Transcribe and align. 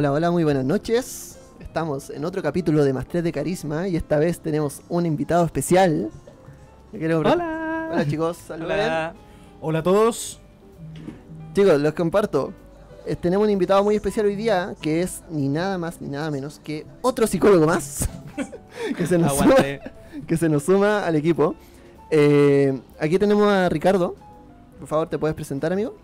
Hola, 0.00 0.12
hola, 0.12 0.30
muy 0.30 0.44
buenas 0.44 0.64
noches. 0.64 1.38
Estamos 1.60 2.08
en 2.08 2.24
otro 2.24 2.42
capítulo 2.42 2.84
de 2.84 2.94
Maestría 2.94 3.20
de 3.20 3.32
Carisma 3.32 3.86
y 3.86 3.96
esta 3.96 4.18
vez 4.18 4.40
tenemos 4.40 4.80
un 4.88 5.04
invitado 5.04 5.44
especial. 5.44 6.08
Hola. 6.94 7.90
Hola 7.92 8.08
chicos, 8.08 8.38
saludos. 8.38 8.72
Hola. 8.72 9.14
Hola 9.60 9.78
a 9.80 9.82
todos. 9.82 10.40
Chicos, 11.52 11.78
los 11.78 11.92
comparto. 11.92 12.54
Eh, 13.04 13.14
tenemos 13.14 13.44
un 13.44 13.50
invitado 13.50 13.84
muy 13.84 13.94
especial 13.94 14.24
hoy 14.24 14.36
día 14.36 14.74
que 14.80 15.02
es 15.02 15.22
ni 15.28 15.50
nada 15.50 15.76
más 15.76 16.00
ni 16.00 16.08
nada 16.08 16.30
menos 16.30 16.58
que 16.60 16.86
otro 17.02 17.26
psicólogo 17.26 17.66
más 17.66 18.08
que, 18.96 19.06
se 19.06 19.18
nos 19.18 19.32
suma, 19.36 19.52
Aguante. 19.52 19.80
que 20.26 20.36
se 20.38 20.48
nos 20.48 20.62
suma 20.62 21.04
al 21.04 21.14
equipo. 21.16 21.54
Eh, 22.10 22.80
aquí 22.98 23.18
tenemos 23.18 23.46
a 23.46 23.68
Ricardo. 23.68 24.16
Por 24.78 24.88
favor, 24.88 25.10
¿te 25.10 25.18
puedes 25.18 25.34
presentar, 25.34 25.74
amigo? 25.74 25.94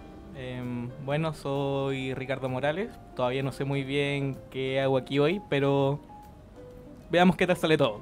Bueno, 1.07 1.35
soy 1.35 2.15
Ricardo 2.15 2.49
Morales. 2.49 2.91
Todavía 3.15 3.41
no 3.45 3.53
sé 3.53 3.65
muy 3.65 3.85
bien 3.85 4.37
qué 4.51 4.81
hago 4.81 4.97
aquí 4.97 5.21
hoy, 5.21 5.41
pero 5.49 6.01
veamos 7.13 7.37
qué 7.37 7.47
tal 7.47 7.57
sale 7.57 7.79
todo. 7.79 8.01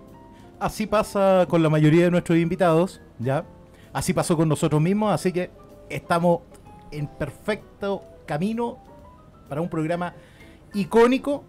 Así 0.58 0.86
pasa 0.86 1.44
con 1.46 1.62
la 1.62 1.68
mayoría 1.68 2.06
de 2.06 2.10
nuestros 2.10 2.38
invitados, 2.38 3.02
¿ya? 3.18 3.44
Así 3.92 4.14
pasó 4.14 4.38
con 4.38 4.48
nosotros 4.48 4.80
mismos, 4.80 5.12
así 5.12 5.32
que 5.32 5.50
estamos 5.90 6.40
en 6.90 7.06
perfecto 7.06 8.02
camino 8.24 8.78
para 9.50 9.60
un 9.60 9.68
programa 9.68 10.14
icónico 10.72 11.44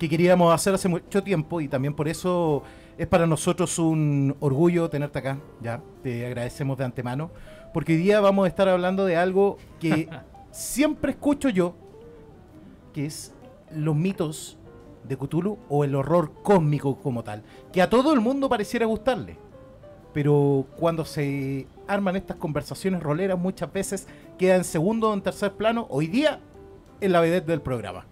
que 0.00 0.08
queríamos 0.08 0.52
hacer 0.52 0.74
hace 0.74 0.88
mucho 0.88 1.22
tiempo 1.22 1.60
y 1.60 1.68
también 1.68 1.94
por 1.94 2.08
eso 2.08 2.64
es 2.98 3.06
para 3.06 3.28
nosotros 3.28 3.78
un 3.78 4.34
orgullo 4.40 4.90
tenerte 4.90 5.20
acá, 5.20 5.38
¿ya? 5.62 5.80
Te 6.02 6.26
agradecemos 6.26 6.76
de 6.76 6.84
antemano, 6.84 7.30
porque 7.72 7.92
hoy 7.92 7.98
día 7.98 8.18
vamos 8.18 8.46
a 8.46 8.48
estar 8.48 8.68
hablando 8.68 9.04
de 9.04 9.16
algo 9.16 9.56
que 9.78 10.08
siempre 10.56 11.12
escucho 11.12 11.50
yo, 11.50 11.74
que 12.94 13.06
es 13.06 13.34
los 13.70 13.94
mitos 13.94 14.56
de 15.04 15.16
Cthulhu 15.16 15.58
o 15.68 15.84
el 15.84 15.94
horror 15.94 16.32
cósmico 16.42 16.96
como 16.96 17.22
tal, 17.22 17.42
que 17.72 17.82
a 17.82 17.90
todo 17.90 18.12
el 18.14 18.20
mundo 18.20 18.48
pareciera 18.48 18.86
gustarle. 18.86 19.36
Pero 20.14 20.66
cuando 20.76 21.04
se 21.04 21.66
arman 21.86 22.16
estas 22.16 22.38
conversaciones 22.38 23.02
roleras 23.02 23.38
muchas 23.38 23.70
veces 23.70 24.08
queda 24.38 24.56
en 24.56 24.64
segundo 24.64 25.10
o 25.10 25.14
en 25.14 25.20
tercer 25.20 25.52
plano, 25.52 25.86
hoy 25.90 26.06
día 26.06 26.40
en 27.02 27.12
la 27.12 27.20
vedette 27.20 27.46
del 27.46 27.60
programa. 27.60 28.06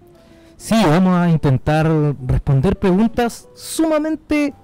Sí, 0.59 0.75
vamos 0.87 1.15
a 1.16 1.31
intentar 1.31 1.91
responder 2.26 2.78
preguntas 2.78 3.49
sumamente 3.55 4.55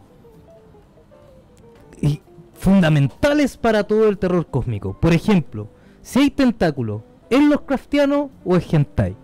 fundamentales 2.52 3.56
para 3.56 3.84
todo 3.84 4.06
el 4.06 4.18
terror 4.18 4.46
cósmico. 4.46 4.92
Por 5.00 5.14
ejemplo, 5.14 5.68
si 6.02 6.18
hay 6.18 6.30
tentáculos, 6.30 7.00
¿es 7.30 7.42
los 7.42 7.60
craftianos 7.62 8.28
o 8.44 8.56
es 8.56 8.72
hentai? 8.74 9.16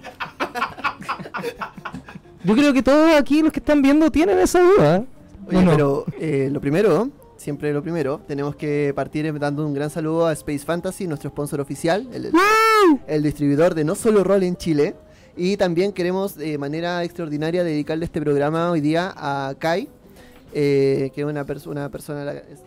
Yo 2.45 2.55
creo 2.55 2.73
que 2.73 2.83
todos 2.83 3.15
aquí 3.17 3.43
los 3.43 3.53
que 3.53 3.59
están 3.61 3.83
viendo 3.83 4.11
tienen 4.11 4.39
esa 4.39 4.61
duda. 4.63 4.97
¿eh? 4.99 5.05
Oye, 5.49 5.67
pero 5.69 6.05
eh, 6.21 6.49
lo 6.53 6.61
primero, 6.61 7.11
siempre 7.37 7.73
lo 7.73 7.83
primero, 7.83 8.21
tenemos 8.27 8.55
que 8.57 8.93
partir 8.95 9.37
dando 9.39 9.67
un 9.67 9.75
gran 9.75 9.91
saludo 9.91 10.27
a 10.27 10.33
Space 10.33 10.61
Fantasy, 10.65 11.07
nuestro 11.07 11.31
sponsor 11.31 11.61
oficial, 11.61 12.09
el, 12.13 12.31
el 13.07 13.23
distribuidor 13.23 13.75
de 13.75 13.85
no 13.85 13.95
solo 13.95 14.23
rol 14.25 14.43
en 14.45 14.57
Chile. 14.57 14.95
Y 15.39 15.57
también 15.59 15.93
queremos 15.93 16.35
de 16.37 16.57
manera 16.57 17.05
extraordinaria 17.05 17.63
dedicarle 17.63 18.07
este 18.07 18.21
programa 18.23 18.71
hoy 18.71 18.81
día 18.81 19.13
a 19.15 19.55
Kai, 19.59 19.89
eh, 20.55 21.11
que 21.15 21.21
es 21.21 21.27
una, 21.27 21.45
perso- 21.45 21.71
una 21.71 21.91
persona... 21.91 22.25
la- 22.25 22.33
es- 22.37 22.63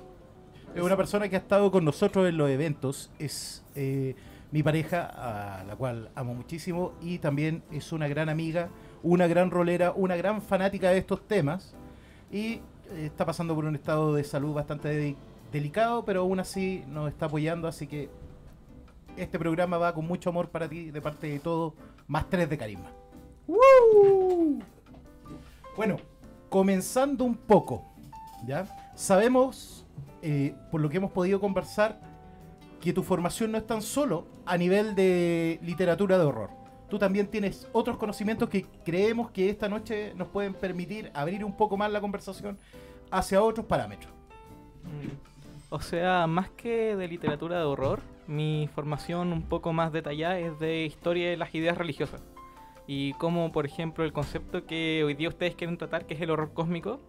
Es 0.75 0.83
una 0.83 0.95
persona 0.95 1.27
que 1.29 1.35
ha 1.35 1.39
estado 1.39 1.71
con 1.71 1.83
nosotros 1.83 2.29
en 2.29 2.37
los 2.37 2.47
eventos, 2.49 3.09
es 3.17 3.63
eh, 3.75 4.13
mi 4.51 4.63
pareja, 4.63 5.59
a 5.59 5.63
la 5.63 5.75
cual 5.75 6.09
amo 6.15 6.33
muchísimo, 6.33 6.93
y 7.01 7.19
también 7.19 7.63
es 7.71 7.91
una 7.91 8.07
gran 8.07 8.29
amiga, 8.29 8.69
una 9.03 9.27
gran 9.27 9.51
rolera, 9.51 9.91
una 9.91 10.15
gran 10.15 10.41
fanática 10.41 10.89
de 10.89 10.97
estos 10.97 11.27
temas, 11.27 11.75
y 12.31 12.53
eh, 12.53 12.61
está 13.05 13.25
pasando 13.25 13.53
por 13.53 13.65
un 13.65 13.75
estado 13.75 14.15
de 14.15 14.23
salud 14.23 14.53
bastante 14.53 14.87
de- 14.89 15.15
delicado, 15.51 16.03
pero 16.03 16.21
aún 16.21 16.39
así 16.39 16.83
nos 16.87 17.09
está 17.09 17.27
apoyando, 17.27 17.67
así 17.67 17.85
que 17.87 18.09
este 19.17 19.37
programa 19.37 19.77
va 19.77 19.93
con 19.93 20.07
mucho 20.07 20.29
amor 20.29 20.49
para 20.49 20.67
ti, 20.67 20.91
de 20.91 21.01
parte 21.01 21.27
de 21.27 21.39
todo, 21.39 21.75
más 22.07 22.29
tres 22.29 22.49
de 22.49 22.57
carisma. 22.57 22.89
Bueno, 25.75 25.97
comenzando 26.49 27.23
un 27.23 27.35
poco, 27.35 27.85
¿ya? 28.45 28.65
Sabemos, 28.95 29.85
eh, 30.21 30.55
por 30.71 30.81
lo 30.81 30.89
que 30.89 30.97
hemos 30.97 31.11
podido 31.11 31.39
conversar, 31.39 31.99
que 32.81 32.93
tu 32.93 33.03
formación 33.03 33.51
no 33.51 33.57
es 33.57 33.67
tan 33.67 33.81
solo 33.81 34.25
a 34.45 34.57
nivel 34.57 34.95
de 34.95 35.59
literatura 35.63 36.17
de 36.17 36.23
horror. 36.25 36.49
Tú 36.89 36.97
también 36.97 37.27
tienes 37.27 37.67
otros 37.71 37.97
conocimientos 37.97 38.49
que 38.49 38.65
creemos 38.83 39.29
que 39.31 39.49
esta 39.49 39.69
noche 39.69 40.13
nos 40.15 40.27
pueden 40.27 40.53
permitir 40.53 41.11
abrir 41.13 41.45
un 41.45 41.55
poco 41.55 41.77
más 41.77 41.91
la 41.91 42.01
conversación 42.01 42.57
hacia 43.11 43.41
otros 43.43 43.65
parámetros. 43.65 44.11
Mm, 44.83 45.29
O 45.71 45.81
sea, 45.81 46.25
más 46.25 46.49
que 46.49 46.95
de 46.95 47.07
literatura 47.07 47.59
de 47.59 47.65
horror, 47.65 47.99
mi 48.25 48.69
formación 48.73 49.33
un 49.33 49.43
poco 49.43 49.71
más 49.71 49.91
detallada 49.91 50.39
es 50.39 50.57
de 50.59 50.85
historia 50.85 51.29
de 51.29 51.37
las 51.37 51.53
ideas 51.53 51.77
religiosas. 51.77 52.21
Y 52.87 53.13
como, 53.13 53.51
por 53.51 53.67
ejemplo, 53.67 54.03
el 54.03 54.11
concepto 54.11 54.65
que 54.65 55.03
hoy 55.05 55.13
día 55.13 55.29
ustedes 55.29 55.53
quieren 55.53 55.77
tratar, 55.77 56.07
que 56.07 56.15
es 56.15 56.21
el 56.21 56.31
horror 56.31 56.53
cósmico, 56.55 56.99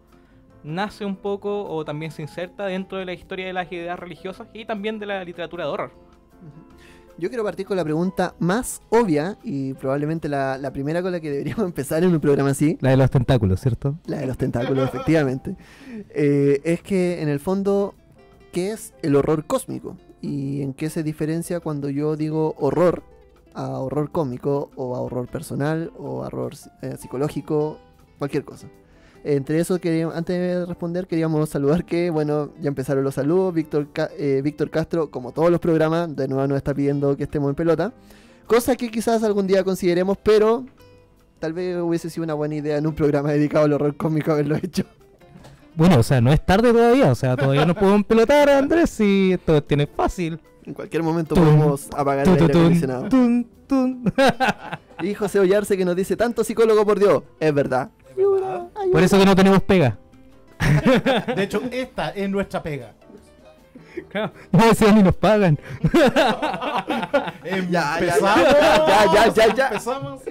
nace 0.65 1.05
un 1.05 1.17
poco 1.17 1.65
o 1.65 1.85
también 1.85 2.13
se 2.13 2.23
inserta 2.23 2.67
dentro 2.67 2.99
de 2.99 3.05
la 3.05 3.13
historia 3.13 3.47
de 3.47 3.53
las 3.53 3.71
ideas 3.73 3.99
religiosas 3.99 4.49
y 4.53 4.65
también 4.65 4.99
de 4.99 5.07
la 5.07 5.25
literatura 5.25 5.65
de 5.65 5.71
horror. 5.71 6.11
Yo 7.19 7.29
quiero 7.29 7.45
partir 7.45 7.67
con 7.67 7.77
la 7.77 7.85
pregunta 7.85 8.35
más 8.39 8.81
obvia 8.89 9.37
y 9.45 9.75
probablemente 9.75 10.27
la, 10.27 10.57
la 10.57 10.73
primera 10.73 11.03
con 11.03 11.13
la 11.13 11.21
que 11.21 11.31
deberíamos 11.31 11.65
empezar 11.67 12.03
en 12.03 12.15
un 12.15 12.21
programa 12.21 12.51
así, 12.51 12.79
La 12.81 12.91
de 12.91 12.97
los 12.97 13.11
tentáculos, 13.11 13.61
¿cierto? 13.61 13.99
la 14.07 14.21
de 14.21 14.27
los 14.27 14.39
tentáculos, 14.39 14.89
efectivamente. 14.89 15.57
Eh, 16.11 16.63
es 16.65 16.83
que 16.83 17.21
en 17.21 17.29
el 17.29 17.39
fondo, 17.39 17.95
¿qué 18.53 18.73
es 18.73 18.95
el 19.03 19.17
horror 19.17 19.45
cósmico? 19.45 19.99
¿Y 20.23 20.63
en 20.63 20.73
qué 20.73 20.89
se 20.89 21.03
diferencia 21.03 21.61
cuando 21.61 21.91
yo 21.91 22.17
digo 22.17 22.55
horror 22.59 23.03
a 23.53 23.69
horror 23.81 24.13
cómico 24.13 24.71
o 24.77 24.97
a 24.97 25.01
horror 25.01 25.29
personal 25.29 25.93
o 25.99 26.25
a 26.25 26.29
horror 26.29 26.55
eh, 26.81 26.97
psicológico, 26.99 27.79
cualquier 28.19 28.45
cosa? 28.45 28.69
Entre 29.23 29.61
eso, 29.61 29.79
queríamos, 29.79 30.17
antes 30.17 30.37
de 30.39 30.65
responder, 30.67 31.07
queríamos 31.07 31.49
saludar 31.49 31.85
que, 31.85 32.09
bueno, 32.11 32.51
ya 32.61 32.69
empezaron 32.69 33.05
los 33.05 33.15
saludos. 33.15 33.53
Víctor, 33.53 33.89
eh, 34.19 34.41
Víctor 34.43 34.71
Castro, 34.71 35.11
como 35.11 35.33
todos 35.33 35.51
los 35.51 35.61
programas, 35.61 36.15
de 36.17 36.27
nuevo 36.27 36.47
nos 36.47 36.57
está 36.57 36.73
pidiendo 36.73 37.17
que 37.17 37.25
estemos 37.25 37.51
en 37.51 37.55
pelota. 37.55 37.93
Cosa 38.47 38.77
que 38.77 38.91
quizás 38.91 39.23
algún 39.23 39.47
día 39.47 39.63
consideremos, 39.63 40.17
pero 40.23 40.65
tal 41.39 41.53
vez 41.53 41.77
hubiese 41.77 42.09
sido 42.09 42.25
una 42.25 42.35
buena 42.35 42.55
idea 42.55 42.79
en 42.79 42.87
un 42.87 42.95
programa 42.95 43.31
dedicado 43.33 43.67
al 43.67 43.75
horror 43.75 43.97
cómico 43.97 44.33
haberlo 44.33 44.57
hecho. 44.57 44.85
Bueno, 45.77 45.99
o 46.01 46.03
sea, 46.03 46.21
no 46.21 46.33
es 46.33 46.45
tarde 46.45 46.73
todavía, 46.73 47.11
o 47.11 47.15
sea, 47.15 47.37
todavía 47.37 47.65
no 47.65 47.75
podemos 47.75 48.05
pelotar, 48.05 48.49
Andrés, 48.51 48.99
y 49.01 49.33
esto 49.33 49.63
tiene 49.63 49.87
fácil. 49.87 50.41
En 50.65 50.75
cualquier 50.75 51.03
momento 51.03 51.35
Tum, 51.35 51.45
podemos 51.45 51.89
apagar 51.97 52.27
el 52.27 52.35
aire 52.35 52.45
acondicionado. 52.47 53.09
Y 55.03 55.15
José 55.15 55.39
Ollarse 55.39 55.77
que 55.77 55.85
nos 55.85 55.95
dice, 55.97 56.17
tanto 56.17 56.43
psicólogo 56.43 56.85
por 56.85 56.99
Dios. 56.99 57.23
Es 57.39 57.55
verdad. 57.55 57.91
Ayuda, 58.17 58.69
ayuda. 58.75 58.93
Por 58.93 59.03
eso 59.03 59.19
que 59.19 59.25
no 59.25 59.37
tenemos 59.37 59.63
pega. 59.63 59.99
De 61.37 61.43
hecho, 61.43 61.63
esta 61.71 62.11
es 62.11 62.29
nuestra 62.29 62.63
pega. 62.63 62.95
No 64.53 64.67
decían 64.67 64.95
ni 64.97 65.03
nos 65.03 65.17
pagan. 65.17 65.59
Ya, 67.71 67.99
ya, 68.01 68.17
ya, 68.19 69.13
ya, 69.13 69.35
ya, 69.35 69.55
ya. 69.55 69.67
empezamos. 69.69 70.23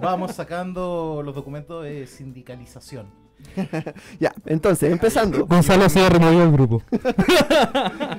Vamos 0.00 0.34
sacando 0.34 1.22
los 1.24 1.34
documentos 1.34 1.84
de 1.84 2.06
sindicalización. 2.06 3.06
Ya, 4.20 4.32
entonces, 4.46 4.90
empezando. 4.90 5.46
Gonzalo 5.46 5.88
se 5.88 6.08
removió 6.08 6.44
el 6.44 6.52
grupo. 6.52 6.82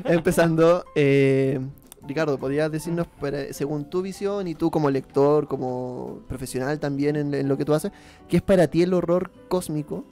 empezando, 0.06 0.86
eh, 0.96 1.60
Ricardo, 2.08 2.38
¿podrías 2.38 2.72
decirnos, 2.72 3.08
para- 3.20 3.52
según 3.54 3.90
tu 3.90 4.02
visión 4.02 4.48
y 4.48 4.56
tú 4.56 4.72
como 4.72 4.90
lector, 4.90 5.48
como 5.48 6.20
profesional 6.28 6.80
también 6.80 7.16
en, 7.16 7.34
en 7.34 7.48
lo 7.48 7.58
que 7.58 7.66
tú 7.66 7.74
haces, 7.74 7.92
qué 8.28 8.38
es 8.38 8.42
para 8.44 8.68
ti 8.68 8.82
el 8.84 8.94
horror 8.94 9.32
cósmico? 9.48 10.06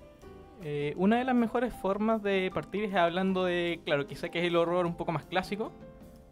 Eh, 0.63 0.93
una 0.97 1.17
de 1.17 1.23
las 1.23 1.35
mejores 1.35 1.73
formas 1.73 2.21
de 2.23 2.51
partir 2.53 2.83
es 2.85 2.95
hablando 2.95 3.45
de, 3.45 3.79
claro, 3.85 4.05
quizá 4.07 4.29
que 4.29 4.39
es 4.39 4.45
el 4.45 4.55
horror 4.55 4.85
un 4.85 4.95
poco 4.95 5.11
más 5.11 5.23
clásico. 5.23 5.71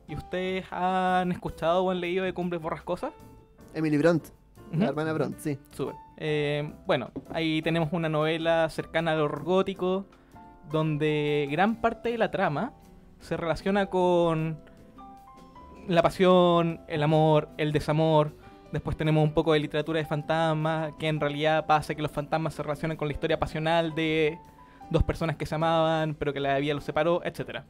¿Y 0.08 0.16
ustedes 0.16 0.66
han 0.72 1.32
escuchado 1.32 1.84
o 1.84 1.90
han 1.92 2.00
leído 2.02 2.26
de 2.26 2.34
Cumbres 2.34 2.62
Borrascosas? 2.62 3.12
Emily 3.74 3.98
Bront, 3.98 4.26
la 4.72 4.78
Ujú. 4.78 4.86
hermana 4.90 5.14
Bront, 5.14 5.38
sí. 5.40 5.58
Súper. 5.72 5.96
Eh, 6.18 6.72
bueno, 6.86 7.10
ahí 7.34 7.62
tenemos 7.62 7.90
una 7.92 8.08
novela 8.10 8.70
cercana 8.70 9.14
al 9.14 9.22
horror 9.22 9.44
gótico, 9.44 10.06
donde 10.72 11.48
gran 11.50 11.82
parte 11.82 12.10
de 12.10 12.18
la 12.18 12.30
trama 12.32 12.74
se 13.20 13.38
relaciona 13.38 13.88
con 13.88 14.58
la 15.88 16.02
pasión, 16.02 16.82
el 16.88 17.04
amor, 17.04 17.50
el 17.58 17.72
desamor. 17.72 18.34
Después 18.72 18.98
tenemos 18.98 19.24
un 19.24 19.34
poco 19.34 19.54
de 19.54 19.60
literatura 19.60 20.00
de 20.00 20.06
fantasmas, 20.06 20.94
que 21.00 21.08
en 21.08 21.20
realidad 21.20 21.66
pasa 21.66 21.96
que 21.96 22.02
los 22.02 22.12
fantasmas 22.12 22.54
se 22.54 22.64
relacionan 22.64 22.98
con 22.98 23.08
la 23.08 23.14
historia 23.14 23.40
pasional 23.40 23.94
de 23.96 24.38
dos 24.90 25.04
personas 25.04 25.36
que 25.36 25.46
se 25.46 25.56
amaban, 25.56 26.16
pero 26.16 26.34
que 26.34 26.40
la 26.40 26.58
vida 26.60 26.74
los 26.74 26.84
separó, 26.84 27.22
etc. 27.24 27.62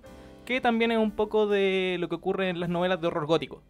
Que 0.45 0.62
también 0.62 0.91
es 0.91 0.97
un 0.97 1.12
poco 1.12 1.47
de 1.47 1.97
lo 2.00 2.09
que 2.09 2.15
ocurre 2.15 2.50
en 2.50 2.59
las 2.59 2.69
novelas 2.69 3.01
de 3.01 3.07
horror 3.07 3.25
gótico. 3.25 3.62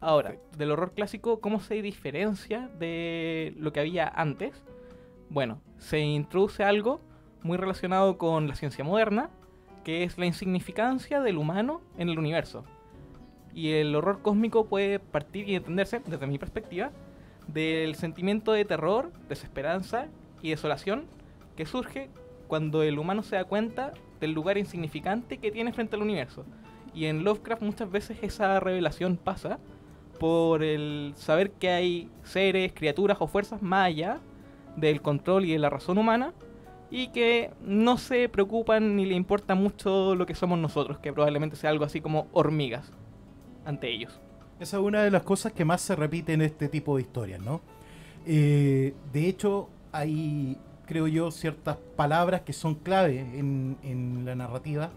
Ahora, 0.00 0.36
del 0.56 0.70
horror 0.72 0.92
clásico, 0.94 1.40
¿cómo 1.40 1.60
se 1.60 1.80
diferencia 1.82 2.68
de 2.78 3.54
lo 3.58 3.72
que 3.72 3.80
había 3.80 4.08
antes? 4.08 4.64
Bueno, 5.30 5.60
se 5.78 6.00
introduce 6.00 6.64
algo 6.64 7.00
muy 7.42 7.56
relacionado 7.56 8.18
con 8.18 8.48
la 8.48 8.54
ciencia 8.54 8.84
moderna, 8.84 9.30
que 9.84 10.04
es 10.04 10.18
la 10.18 10.26
insignificancia 10.26 11.20
del 11.20 11.38
humano 11.38 11.80
en 11.98 12.08
el 12.08 12.18
universo. 12.18 12.64
Y 13.54 13.72
el 13.72 13.94
horror 13.94 14.22
cósmico 14.22 14.66
puede 14.66 14.98
partir 14.98 15.48
y 15.48 15.56
entenderse, 15.56 16.00
desde 16.06 16.26
mi 16.26 16.38
perspectiva, 16.38 16.90
del 17.48 17.94
sentimiento 17.94 18.52
de 18.52 18.64
terror, 18.64 19.12
desesperanza 19.28 20.06
y 20.40 20.50
desolación 20.50 21.04
que 21.56 21.66
surge 21.66 22.08
cuando 22.48 22.82
el 22.82 22.98
humano 22.98 23.22
se 23.22 23.36
da 23.36 23.44
cuenta 23.44 23.92
del 24.20 24.32
lugar 24.32 24.58
insignificante 24.58 25.38
que 25.38 25.50
tiene 25.50 25.72
frente 25.72 25.96
al 25.96 26.02
universo. 26.02 26.44
Y 26.94 27.06
en 27.06 27.24
Lovecraft 27.24 27.62
muchas 27.62 27.90
veces 27.90 28.18
esa 28.22 28.60
revelación 28.60 29.16
pasa 29.16 29.58
por 30.18 30.62
el 30.62 31.14
saber 31.16 31.50
que 31.52 31.70
hay 31.70 32.10
seres, 32.22 32.72
criaturas 32.72 33.16
o 33.20 33.26
fuerzas 33.26 33.62
más 33.62 33.86
allá 33.86 34.20
del 34.76 35.02
control 35.02 35.44
y 35.44 35.52
de 35.52 35.58
la 35.58 35.70
razón 35.70 35.98
humana 35.98 36.32
y 36.90 37.08
que 37.08 37.50
no 37.62 37.96
se 37.96 38.28
preocupan 38.28 38.96
ni 38.96 39.06
le 39.06 39.14
importa 39.14 39.54
mucho 39.54 40.14
lo 40.14 40.26
que 40.26 40.34
somos 40.34 40.58
nosotros, 40.58 40.98
que 40.98 41.12
probablemente 41.12 41.56
sea 41.56 41.70
algo 41.70 41.84
así 41.84 42.00
como 42.00 42.28
hormigas 42.32 42.92
ante 43.64 43.90
ellos. 43.90 44.20
Esa 44.60 44.76
es 44.76 44.82
una 44.82 45.02
de 45.02 45.10
las 45.10 45.22
cosas 45.22 45.52
que 45.52 45.64
más 45.64 45.80
se 45.80 45.96
repite 45.96 46.32
en 46.32 46.42
este 46.42 46.68
tipo 46.68 46.96
de 46.96 47.02
historias, 47.02 47.40
¿no? 47.40 47.60
Eh, 48.26 48.94
de 49.12 49.28
hecho, 49.28 49.68
hay, 49.90 50.56
creo 50.86 51.08
yo, 51.08 51.30
ciertas 51.30 51.76
palabras 51.96 52.42
que 52.42 52.52
son 52.52 52.76
clave 52.76 53.18
en, 53.20 53.76
en 53.82 54.24
la 54.24 54.34
narrativa, 54.34 54.90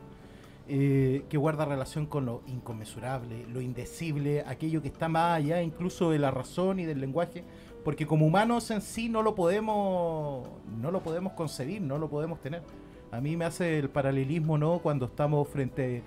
eh, 0.68 1.26
que 1.30 1.38
guarda 1.38 1.64
relación 1.64 2.08
con 2.08 2.26
lo 2.26 2.42
inconmensurable, 2.48 3.46
lo 3.54 3.62
indecible, 3.62 4.44
aquello 4.48 4.82
que 4.82 4.88
está 4.88 5.08
más 5.08 5.38
allá 5.38 5.62
incluso 5.62 6.10
de 6.10 6.18
la 6.18 6.32
razón 6.32 6.80
y 6.80 6.86
del 6.86 7.00
lenguaje, 7.00 7.44
porque 7.84 8.08
como 8.08 8.26
humanos 8.26 8.72
en 8.72 8.82
sí 8.82 9.08
no 9.08 9.22
lo 9.22 9.36
podemos, 9.36 10.48
no 10.82 10.90
lo 10.90 11.02
podemos 11.02 11.34
concebir, 11.34 11.84
no 11.84 12.00
lo 12.00 12.10
podemos 12.10 12.42
tener. 12.42 12.64
A 13.12 13.22
mí 13.22 13.38
me 13.38 13.46
hace 13.46 13.78
el 13.78 13.90
paralelismo, 13.90 14.58
¿no? 14.58 14.80
Cuando 14.80 15.06
estamos 15.06 15.48
frente 15.48 16.02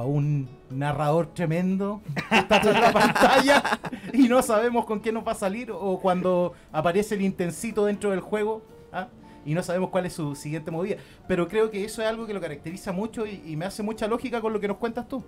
un 0.00 0.48
narrador 0.70 1.26
tremendo 1.34 2.00
que 2.28 2.38
está 2.38 2.62
la 2.64 2.92
pantalla 2.92 3.62
y 4.12 4.28
no 4.28 4.42
sabemos 4.42 4.86
con 4.86 5.00
qué 5.00 5.12
nos 5.12 5.26
va 5.26 5.32
a 5.32 5.36
salir, 5.36 5.70
o 5.70 6.00
cuando 6.00 6.54
aparece 6.72 7.14
el 7.14 7.22
intensito 7.22 7.84
dentro 7.84 8.10
del 8.10 8.20
juego. 8.20 8.62
¿ah? 8.92 9.08
y 9.44 9.54
no 9.54 9.62
sabemos 9.62 9.90
cuál 9.90 10.06
es 10.06 10.12
su 10.12 10.34
siguiente 10.34 10.70
movida. 10.70 10.96
Pero 11.26 11.48
creo 11.48 11.70
que 11.70 11.84
eso 11.84 12.00
es 12.00 12.08
algo 12.08 12.26
que 12.26 12.34
lo 12.34 12.40
caracteriza 12.40 12.92
mucho 12.92 13.26
y, 13.26 13.42
y 13.44 13.56
me 13.56 13.64
hace 13.64 13.82
mucha 13.82 14.06
lógica 14.06 14.40
con 14.40 14.52
lo 14.52 14.60
que 14.60 14.68
nos 14.68 14.76
cuentas 14.76 15.08
tú. 15.08 15.24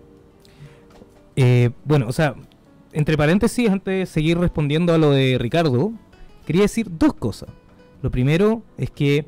Eh, 1.36 1.70
bueno, 1.84 2.06
o 2.08 2.12
sea, 2.12 2.34
entre 2.92 3.16
paréntesis, 3.16 3.68
antes 3.68 3.92
de 3.92 4.06
seguir 4.06 4.38
respondiendo 4.38 4.94
a 4.94 4.98
lo 4.98 5.10
de 5.10 5.36
Ricardo, 5.38 5.92
quería 6.46 6.62
decir 6.62 6.86
dos 6.90 7.14
cosas. 7.14 7.48
Lo 8.02 8.10
primero 8.10 8.62
es 8.78 8.90
que 8.90 9.26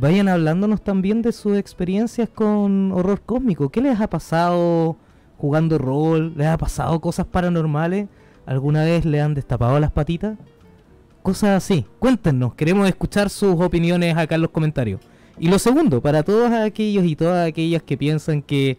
vayan 0.00 0.28
hablándonos 0.28 0.82
también 0.82 1.20
de 1.20 1.32
sus 1.32 1.58
experiencias 1.58 2.28
con 2.28 2.90
horror 2.92 3.20
cósmico. 3.20 3.68
¿Qué 3.68 3.82
les 3.82 4.00
ha 4.00 4.08
pasado 4.08 4.96
jugando 5.36 5.76
rol? 5.76 6.32
¿Les 6.36 6.46
ha 6.46 6.56
pasado 6.56 7.00
cosas 7.00 7.26
paranormales? 7.26 8.08
¿Alguna 8.46 8.84
vez 8.84 9.04
le 9.04 9.20
han 9.20 9.34
destapado 9.34 9.78
las 9.78 9.90
patitas? 9.90 10.38
Cosas 11.22 11.50
así. 11.50 11.86
Cuéntenos, 11.98 12.54
queremos 12.54 12.88
escuchar 12.88 13.28
sus 13.28 13.60
opiniones 13.60 14.16
acá 14.16 14.36
en 14.36 14.42
los 14.42 14.50
comentarios. 14.50 15.00
Y 15.38 15.48
lo 15.48 15.58
segundo, 15.58 16.00
para 16.00 16.22
todos 16.22 16.50
aquellos 16.50 17.04
y 17.04 17.14
todas 17.14 17.46
aquellas 17.46 17.82
que 17.82 17.98
piensan 17.98 18.42
que 18.42 18.78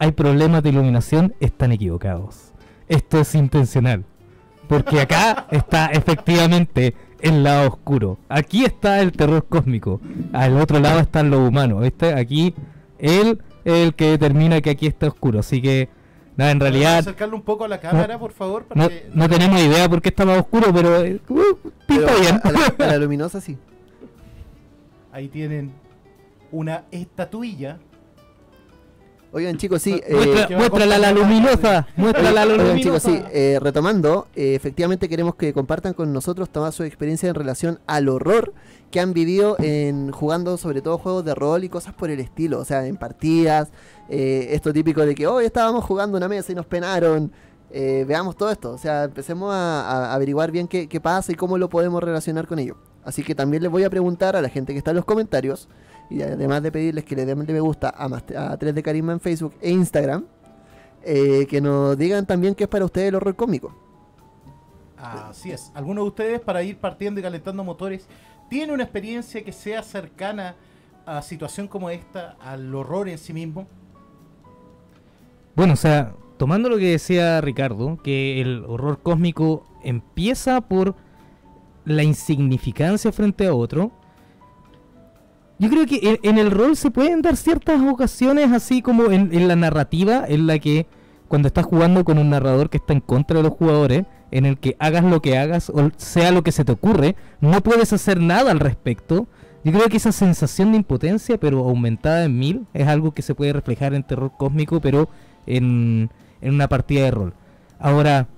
hay 0.00 0.12
problemas 0.12 0.62
de 0.62 0.70
iluminación, 0.70 1.34
están 1.40 1.70
equivocados. 1.72 2.52
Esto 2.88 3.20
es 3.20 3.34
intencional. 3.34 4.04
Porque 4.68 5.00
acá 5.00 5.46
está 5.50 5.86
efectivamente 5.86 6.94
el 7.20 7.42
lado 7.42 7.68
oscuro. 7.68 8.18
Aquí 8.28 8.64
está 8.64 9.00
el 9.00 9.12
terror 9.12 9.46
cósmico. 9.48 10.00
Al 10.32 10.56
otro 10.60 10.78
lado 10.80 11.00
están 11.00 11.30
los 11.30 11.48
humanos. 11.48 11.82
¿viste? 11.82 12.14
Aquí 12.14 12.54
él 12.98 13.40
es 13.64 13.74
el 13.74 13.94
que 13.94 14.10
determina 14.10 14.60
que 14.60 14.70
aquí 14.70 14.86
está 14.86 15.08
oscuro. 15.08 15.40
Así 15.40 15.60
que, 15.60 15.88
nada, 16.36 16.50
en 16.52 16.60
realidad 16.60 16.98
acercarlo 16.98 17.36
un 17.36 17.42
poco 17.42 17.64
a 17.64 17.68
la 17.68 17.80
cámara, 17.80 18.18
por 18.18 18.32
favor. 18.32 18.64
para 18.64 18.82
no, 18.82 18.88
que- 18.88 19.10
no 19.14 19.28
tenemos 19.28 19.60
idea 19.60 19.88
por 19.88 20.00
qué 20.00 20.08
está 20.10 20.24
más 20.24 20.38
oscuro, 20.38 20.72
pero 20.72 21.04
eh, 21.04 21.20
uh, 21.28 21.34
Pero 21.86 22.06
pinta 22.06 22.14
bien. 22.20 22.40
a, 22.42 22.50
la, 22.52 22.74
a 22.78 22.86
la 22.92 22.98
luminosa 22.98 23.40
sí. 23.40 23.58
Ahí 25.12 25.28
tienen 25.28 25.72
una 26.52 26.84
estatuilla. 26.90 27.78
Oigan 29.30 29.58
chicos, 29.58 29.82
sí. 29.82 30.00
eh, 30.06 30.14
Muestra- 30.14 30.56
muéstrala 30.56 30.94
a 30.96 30.98
la 30.98 31.12
luminosa. 31.12 31.86
Muéstrala 31.96 32.42
a 32.42 32.46
la 32.46 32.52
Oigan, 32.54 32.66
luminosa. 32.68 32.82
chicos, 32.82 33.02
sí, 33.02 33.22
eh, 33.32 33.58
retomando, 33.60 34.26
eh, 34.34 34.54
efectivamente 34.54 35.06
queremos 35.08 35.34
que 35.34 35.52
compartan 35.52 35.92
con 35.92 36.12
nosotros 36.14 36.48
toda 36.48 36.72
su 36.72 36.82
experiencia 36.84 37.28
en 37.28 37.34
relación 37.34 37.78
al 37.86 38.08
horror 38.08 38.54
que 38.90 39.00
han 39.00 39.12
vivido 39.12 39.56
en 39.58 40.12
jugando 40.12 40.56
sobre 40.56 40.80
todo 40.80 40.96
juegos 40.96 41.26
de 41.26 41.34
rol 41.34 41.62
y 41.62 41.68
cosas 41.68 41.92
por 41.92 42.08
el 42.08 42.20
estilo, 42.20 42.58
o 42.58 42.64
sea, 42.64 42.86
en 42.86 42.96
partidas, 42.96 43.68
eh, 44.08 44.48
esto 44.52 44.72
típico 44.72 45.04
de 45.04 45.14
que 45.14 45.26
hoy 45.26 45.44
estábamos 45.44 45.84
jugando 45.84 46.16
una 46.16 46.26
mesa 46.26 46.52
y 46.52 46.54
nos 46.54 46.64
penaron, 46.64 47.30
eh, 47.70 48.06
veamos 48.08 48.34
todo 48.34 48.50
esto, 48.50 48.70
o 48.72 48.78
sea, 48.78 49.04
empecemos 49.04 49.52
a, 49.52 49.82
a 50.06 50.14
averiguar 50.14 50.50
bien 50.50 50.66
qué, 50.68 50.88
qué 50.88 51.02
pasa 51.02 51.32
y 51.32 51.34
cómo 51.34 51.58
lo 51.58 51.68
podemos 51.68 52.02
relacionar 52.02 52.46
con 52.46 52.58
ello. 52.60 52.78
Así 53.04 53.22
que 53.22 53.34
también 53.34 53.62
les 53.62 53.70
voy 53.70 53.84
a 53.84 53.90
preguntar 53.90 54.36
a 54.36 54.42
la 54.42 54.48
gente 54.48 54.72
que 54.72 54.78
está 54.78 54.90
en 54.92 54.96
los 54.96 55.04
comentarios, 55.04 55.68
y 56.10 56.22
además 56.22 56.62
de 56.62 56.72
pedirles 56.72 57.04
que 57.04 57.16
le 57.16 57.26
den 57.26 57.38
me 57.38 57.60
gusta 57.60 57.92
a, 57.96 58.08
Mas- 58.08 58.24
a 58.36 58.56
3 58.56 58.74
de 58.74 58.82
Carisma 58.82 59.12
en 59.12 59.20
Facebook 59.20 59.54
e 59.60 59.70
Instagram, 59.70 60.24
eh, 61.02 61.46
que 61.48 61.60
nos 61.60 61.96
digan 61.96 62.26
también 62.26 62.54
qué 62.54 62.64
es 62.64 62.68
para 62.68 62.84
ustedes 62.84 63.08
el 63.08 63.14
horror 63.14 63.36
cómico. 63.36 63.74
Así 64.96 65.52
es. 65.52 65.70
¿Alguno 65.74 66.02
de 66.02 66.08
ustedes, 66.08 66.40
para 66.40 66.62
ir 66.62 66.78
partiendo 66.78 67.20
y 67.20 67.22
calentando 67.22 67.62
motores, 67.62 68.08
tiene 68.50 68.72
una 68.72 68.82
experiencia 68.82 69.44
que 69.44 69.52
sea 69.52 69.82
cercana 69.82 70.56
a 71.06 71.22
situación 71.22 71.68
como 71.68 71.88
esta, 71.90 72.36
al 72.40 72.74
horror 72.74 73.08
en 73.08 73.18
sí 73.18 73.32
mismo? 73.32 73.66
Bueno, 75.54 75.74
o 75.74 75.76
sea, 75.76 76.14
tomando 76.36 76.68
lo 76.68 76.78
que 76.78 76.90
decía 76.90 77.40
Ricardo, 77.40 77.98
que 78.02 78.40
el 78.40 78.64
horror 78.66 79.00
cósmico 79.02 79.64
empieza 79.82 80.60
por 80.60 80.94
la 81.84 82.02
insignificancia 82.02 83.12
frente 83.12 83.46
a 83.46 83.54
otro. 83.54 83.92
Yo 85.58 85.68
creo 85.68 85.86
que 85.86 86.20
en, 86.22 86.38
el 86.38 86.50
rol 86.50 86.76
se 86.76 86.90
pueden 86.90 87.20
dar 87.20 87.36
ciertas 87.36 87.80
ocasiones 87.82 88.52
así 88.52 88.80
como 88.80 89.10
en, 89.10 89.34
en 89.34 89.48
la 89.48 89.56
narrativa 89.56 90.24
en 90.28 90.46
la 90.46 90.58
que 90.60 90.86
cuando 91.26 91.48
estás 91.48 91.66
jugando 91.66 92.04
con 92.04 92.18
un 92.18 92.30
narrador 92.30 92.70
que 92.70 92.78
está 92.78 92.92
en 92.92 93.00
contra 93.00 93.38
de 93.38 93.42
los 93.42 93.52
jugadores, 93.52 94.04
en 94.30 94.46
el 94.46 94.58
que 94.58 94.76
hagas 94.78 95.04
lo 95.04 95.20
que 95.20 95.38
hagas 95.38 95.70
o 95.70 95.90
sea 95.96 96.32
lo 96.32 96.42
que 96.42 96.52
se 96.52 96.64
te 96.64 96.72
ocurre, 96.72 97.16
no 97.40 97.60
puedes 97.62 97.92
hacer 97.92 98.20
nada 98.20 98.50
al 98.50 98.60
respecto. 98.60 99.26
Yo 99.64 99.72
creo 99.72 99.88
que 99.88 99.96
esa 99.96 100.12
sensación 100.12 100.70
de 100.70 100.78
impotencia, 100.78 101.38
pero 101.38 101.58
aumentada 101.60 102.24
en 102.24 102.38
mil, 102.38 102.66
es 102.72 102.86
algo 102.86 103.12
que 103.12 103.22
se 103.22 103.34
puede 103.34 103.52
reflejar 103.52 103.94
en 103.94 104.04
terror 104.04 104.32
cósmico, 104.36 104.80
pero 104.80 105.08
en, 105.46 106.10
en 106.40 106.54
una 106.54 106.68
partida 106.68 107.04
de 107.04 107.10
rol. 107.10 107.34
Ahora, 107.78 108.28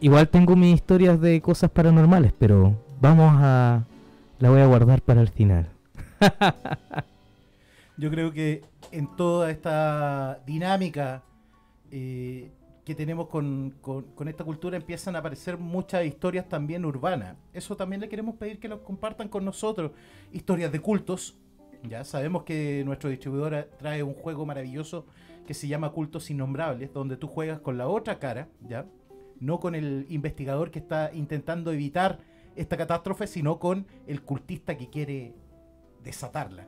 igual 0.00 0.28
tengo 0.28 0.56
mis 0.56 0.74
historias 0.74 1.20
de 1.20 1.40
cosas 1.40 1.70
paranormales, 1.70 2.32
pero 2.38 2.76
vamos 3.00 3.32
a... 3.36 3.84
La 4.38 4.50
voy 4.50 4.60
a 4.60 4.66
guardar 4.66 5.02
para 5.02 5.20
el 5.20 5.28
final. 5.28 5.68
Yo 7.96 8.10
creo 8.10 8.32
que 8.32 8.62
en 8.92 9.16
toda 9.16 9.50
esta 9.50 10.40
dinámica 10.46 11.22
eh, 11.90 12.50
que 12.84 12.94
tenemos 12.94 13.28
con, 13.28 13.74
con- 13.80 14.28
esta 14.28 14.44
cultura 14.44 14.76
empiezan 14.76 15.16
a 15.16 15.18
aparecer 15.18 15.58
muchas 15.58 16.04
historias 16.06 16.48
también 16.48 16.84
urbanas. 16.84 17.36
Eso 17.52 17.76
también 17.76 18.00
le 18.00 18.08
queremos 18.08 18.36
pedir 18.36 18.58
que 18.60 18.68
lo 18.68 18.82
compartan 18.84 19.28
con 19.28 19.44
nosotros. 19.44 19.92
Historias 20.32 20.70
de 20.72 20.80
cultos. 20.80 21.36
Ya 21.82 22.04
sabemos 22.04 22.42
que 22.44 22.82
nuestro 22.84 23.10
distribuidor 23.10 23.68
trae 23.78 24.02
un 24.02 24.14
juego 24.14 24.46
maravilloso 24.46 25.06
que 25.46 25.54
se 25.54 25.68
llama 25.68 25.90
Cultos 25.92 26.30
Innombrables, 26.30 26.92
donde 26.92 27.16
tú 27.16 27.26
juegas 27.28 27.60
con 27.60 27.78
la 27.78 27.88
otra 27.88 28.18
cara, 28.18 28.48
¿ya? 28.68 28.86
No 29.40 29.60
con 29.60 29.74
el 29.74 30.04
investigador 30.08 30.70
que 30.70 30.80
está 30.80 31.10
intentando 31.14 31.72
evitar 31.72 32.18
esta 32.56 32.76
catástrofe, 32.76 33.26
sino 33.28 33.58
con 33.58 33.86
el 34.06 34.22
cultista 34.22 34.76
que 34.76 34.88
quiere 34.90 35.34
desatarla. 36.08 36.66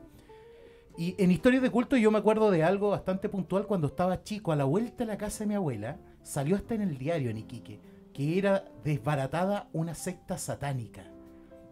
Y 0.96 1.14
en 1.18 1.30
historias 1.30 1.62
de 1.62 1.70
culto 1.70 1.96
yo 1.96 2.10
me 2.10 2.18
acuerdo 2.18 2.50
de 2.50 2.62
algo 2.62 2.90
bastante 2.90 3.28
puntual 3.28 3.66
cuando 3.66 3.86
estaba 3.86 4.22
chico, 4.22 4.52
a 4.52 4.56
la 4.56 4.64
vuelta 4.64 4.98
de 4.98 5.06
la 5.06 5.18
casa 5.18 5.44
de 5.44 5.48
mi 5.48 5.54
abuela, 5.54 5.98
salió 6.22 6.56
hasta 6.56 6.74
en 6.74 6.82
el 6.82 6.98
diario 6.98 7.30
en 7.30 7.38
Iquique, 7.38 7.80
que 8.12 8.38
era 8.38 8.64
desbaratada 8.84 9.68
una 9.72 9.94
secta 9.94 10.36
satánica 10.36 11.04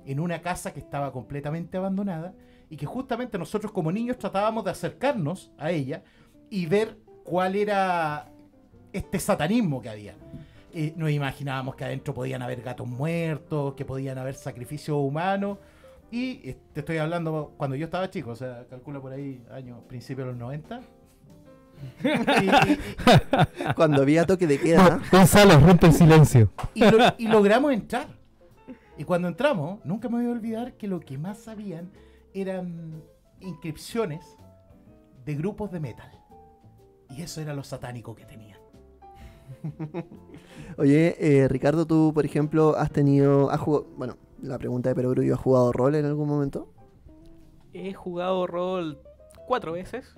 en 0.07 0.21
una 0.21 0.41
casa 0.41 0.73
que 0.73 0.81
estaba 0.81 1.13
completamente 1.13 1.77
abandonada 1.77 2.35
y 2.71 2.77
que 2.77 2.87
justamente 2.87 3.39
nosotros 3.39 3.73
como 3.73 3.93
niños 3.93 4.19
tratábamos 4.19 4.65
de 4.65 4.71
acercarnos 4.71 5.53
a 5.59 5.71
ella 5.71 6.03
y 6.49 6.65
ver 6.65 6.97
cuál 7.25 7.57
era 7.57 8.31
este 8.93 9.19
satanismo 9.19 9.83
que 9.83 9.91
había. 9.91 10.15
Eh, 10.73 10.95
nos 10.97 11.11
imaginábamos 11.11 11.75
que 11.75 11.85
adentro 11.85 12.15
podían 12.15 12.41
haber 12.41 12.63
gatos 12.63 12.87
muertos, 12.87 13.75
que 13.75 13.85
podían 13.85 14.17
haber 14.17 14.35
sacrificios 14.35 14.97
humanos. 14.97 15.59
Y 16.11 16.49
eh, 16.49 16.57
te 16.73 16.81
estoy 16.81 16.97
hablando 16.99 17.55
cuando 17.57 17.77
yo 17.77 17.85
estaba 17.85 18.09
chico, 18.11 18.31
o 18.31 18.37
sea, 18.37 18.67
calcula 18.69 19.00
por 19.00 19.12
ahí 19.12 19.43
años, 19.50 19.81
principios 19.87 20.27
de 20.27 20.33
los 20.33 20.41
90. 20.41 20.81
Y, 22.03 22.09
y- 22.09 22.79
Cuando 23.77 24.03
había 24.03 24.27
toque 24.27 24.47
de 24.49 24.59
queda. 24.59 25.00
Gonzalo, 25.12 25.61
rompe 25.61 25.87
el 25.87 25.93
silencio. 25.93 26.50
y 26.75 26.81
lo- 26.81 26.99
y 27.19 27.29
logramos 27.29 27.73
entrar. 27.73 28.09
Y 28.97 29.05
cuando 29.05 29.29
entramos, 29.29 29.85
nunca 29.85 30.09
me 30.09 30.17
voy 30.17 30.27
a 30.27 30.31
olvidar 30.31 30.73
que 30.75 30.88
lo 30.88 30.99
que 30.99 31.17
más 31.19 31.38
sabían 31.38 31.91
eran 32.35 33.00
inscripciones 33.41 34.25
de 35.25 35.35
grupos 35.37 35.71
de 35.71 35.79
metal. 35.79 36.11
Y 37.11 37.23
eso 37.23 37.41
era 37.41 37.55
lo 37.55 37.62
satánico 37.62 38.15
que 38.17 38.25
tenían. 38.25 38.59
Oye, 40.77 41.17
eh, 41.21 41.49
Ricardo, 41.49 41.87
tú, 41.87 42.12
por 42.12 42.25
ejemplo, 42.25 42.77
has 42.77 42.91
tenido. 42.91 43.50
Has 43.50 43.61
jugado, 43.61 43.87
bueno, 43.97 44.17
la 44.42 44.59
pregunta 44.59 44.88
de 44.88 44.95
Perogrullo, 44.95 45.35
¿has 45.35 45.40
jugado 45.40 45.73
rol 45.73 45.95
en 45.95 46.04
algún 46.04 46.28
momento? 46.28 46.73
He 47.73 47.92
jugado 47.92 48.47
rol 48.47 48.99
cuatro 49.47 49.73
veces. 49.73 50.16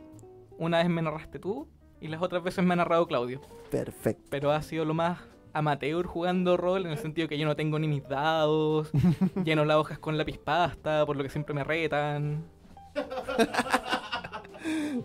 Una 0.59 0.79
vez 0.79 0.89
me 0.89 1.03
narraste 1.03 1.39
tú 1.39 1.69
y 2.01 2.09
las 2.09 2.23
otras 2.23 2.43
veces 2.43 2.65
me 2.65 2.75
ha 2.75 2.77
narrado 2.77 3.07
Claudio. 3.07 3.41
Perfecto. 3.71 4.25
Pero 4.31 4.51
ha 4.51 4.63
sido 4.63 4.85
lo 4.85 4.95
más 4.95 5.19
amateur 5.53 6.07
jugando 6.07 6.57
rol 6.57 6.87
en 6.87 6.93
el 6.93 6.99
sentido 6.99 7.29
que 7.29 7.39
yo 7.39 7.47
no 7.47 7.57
tengo 7.57 7.79
ni 7.79 7.89
mis 7.89 8.07
dados, 8.09 8.91
lleno 9.45 9.65
las 9.65 9.77
hojas 9.77 9.99
con 9.99 10.17
lápiz 10.17 10.39
pasta, 10.39 11.05
por 11.07 11.17
lo 11.17 11.23
que 11.23 11.31
siempre 11.31 11.55
me 11.55 11.65
retan. 11.65 12.45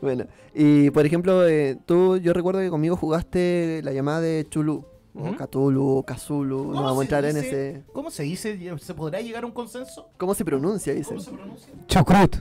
Bueno, 0.01 0.25
y 0.53 0.89
por 0.91 1.05
ejemplo, 1.05 1.47
eh, 1.47 1.77
tú, 1.85 2.17
yo 2.17 2.33
recuerdo 2.33 2.59
que 2.59 2.69
conmigo 2.69 2.97
jugaste 2.97 3.81
la 3.83 3.93
llamada 3.93 4.21
de 4.21 4.45
Chulu, 4.49 4.85
o. 5.15 5.35
Cthulhu, 5.35 6.03
Cthulhu, 6.03 6.57
no 6.57 6.73
¿Cómo 6.73 6.83
vamos 6.83 6.99
a 6.99 7.01
entrar 7.03 7.25
en 7.25 7.37
ese... 7.37 7.83
¿Cómo 7.93 8.11
se 8.11 8.23
dice? 8.23 8.77
¿Se 8.79 8.93
podrá 8.93 9.21
llegar 9.21 9.43
a 9.43 9.45
un 9.45 9.53
consenso? 9.53 10.09
¿Cómo 10.17 10.33
se 10.33 10.43
pronuncia? 10.43 10.93
Dice. 10.93 11.09
¿Cómo 11.09 11.21
se 11.21 11.31
pronuncia? 11.31 11.73
Chucrut. 11.87 12.35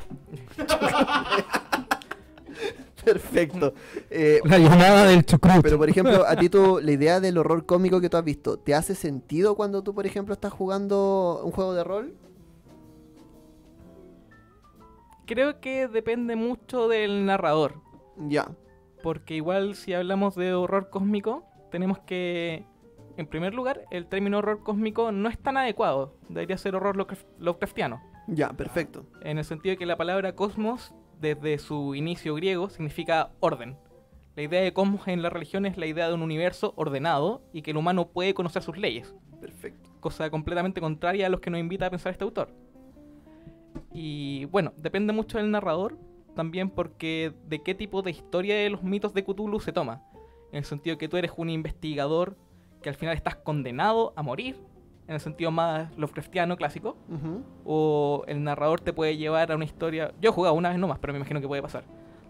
Perfecto. 3.04 3.74
Eh, 4.10 4.40
La 4.44 4.58
llamada 4.58 5.04
del 5.04 5.24
chucrut. 5.24 5.62
pero 5.62 5.76
por 5.76 5.88
ejemplo, 5.88 6.24
a 6.26 6.36
ti 6.36 6.48
tú, 6.48 6.80
la 6.82 6.90
idea 6.90 7.20
del 7.20 7.36
horror 7.38 7.66
cómico 7.66 8.00
que 8.00 8.08
tú 8.08 8.16
has 8.16 8.24
visto, 8.24 8.58
¿te 8.58 8.74
hace 8.74 8.94
sentido 8.94 9.54
cuando 9.56 9.82
tú, 9.82 9.94
por 9.94 10.06
ejemplo, 10.06 10.32
estás 10.32 10.52
jugando 10.52 11.42
un 11.44 11.52
juego 11.52 11.74
de 11.74 11.84
rol? 11.84 12.14
Creo 15.26 15.60
que 15.60 15.86
depende 15.88 16.34
mucho 16.36 16.88
del 16.88 17.26
narrador. 17.26 17.74
Ya. 18.28 18.50
Porque 19.02 19.34
igual 19.34 19.74
si 19.74 19.92
hablamos 19.92 20.34
de 20.34 20.54
horror 20.54 20.88
cósmico, 20.90 21.44
tenemos 21.74 21.98
que, 21.98 22.64
en 23.16 23.26
primer 23.26 23.52
lugar, 23.52 23.80
el 23.90 24.06
término 24.06 24.38
horror 24.38 24.62
cósmico 24.62 25.10
no 25.10 25.28
es 25.28 25.36
tan 25.36 25.56
adecuado. 25.56 26.14
Debería 26.28 26.56
ser 26.56 26.76
horror 26.76 26.96
Lovecraft- 26.96 27.26
Lovecraftiano. 27.40 28.00
Ya, 28.28 28.50
perfecto. 28.50 29.06
En 29.22 29.38
el 29.38 29.44
sentido 29.44 29.72
de 29.72 29.76
que 29.78 29.84
la 29.84 29.96
palabra 29.96 30.36
cosmos, 30.36 30.94
desde 31.20 31.58
su 31.58 31.96
inicio 31.96 32.36
griego, 32.36 32.70
significa 32.70 33.32
orden. 33.40 33.76
La 34.36 34.42
idea 34.44 34.60
de 34.60 34.72
cosmos 34.72 35.08
en 35.08 35.20
la 35.20 35.30
religión 35.30 35.66
es 35.66 35.76
la 35.76 35.86
idea 35.86 36.06
de 36.06 36.14
un 36.14 36.22
universo 36.22 36.74
ordenado 36.76 37.42
y 37.52 37.62
que 37.62 37.72
el 37.72 37.76
humano 37.76 38.06
puede 38.06 38.34
conocer 38.34 38.62
sus 38.62 38.78
leyes. 38.78 39.12
Perfecto. 39.40 39.90
Cosa 39.98 40.30
completamente 40.30 40.80
contraria 40.80 41.26
a 41.26 41.28
los 41.28 41.40
que 41.40 41.50
nos 41.50 41.58
invita 41.58 41.86
a 41.86 41.90
pensar 41.90 42.12
este 42.12 42.22
autor. 42.22 42.50
Y 43.92 44.44
bueno, 44.44 44.72
depende 44.76 45.12
mucho 45.12 45.38
del 45.38 45.50
narrador, 45.50 45.98
también 46.36 46.70
porque 46.70 47.32
de 47.48 47.64
qué 47.64 47.74
tipo 47.74 48.02
de 48.02 48.12
historia 48.12 48.54
de 48.54 48.70
los 48.70 48.84
mitos 48.84 49.12
de 49.12 49.24
Cthulhu 49.24 49.58
se 49.58 49.72
toma. 49.72 50.04
En 50.54 50.58
el 50.58 50.64
sentido 50.64 50.96
que 50.98 51.08
tú 51.08 51.16
eres 51.16 51.32
un 51.36 51.50
investigador 51.50 52.36
que 52.80 52.88
al 52.88 52.94
final 52.94 53.16
estás 53.16 53.34
condenado 53.34 54.12
a 54.14 54.22
morir, 54.22 54.56
en 55.08 55.14
el 55.14 55.20
sentido 55.20 55.50
más 55.50 55.90
Lovecraftiano 55.98 56.56
clásico, 56.56 56.96
Ujú. 57.08 57.42
o 57.64 58.22
el 58.28 58.44
narrador 58.44 58.80
te 58.80 58.92
puede 58.92 59.16
llevar 59.16 59.50
a 59.50 59.56
una 59.56 59.64
historia. 59.64 60.12
Yo 60.20 60.30
he 60.30 60.32
jugado 60.32 60.54
una 60.54 60.68
vez 60.68 60.78
nomás, 60.78 61.00
pero 61.00 61.12
me 61.12 61.18
imagino 61.18 61.40
que 61.40 61.48
puede 61.48 61.60
pasar. 61.60 61.82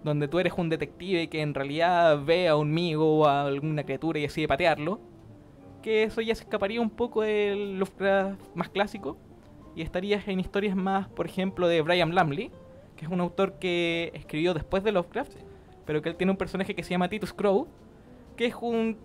Donde 0.03 0.27
tú 0.27 0.39
eres 0.39 0.55
un 0.57 0.71
detective 0.71 1.29
que 1.29 1.43
en 1.43 1.53
realidad 1.53 2.19
ve 2.25 2.49
a 2.49 2.57
un 2.57 2.73
migo 2.73 3.19
o 3.21 3.27
a 3.27 3.43
alguna 3.45 3.85
criatura 3.85 4.19
y 4.19 4.23
decide 4.23 4.49
patearlo. 4.49 5.01
Que 5.83 6.05
eso 6.05 6.23
ya 6.23 6.35
se 6.35 6.45
escaparía 6.45 6.81
un 6.81 6.89
poco 6.89 7.21
del 7.21 7.79
Lovecraft 7.79 8.41
más 8.55 8.71
clásico. 8.71 9.19
Y 9.77 9.83
estarías 9.83 10.27
en 10.29 10.41
historias 10.41 10.77
más, 10.77 11.09
por 11.09 11.27
ejemplo, 11.27 11.69
de 11.69 11.83
Brian 11.83 12.15
Lamley, 12.15 12.51
que 12.97 13.05
es 13.05 13.11
un 13.11 13.21
autor 13.21 13.59
que 13.59 14.13
escribió 14.15 14.55
después 14.55 14.83
de 14.83 14.93
Lovecraft, 14.93 15.35
pero 15.85 16.01
que 16.01 16.09
él 16.09 16.17
tiene 16.17 16.31
un 16.31 16.39
personaje 16.39 16.75
que 16.75 16.83
se 16.83 16.91
llama 16.91 17.09
Titus 17.11 17.35
Crow, 17.35 17.69
que 18.37 18.47
es 18.47 18.55
un 18.61 18.97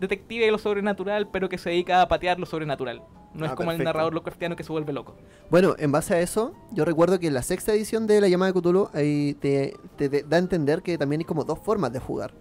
detective 0.00 0.44
de 0.46 0.50
lo 0.52 0.58
sobrenatural, 0.58 1.28
pero 1.30 1.48
que 1.48 1.58
se 1.58 1.70
dedica 1.70 2.02
a 2.02 2.08
patear 2.08 2.38
lo 2.38 2.46
sobrenatural. 2.46 3.02
No 3.34 3.46
Ah, 3.46 3.48
es 3.48 3.54
como 3.54 3.72
el 3.72 3.82
narrador 3.82 4.12
Lovecraftiano 4.14 4.54
que 4.54 4.62
se 4.62 4.70
vuelve 4.70 4.92
loco. 4.92 5.16
Bueno, 5.50 5.74
en 5.78 5.90
base 5.90 6.14
a 6.14 6.20
eso, 6.20 6.52
yo 6.70 6.84
recuerdo 6.84 7.18
que 7.18 7.26
en 7.26 7.34
la 7.34 7.42
sexta 7.42 7.72
edición 7.72 8.06
de 8.06 8.20
la 8.20 8.28
llamada 8.28 8.52
de 8.52 8.60
Cthulhu 8.60 8.88
ahí 8.92 9.34
te, 9.40 9.74
te- 9.96 10.08
te 10.08 10.22
da 10.22 10.36
a 10.36 10.40
entender 10.40 10.82
que 10.82 10.96
también 10.98 11.20
hay 11.20 11.24
como 11.24 11.42
dos 11.44 11.58
formas 11.58 11.92
de 11.92 11.98
jugar. 11.98 12.32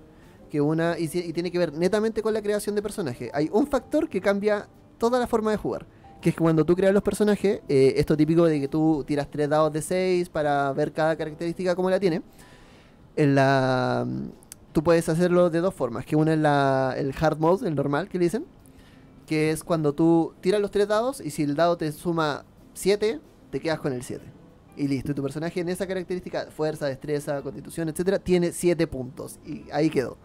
Que 0.52 0.62
una, 0.62 1.00
y, 1.00 1.08
tiene 1.08 1.52
que 1.52 1.58
ver 1.58 1.74
netamente 1.74 2.22
con 2.22 2.32
la 2.34 2.42
creación 2.44 2.76
de 2.76 2.84
personajes. 2.84 3.32
Hay 3.34 3.50
un 3.52 3.66
factor 3.66 4.08
que 4.08 4.22
cambia 4.22 4.68
toda 5.00 5.18
la 5.20 5.26
forma 5.26 5.50
de 5.50 5.58
jugar. 5.58 5.88
Que 6.22 6.30
es 6.30 6.36
que 6.36 6.42
cuando 6.42 6.64
tú 6.64 6.76
creas 6.76 6.94
los 6.94 7.02
personajes, 7.02 7.62
eh, 7.68 7.94
esto 7.98 8.16
típico 8.16 8.46
de 8.46 8.60
que 8.62 8.68
tú 8.68 9.04
tiras 9.06 9.28
tres 9.32 9.50
dados 9.50 9.74
de 9.74 9.82
6 9.82 10.30
para 10.30 10.72
ver 10.74 10.94
cada 10.94 11.16
característica 11.16 11.76
como 11.76 11.90
la 11.90 12.00
tiene. 12.00 12.22
En 13.16 13.34
la, 13.34 14.06
tú 14.74 14.84
puedes 14.84 15.08
hacerlo 15.08 15.50
de 15.50 15.62
dos 15.62 15.74
formas. 15.74 16.06
Que 16.06 16.16
una 16.16 16.34
es 16.34 16.40
la, 16.40 16.94
el 16.98 17.14
hard 17.18 17.40
mode, 17.40 17.68
el 17.68 17.76
normal 17.76 18.10
que 18.10 18.18
le 18.18 18.26
dicen. 18.26 18.46
Que 19.26 19.52
es 19.52 19.64
cuando 19.64 19.94
tú 19.94 20.34
tiras 20.42 20.60
los 20.60 20.72
tres 20.72 20.88
dados 20.88 21.22
y 21.22 21.30
si 21.30 21.44
el 21.44 21.56
dado 21.56 21.78
te 21.78 21.90
suma 21.94 22.44
7, 22.74 23.22
te 23.52 23.60
quedas 23.60 23.80
con 23.80 23.94
el 23.94 24.04
7. 24.04 24.24
Y 24.76 24.88
listo, 24.88 25.12
y 25.12 25.16
tu 25.16 25.22
personaje 25.22 25.60
en 25.62 25.70
esa 25.70 25.86
característica, 25.86 26.48
fuerza, 26.50 26.88
destreza, 26.88 27.42
constitución, 27.42 27.90
etcétera, 27.90 28.20
tiene 28.20 28.52
7 28.52 28.88
puntos. 28.88 29.40
Y 29.46 29.66
ahí 29.72 29.90
quedó. 29.90 30.18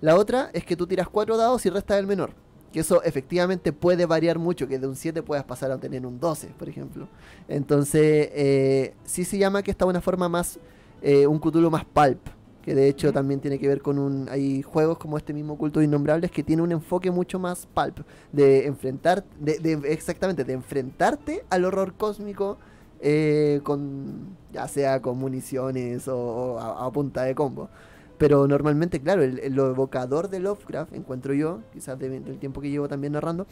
La 0.00 0.14
otra 0.14 0.50
es 0.52 0.64
que 0.64 0.76
tú 0.76 0.86
tiras 0.86 1.08
4 1.08 1.36
dados 1.36 1.66
y 1.66 1.70
resta 1.70 1.98
el 1.98 2.06
menor. 2.06 2.32
Que 2.72 2.80
eso 2.80 3.02
efectivamente 3.02 3.72
puede 3.72 4.06
variar 4.06 4.38
mucho, 4.38 4.68
que 4.68 4.78
de 4.78 4.86
un 4.86 4.94
7 4.94 5.22
puedas 5.22 5.44
pasar 5.44 5.72
a 5.72 5.78
tener 5.78 6.06
un 6.06 6.20
12, 6.20 6.48
por 6.58 6.68
ejemplo. 6.68 7.08
Entonces, 7.48 8.28
eh, 8.32 8.94
sí 9.04 9.24
se 9.24 9.38
llama 9.38 9.62
que 9.62 9.70
está 9.70 9.84
una 9.84 10.00
forma 10.00 10.28
más, 10.28 10.60
eh, 11.02 11.26
un 11.26 11.40
Cthulhu 11.40 11.70
más 11.70 11.84
pulp. 11.84 12.37
Que 12.68 12.74
de 12.74 12.86
hecho 12.86 13.14
también 13.14 13.40
tiene 13.40 13.58
que 13.58 13.66
ver 13.66 13.80
con 13.80 13.98
un. 13.98 14.28
Hay 14.28 14.60
juegos 14.60 14.98
como 14.98 15.16
este 15.16 15.32
mismo 15.32 15.56
Culto 15.56 15.78
de 15.80 15.86
Innombrables 15.86 16.30
que 16.30 16.42
tiene 16.42 16.60
un 16.60 16.70
enfoque 16.70 17.10
mucho 17.10 17.38
más 17.38 17.64
pulp. 17.64 18.00
De 18.30 18.66
enfrentar. 18.66 19.24
De, 19.40 19.58
de- 19.58 19.90
exactamente, 19.90 20.44
de 20.44 20.52
enfrentarte 20.52 21.46
al 21.48 21.64
horror 21.64 21.94
cósmico. 21.94 22.58
eh, 23.00 23.60
con. 23.62 24.36
ya 24.52 24.68
sea 24.68 25.00
con 25.00 25.16
municiones 25.16 26.08
o, 26.08 26.18
o 26.18 26.58
a, 26.58 26.84
a 26.84 26.92
punta 26.92 27.22
de 27.22 27.34
combo. 27.34 27.70
Pero 28.18 28.46
normalmente, 28.46 29.00
claro, 29.00 29.22
el, 29.22 29.38
el- 29.38 29.54
lo 29.54 29.70
evocador 29.70 30.28
de 30.28 30.40
Lovecraft, 30.40 30.92
encuentro 30.92 31.32
yo, 31.32 31.60
quizás 31.72 31.98
de- 31.98 32.20
del 32.20 32.38
tiempo 32.38 32.60
que 32.60 32.68
llevo 32.68 32.86
también 32.86 33.14
narrando, 33.14 33.46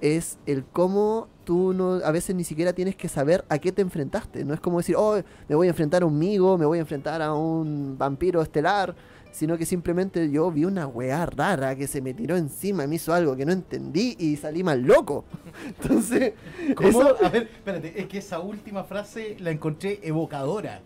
es 0.00 0.38
el 0.46 0.64
cómo 0.64 1.28
tú 1.44 1.72
no, 1.72 1.94
a 2.04 2.10
veces 2.12 2.34
ni 2.36 2.44
siquiera 2.44 2.72
tienes 2.72 2.96
que 2.96 3.08
saber 3.08 3.44
a 3.48 3.58
qué 3.58 3.72
te 3.72 3.82
enfrentaste. 3.82 4.44
No 4.44 4.54
es 4.54 4.60
como 4.60 4.78
decir, 4.78 4.94
oh, 4.98 5.20
me 5.48 5.54
voy 5.56 5.66
a 5.66 5.70
enfrentar 5.70 6.02
a 6.02 6.06
un 6.06 6.18
migo, 6.18 6.56
me 6.58 6.66
voy 6.66 6.78
a 6.78 6.82
enfrentar 6.82 7.20
a 7.22 7.34
un 7.34 7.96
vampiro 7.98 8.40
estelar, 8.42 8.94
sino 9.32 9.56
que 9.58 9.64
simplemente 9.66 10.30
yo 10.30 10.50
vi 10.50 10.64
una 10.64 10.86
weá 10.86 11.26
rara 11.26 11.76
que 11.76 11.86
se 11.86 12.00
me 12.00 12.14
tiró 12.14 12.36
encima, 12.36 12.86
me 12.86 12.96
hizo 12.96 13.12
algo 13.14 13.36
que 13.36 13.44
no 13.46 13.52
entendí 13.52 14.16
y 14.18 14.36
salí 14.36 14.62
más 14.62 14.78
loco. 14.78 15.24
Entonces, 15.66 16.34
¿Cómo? 16.76 16.88
eso- 16.88 17.16
A 17.24 17.28
ver, 17.28 17.44
espérate, 17.44 18.00
es 18.00 18.06
que 18.06 18.18
esa 18.18 18.40
última 18.40 18.84
frase 18.84 19.36
la 19.40 19.50
encontré 19.50 20.00
evocadora. 20.02 20.80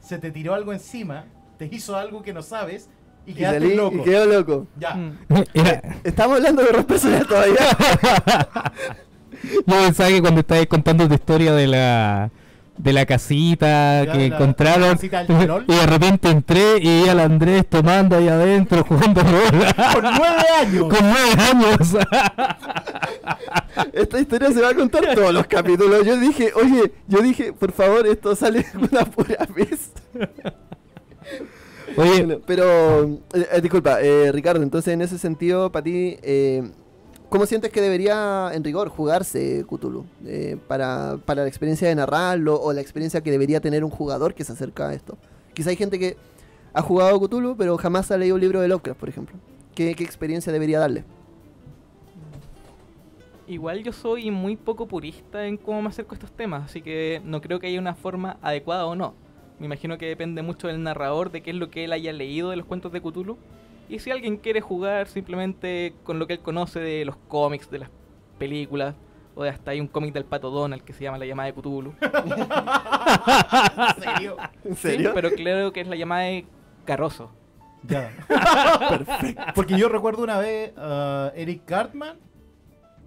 Se 0.00 0.18
te 0.18 0.30
tiró 0.30 0.54
algo 0.54 0.72
encima, 0.72 1.26
te 1.58 1.66
hizo 1.70 1.96
algo 1.96 2.22
que 2.22 2.32
no 2.32 2.42
sabes 2.42 2.88
y 3.26 3.32
y 3.32 3.44
salí 3.44 3.74
loco. 3.74 3.96
y 3.98 4.02
quedó 4.02 4.26
loco. 4.26 4.66
Ya. 4.78 4.94
Mm. 4.94 5.12
Era- 5.54 5.82
Estamos 6.04 6.36
hablando 6.38 6.62
de 6.62 6.68
horror 6.70 6.86
personal 6.86 7.26
todavía. 7.26 7.54
yo 9.66 9.76
pensaba 9.76 10.08
que 10.08 10.20
cuando 10.20 10.40
estabas 10.40 10.66
contando 10.66 11.08
tu 11.08 11.14
historia 11.14 11.52
de 11.54 11.66
la 11.66 12.30
de 12.78 12.92
la 12.94 13.04
casita 13.04 14.02
Ya, 14.04 14.12
que 14.12 14.18
la- 14.18 14.24
encontraron 14.36 14.80
la 14.88 14.94
casita 14.94 15.26
y 15.68 15.74
de 15.74 15.86
repente 15.86 16.30
entré 16.30 16.78
y 16.78 17.02
vi 17.02 17.08
al 17.08 17.20
Andrés 17.20 17.66
tomando 17.68 18.16
ahí 18.16 18.28
adentro 18.28 18.82
jugando 18.82 19.20
rol 19.22 19.74
Con 19.92 20.02
nueve 20.02 20.44
años. 20.60 20.84
con 20.88 20.98
nueve 21.02 21.42
años 21.50 21.96
Esta 23.92 24.18
historia 24.20 24.50
se 24.52 24.60
va 24.62 24.70
a 24.70 24.74
contar 24.74 25.14
todos 25.14 25.32
los 25.34 25.46
capítulos. 25.46 26.04
Yo 26.06 26.16
dije, 26.18 26.52
oye, 26.54 26.92
yo 27.08 27.20
dije, 27.20 27.52
por 27.52 27.72
favor, 27.72 28.06
esto 28.06 28.34
sale 28.34 28.64
una 28.74 29.04
pura 29.04 29.46
vez. 29.54 29.90
Oye 31.96 32.24
Bueno, 32.24 32.40
pero, 32.46 33.04
eh, 33.04 33.46
eh, 33.52 33.60
disculpa, 33.60 34.00
eh, 34.00 34.32
Ricardo, 34.32 34.62
entonces 34.62 34.94
en 34.94 35.02
ese 35.02 35.18
sentido, 35.18 35.70
para 35.72 35.84
ti, 35.84 36.16
eh, 36.22 36.70
¿cómo 37.28 37.46
sientes 37.46 37.70
que 37.70 37.80
debería, 37.80 38.50
en 38.52 38.64
rigor, 38.64 38.88
jugarse 38.88 39.64
Cthulhu? 39.68 40.04
Eh, 40.26 40.56
para, 40.68 41.18
para 41.24 41.42
la 41.42 41.48
experiencia 41.48 41.88
de 41.88 41.94
narrarlo 41.94 42.60
o 42.60 42.72
la 42.72 42.80
experiencia 42.80 43.20
que 43.20 43.30
debería 43.30 43.60
tener 43.60 43.84
un 43.84 43.90
jugador 43.90 44.34
que 44.34 44.44
se 44.44 44.52
acerca 44.52 44.88
a 44.88 44.94
esto. 44.94 45.16
Quizá 45.54 45.70
hay 45.70 45.76
gente 45.76 45.98
que 45.98 46.16
ha 46.72 46.82
jugado 46.82 47.20
Cthulhu, 47.20 47.56
pero 47.56 47.76
jamás 47.76 48.10
ha 48.10 48.16
leído 48.16 48.34
un 48.36 48.40
libro 48.40 48.60
de 48.60 48.68
Lovecraft, 48.68 49.00
por 49.00 49.08
ejemplo. 49.08 49.36
¿Qué, 49.74 49.94
qué 49.94 50.04
experiencia 50.04 50.52
debería 50.52 50.78
darle? 50.78 51.04
Igual 53.46 53.82
yo 53.82 53.92
soy 53.92 54.30
muy 54.30 54.56
poco 54.56 54.86
purista 54.86 55.46
en 55.46 55.56
cómo 55.56 55.82
me 55.82 55.88
acerco 55.88 56.12
a 56.12 56.14
estos 56.14 56.32
temas, 56.32 56.64
así 56.64 56.80
que 56.80 57.20
no 57.24 57.40
creo 57.40 57.58
que 57.58 57.66
haya 57.66 57.78
una 57.78 57.94
forma 57.94 58.38
adecuada 58.40 58.86
o 58.86 58.94
no. 58.94 59.14
Me 59.62 59.66
imagino 59.66 59.96
que 59.96 60.06
depende 60.06 60.42
mucho 60.42 60.66
del 60.66 60.82
narrador, 60.82 61.30
de 61.30 61.40
qué 61.40 61.50
es 61.50 61.56
lo 61.56 61.70
que 61.70 61.84
él 61.84 61.92
haya 61.92 62.12
leído 62.12 62.50
de 62.50 62.56
los 62.56 62.66
cuentos 62.66 62.90
de 62.90 63.00
Cthulhu. 63.00 63.38
Y 63.88 64.00
si 64.00 64.10
alguien 64.10 64.36
quiere 64.38 64.60
jugar 64.60 65.06
simplemente 65.06 65.94
con 66.02 66.18
lo 66.18 66.26
que 66.26 66.32
él 66.32 66.40
conoce 66.40 66.80
de 66.80 67.04
los 67.04 67.14
cómics, 67.28 67.70
de 67.70 67.78
las 67.78 67.88
películas, 68.40 68.96
o 69.36 69.44
de 69.44 69.50
hasta 69.50 69.70
hay 69.70 69.78
un 69.80 69.86
cómic 69.86 70.12
del 70.14 70.24
Pato 70.24 70.50
Donald 70.50 70.82
que 70.82 70.92
se 70.92 71.04
llama 71.04 71.16
La 71.16 71.26
llamada 71.26 71.46
de 71.46 71.54
Cthulhu. 71.54 71.94
¿En 72.00 74.02
serio? 74.02 74.36
¿En 74.64 74.74
Sí, 74.74 74.82
serio? 74.88 75.12
pero 75.14 75.30
claro 75.30 75.72
que 75.72 75.82
es 75.82 75.86
la 75.86 75.94
llamada 75.94 76.22
de 76.22 76.44
Carrozo. 76.84 77.30
Ya. 77.84 78.10
Perfecto. 78.88 79.42
Porque 79.54 79.78
yo 79.78 79.88
recuerdo 79.88 80.24
una 80.24 80.38
vez 80.38 80.72
a 80.76 81.30
Eric 81.36 81.64
Cartman 81.66 82.16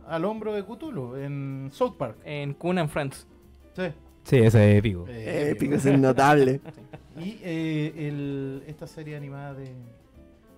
al 0.07 0.23
hombro 0.23 0.53
de 0.53 0.63
Cthulhu 0.63 1.17
en 1.17 1.67
South 1.73 1.97
Park. 1.97 2.15
En 2.23 2.53
Coon 2.53 2.77
and 2.79 2.89
Friends. 2.89 3.27
Sí. 3.73 3.87
Sí, 4.25 4.37
ese 4.37 4.71
es 4.73 4.77
épico. 4.79 5.05
Eh, 5.07 5.51
Épico, 5.51 5.75
es 5.75 5.85
notable. 5.85 6.59
Y 7.17 7.39
eh, 7.43 7.93
el, 8.09 8.63
esta 8.67 8.87
serie 8.87 9.15
animada 9.15 9.53
de 9.53 9.71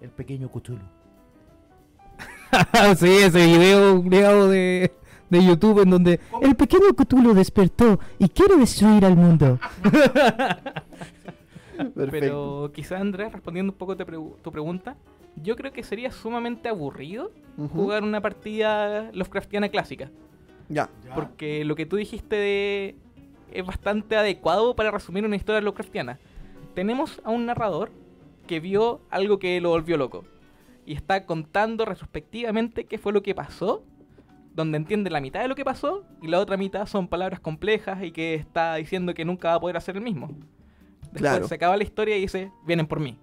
El 0.02 0.10
Pequeño 0.10 0.50
Cthulhu. 0.50 0.80
sí, 2.98 3.08
ese 3.10 3.46
video 3.46 4.02
creado 4.04 4.50
de, 4.50 4.92
de 5.30 5.46
YouTube 5.46 5.84
en 5.84 5.92
donde 5.92 6.20
el 6.42 6.56
pequeño 6.56 6.96
Cthulhu 6.98 7.36
despertó 7.36 8.00
y 8.18 8.28
quiere 8.30 8.56
destruir 8.58 9.06
al 9.06 9.16
mundo. 9.16 9.60
Perfecto. 11.78 12.10
Pero 12.10 12.72
quizá 12.74 12.98
Andrés, 12.98 13.32
respondiendo 13.32 13.72
un 13.72 13.78
poco 13.78 13.96
te 13.96 14.04
pregu- 14.06 14.36
tu 14.42 14.52
pregunta, 14.52 14.96
yo 15.36 15.56
creo 15.56 15.72
que 15.72 15.84
sería 15.84 16.12
sumamente 16.12 16.70
aburrido 16.70 17.32
jugar 17.72 18.02
una 18.04 18.20
partida 18.22 19.12
Lovecraftiana 19.14 19.70
clásica. 19.70 20.10
Ya. 20.70 20.90
Porque 21.14 21.64
lo 21.66 21.76
que 21.76 21.86
tú 21.86 21.98
dijiste 21.98 22.36
de- 22.36 22.96
es 23.52 23.66
bastante 23.66 24.16
adecuado 24.16 24.76
para 24.76 24.92
resumir 24.92 25.26
una 25.26 25.36
historia 25.36 25.62
Lovecraftiana. 25.62 26.20
Tenemos 26.74 27.22
a 27.24 27.32
un 27.32 27.46
narrador 27.46 27.92
que 28.48 28.60
vio 28.60 29.02
algo 29.10 29.40
que 29.40 29.60
lo 29.62 29.70
volvió 29.70 29.98
loco. 29.98 30.24
Y 30.86 30.94
está 30.94 31.26
contando 31.26 31.86
retrospectivamente 31.86 32.86
qué 32.86 32.98
fue 32.98 33.12
lo 33.14 33.22
que 33.24 33.36
pasó. 33.36 33.84
Donde 34.54 34.78
entiende 34.78 35.12
la 35.12 35.22
mitad 35.22 35.42
de 35.42 35.48
lo 35.48 35.54
que 35.56 35.64
pasó 35.64 36.04
y 36.20 36.28
la 36.28 36.40
otra 36.40 36.58
mitad 36.58 36.88
son 36.88 37.08
palabras 37.08 37.40
complejas 37.40 38.04
y 38.04 38.12
que 38.12 38.34
está 38.34 38.74
diciendo 38.76 39.14
que 39.14 39.24
nunca 39.24 39.50
va 39.50 39.54
a 39.56 39.60
poder 39.60 39.78
hacer 39.78 39.96
el 39.98 40.02
mismo. 40.02 40.30
Después 41.02 41.20
Claro. 41.22 41.48
se 41.48 41.54
acaba 41.56 41.78
la 41.78 41.84
historia 41.84 42.18
y 42.18 42.22
dice, 42.22 42.52
vienen 42.66 42.88
por 42.88 43.00
mí. 43.00 43.20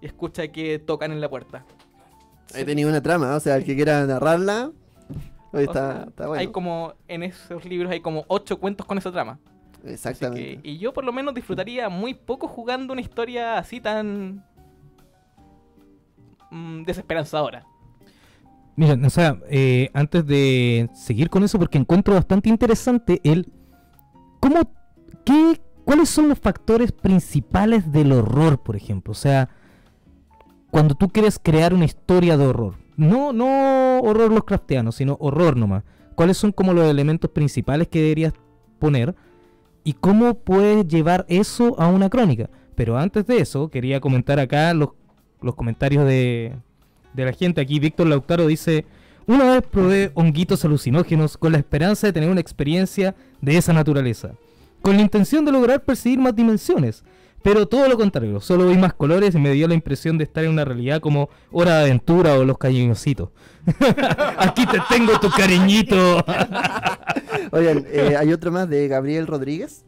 Y 0.00 0.06
escucha 0.06 0.48
que 0.48 0.78
tocan 0.78 1.12
en 1.12 1.20
la 1.20 1.28
puerta. 1.28 1.66
He 2.54 2.64
tenido 2.64 2.88
una 2.88 3.02
trama, 3.02 3.34
o 3.36 3.40
sea, 3.40 3.56
el 3.56 3.64
que 3.64 3.74
quiera 3.74 4.06
narrarla. 4.06 4.70
Hoy 5.52 5.60
O 5.64 5.66
está, 5.66 5.72
sea, 5.92 6.04
está 6.08 6.26
bueno. 6.28 6.40
Hay 6.40 6.48
como, 6.48 6.94
en 7.08 7.22
esos 7.22 7.64
libros 7.64 7.90
hay 7.92 8.00
como 8.00 8.24
ocho 8.28 8.58
cuentos 8.58 8.86
con 8.86 8.98
esa 8.98 9.10
trama. 9.12 9.38
Exactamente. 9.84 10.60
que- 10.62 10.68
y 10.68 10.78
yo 10.78 10.92
por 10.92 11.04
lo 11.04 11.12
menos 11.12 11.32
disfrutaría 11.34 11.88
muy 11.88 12.14
poco 12.14 12.48
jugando 12.48 12.92
una 12.92 13.00
historia 13.02 13.56
así 13.58 13.80
tan 13.80 14.44
mm, 16.50 16.82
desesperanzadora. 16.84 17.64
Mira, 18.76 18.98
o 19.06 19.10
sea, 19.10 19.38
eh, 19.48 19.90
antes 19.94 20.26
de 20.26 20.90
seguir 20.92 21.30
con 21.30 21.42
eso, 21.44 21.58
porque 21.58 21.78
encuentro 21.78 22.14
bastante 22.14 22.48
interesante 22.50 23.20
el 23.24 23.50
cómo, 24.40 24.70
qué, 25.24 25.60
cuáles 25.84 26.10
son 26.10 26.28
los 26.28 26.38
factores 26.38 26.92
principales 26.92 27.90
del 27.90 28.12
horror, 28.12 28.62
por 28.62 28.76
ejemplo. 28.76 29.12
O 29.12 29.14
sea, 29.14 29.48
cuando 30.70 30.94
tú 30.94 31.08
quieres 31.08 31.38
crear 31.42 31.72
una 31.72 31.86
historia 31.86 32.36
de 32.36 32.46
horror, 32.46 32.74
no, 32.96 33.32
no 33.32 34.00
horror 34.00 34.30
Lovecraftiano, 34.30 34.92
sino 34.92 35.16
horror 35.20 35.56
nomás. 35.56 35.84
¿Cuáles 36.14 36.36
son 36.36 36.52
como 36.52 36.72
los 36.72 36.88
elementos 36.88 37.30
principales 37.30 37.88
que 37.88 38.00
deberías 38.00 38.32
poner 38.78 39.14
y 39.84 39.92
cómo 39.92 40.34
puedes 40.34 40.88
llevar 40.88 41.26
eso 41.28 41.78
a 41.78 41.88
una 41.88 42.08
crónica? 42.08 42.48
Pero 42.74 42.96
antes 42.98 43.26
de 43.26 43.38
eso, 43.38 43.68
quería 43.68 44.00
comentar 44.00 44.40
acá 44.40 44.72
los, 44.74 44.90
los 45.42 45.54
comentarios 45.54 46.06
de, 46.06 46.54
de 47.12 47.24
la 47.24 47.32
gente. 47.32 47.60
Aquí 47.60 47.78
Víctor 47.78 48.06
Lautaro 48.06 48.46
dice, 48.46 48.86
una 49.26 49.52
vez 49.52 49.62
probé 49.62 50.10
honguitos 50.14 50.64
alucinógenos 50.64 51.36
con 51.36 51.52
la 51.52 51.58
esperanza 51.58 52.06
de 52.06 52.12
tener 52.12 52.30
una 52.30 52.40
experiencia 52.40 53.14
de 53.40 53.56
esa 53.56 53.72
naturaleza, 53.72 54.32
con 54.82 54.96
la 54.96 55.02
intención 55.02 55.44
de 55.44 55.52
lograr 55.52 55.84
percibir 55.84 56.18
más 56.18 56.34
dimensiones. 56.36 57.04
Pero 57.42 57.66
todo 57.68 57.88
lo 57.88 57.96
contrario, 57.96 58.40
solo 58.40 58.68
vi 58.68 58.76
más 58.76 58.92
colores 58.94 59.34
y 59.34 59.38
me 59.38 59.52
dio 59.52 59.68
la 59.68 59.74
impresión 59.74 60.18
de 60.18 60.24
estar 60.24 60.44
en 60.44 60.50
una 60.50 60.64
realidad 60.64 61.00
como 61.00 61.28
Hora 61.52 61.78
de 61.78 61.84
Aventura 61.84 62.34
o 62.34 62.44
Los 62.44 62.58
Cariñositos. 62.58 63.30
Aquí 64.38 64.66
te 64.66 64.78
tengo 64.88 65.18
tu 65.20 65.30
cariñito. 65.30 66.24
Oigan, 67.52 67.84
eh, 67.88 68.16
hay 68.18 68.32
otro 68.32 68.50
más 68.50 68.68
de 68.68 68.88
Gabriel 68.88 69.26
Rodríguez 69.26 69.84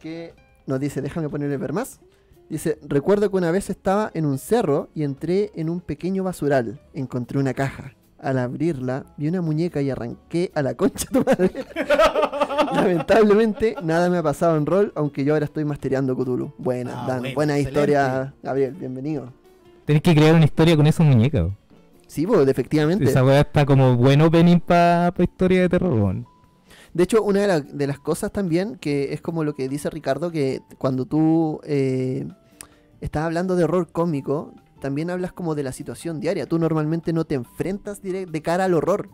que 0.00 0.34
nos 0.66 0.78
dice, 0.80 1.02
déjame 1.02 1.28
ponerle 1.28 1.56
ver 1.56 1.72
más. 1.72 2.00
Dice, 2.48 2.78
recuerdo 2.86 3.30
que 3.30 3.36
una 3.36 3.50
vez 3.50 3.70
estaba 3.70 4.10
en 4.14 4.24
un 4.24 4.38
cerro 4.38 4.88
y 4.94 5.02
entré 5.02 5.50
en 5.56 5.68
un 5.68 5.80
pequeño 5.80 6.22
basural. 6.22 6.80
Encontré 6.94 7.38
una 7.38 7.54
caja. 7.54 7.94
Al 8.26 8.38
abrirla, 8.40 9.04
vi 9.16 9.28
una 9.28 9.40
muñeca 9.40 9.80
y 9.80 9.88
arranqué 9.90 10.50
a 10.54 10.60
la 10.62 10.74
concha 10.74 11.06
de 11.12 11.20
tu 11.20 11.24
madre. 11.24 11.52
Lamentablemente, 12.74 13.76
nada 13.82 14.10
me 14.10 14.18
ha 14.18 14.22
pasado 14.22 14.56
en 14.56 14.66
rol, 14.66 14.92
aunque 14.96 15.24
yo 15.24 15.34
ahora 15.34 15.44
estoy 15.44 15.64
mastereando 15.64 16.16
Cthulhu. 16.16 16.52
Buena, 16.58 17.04
Ah, 17.04 17.06
Dan, 17.06 17.20
bueno, 17.20 17.34
buena 17.36 17.56
excelente. 17.58 17.70
historia, 17.80 18.34
Gabriel, 18.42 18.74
bienvenido. 18.74 19.32
Tenés 19.84 20.02
que 20.02 20.14
crear 20.14 20.34
una 20.34 20.44
historia 20.44 20.76
con 20.76 20.86
esa 20.88 21.04
muñeca. 21.04 21.48
Sí, 22.08 22.26
pues, 22.26 22.48
efectivamente. 22.48 23.04
Esa 23.04 23.24
weá 23.24 23.40
está 23.42 23.64
como 23.64 23.96
buen 23.96 24.20
opening 24.20 24.58
para 24.58 25.12
historia 25.22 25.60
de 25.62 25.68
terror. 25.68 26.16
De 26.94 27.02
hecho, 27.04 27.22
una 27.22 27.42
de, 27.42 27.46
la- 27.46 27.60
de 27.60 27.86
las 27.86 27.98
cosas 28.00 28.32
también, 28.32 28.76
que 28.76 29.12
es 29.12 29.20
como 29.20 29.44
lo 29.44 29.54
que 29.54 29.68
dice 29.68 29.88
Ricardo, 29.90 30.30
que 30.32 30.62
cuando 30.78 31.04
tú 31.04 31.60
eh, 31.64 32.26
estás 33.00 33.24
hablando 33.24 33.54
de 33.54 33.64
horror 33.64 33.88
cómico, 33.92 34.52
también 34.80 35.10
hablas 35.10 35.32
como 35.32 35.54
de 35.54 35.62
la 35.62 35.72
situación 35.72 36.20
diaria. 36.20 36.46
Tú 36.46 36.58
normalmente 36.58 37.12
no 37.12 37.24
te 37.24 37.34
enfrentas 37.34 38.02
de 38.02 38.42
cara 38.42 38.64
al 38.64 38.74
horror. 38.74 39.08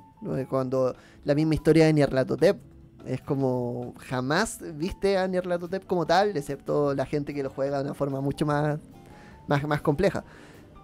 Cuando 0.48 0.94
la 1.24 1.34
misma 1.34 1.54
historia 1.54 1.86
de 1.86 1.92
Nyarlathotep, 1.92 2.60
es 3.06 3.20
como 3.20 3.94
jamás 3.98 4.60
viste 4.76 5.18
a 5.18 5.26
Nyarlathotep 5.26 5.86
como 5.86 6.06
tal, 6.06 6.36
excepto 6.36 6.94
la 6.94 7.06
gente 7.06 7.34
que 7.34 7.42
lo 7.42 7.50
juega 7.50 7.78
de 7.78 7.84
una 7.84 7.94
forma 7.94 8.20
mucho 8.20 8.46
más, 8.46 8.78
más, 9.48 9.66
más 9.66 9.80
compleja. 9.80 10.24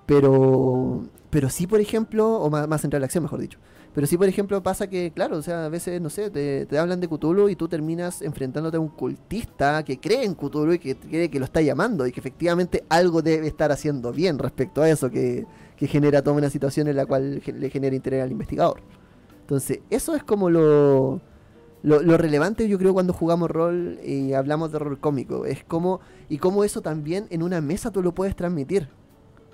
Pero, 0.07 1.05
pero 1.31 1.51
sí, 1.51 1.67
por 1.67 1.81
ejemplo, 1.81 2.41
o 2.41 2.51
más, 2.51 2.67
más 2.67 2.81
centrada 2.81 2.99
en 2.99 3.03
la 3.03 3.07
acción, 3.07 3.23
mejor 3.23 3.41
dicho. 3.41 3.59
Pero 3.99 4.07
sí, 4.07 4.17
por 4.17 4.29
ejemplo, 4.29 4.63
pasa 4.63 4.87
que, 4.87 5.11
claro, 5.11 5.39
o 5.39 5.43
sea, 5.43 5.65
a 5.65 5.69
veces, 5.69 6.01
no 6.01 6.09
sé, 6.09 6.31
te, 6.31 6.79
hablan 6.79 7.01
de 7.01 7.09
Cthulhu 7.09 7.49
y 7.49 7.57
tú 7.57 7.67
terminas 7.67 8.23
enfrentándote 8.23 8.77
a 8.77 8.81
un 8.81 8.91
cultista 8.91 9.83
que 9.83 9.99
cree 9.99 10.23
en 10.23 10.37
Cthulhu 10.37 10.75
y 10.75 10.79
que 10.79 10.95
cree 10.95 11.29
que 11.29 11.41
lo 11.41 11.45
está 11.45 11.63
llamando 11.63 12.07
y 12.07 12.13
que 12.13 12.21
efectivamente 12.21 12.85
algo 12.89 13.23
debe 13.23 13.49
estar 13.49 13.73
haciendo 13.73 14.13
bien 14.13 14.39
respecto 14.39 14.83
a 14.83 14.89
eso, 14.89 15.11
que, 15.11 15.47
genera 15.81 16.23
toda 16.23 16.37
una 16.37 16.49
situación 16.49 16.87
en 16.87 16.95
la 16.95 17.07
cual 17.07 17.43
le 17.45 17.71
genera 17.71 17.97
interés 17.97 18.23
al 18.23 18.31
investigador. 18.31 18.83
Entonces, 19.41 19.81
eso 19.91 20.15
es 20.15 20.23
como 20.23 20.49
lo, 20.49 21.21
lo, 21.83 22.01
lo 22.01 22.17
relevante, 22.17 22.69
yo 22.69 22.79
creo, 22.79 22.95
cuando 22.95 23.13
jugamos 23.13 23.51
rol 23.51 23.99
y 24.05 24.33
hablamos 24.33 24.71
de 24.71 24.77
horror 24.77 25.01
cómico. 25.01 25.45
Es 25.45 25.65
como, 25.65 25.99
y 26.29 26.39
cómo 26.39 26.63
eso 26.63 26.83
también 26.83 27.27
en 27.31 27.43
una 27.43 27.61
mesa 27.61 27.91
tú 27.91 28.01
lo 28.01 28.15
puedes 28.15 28.37
transmitir. 28.37 28.91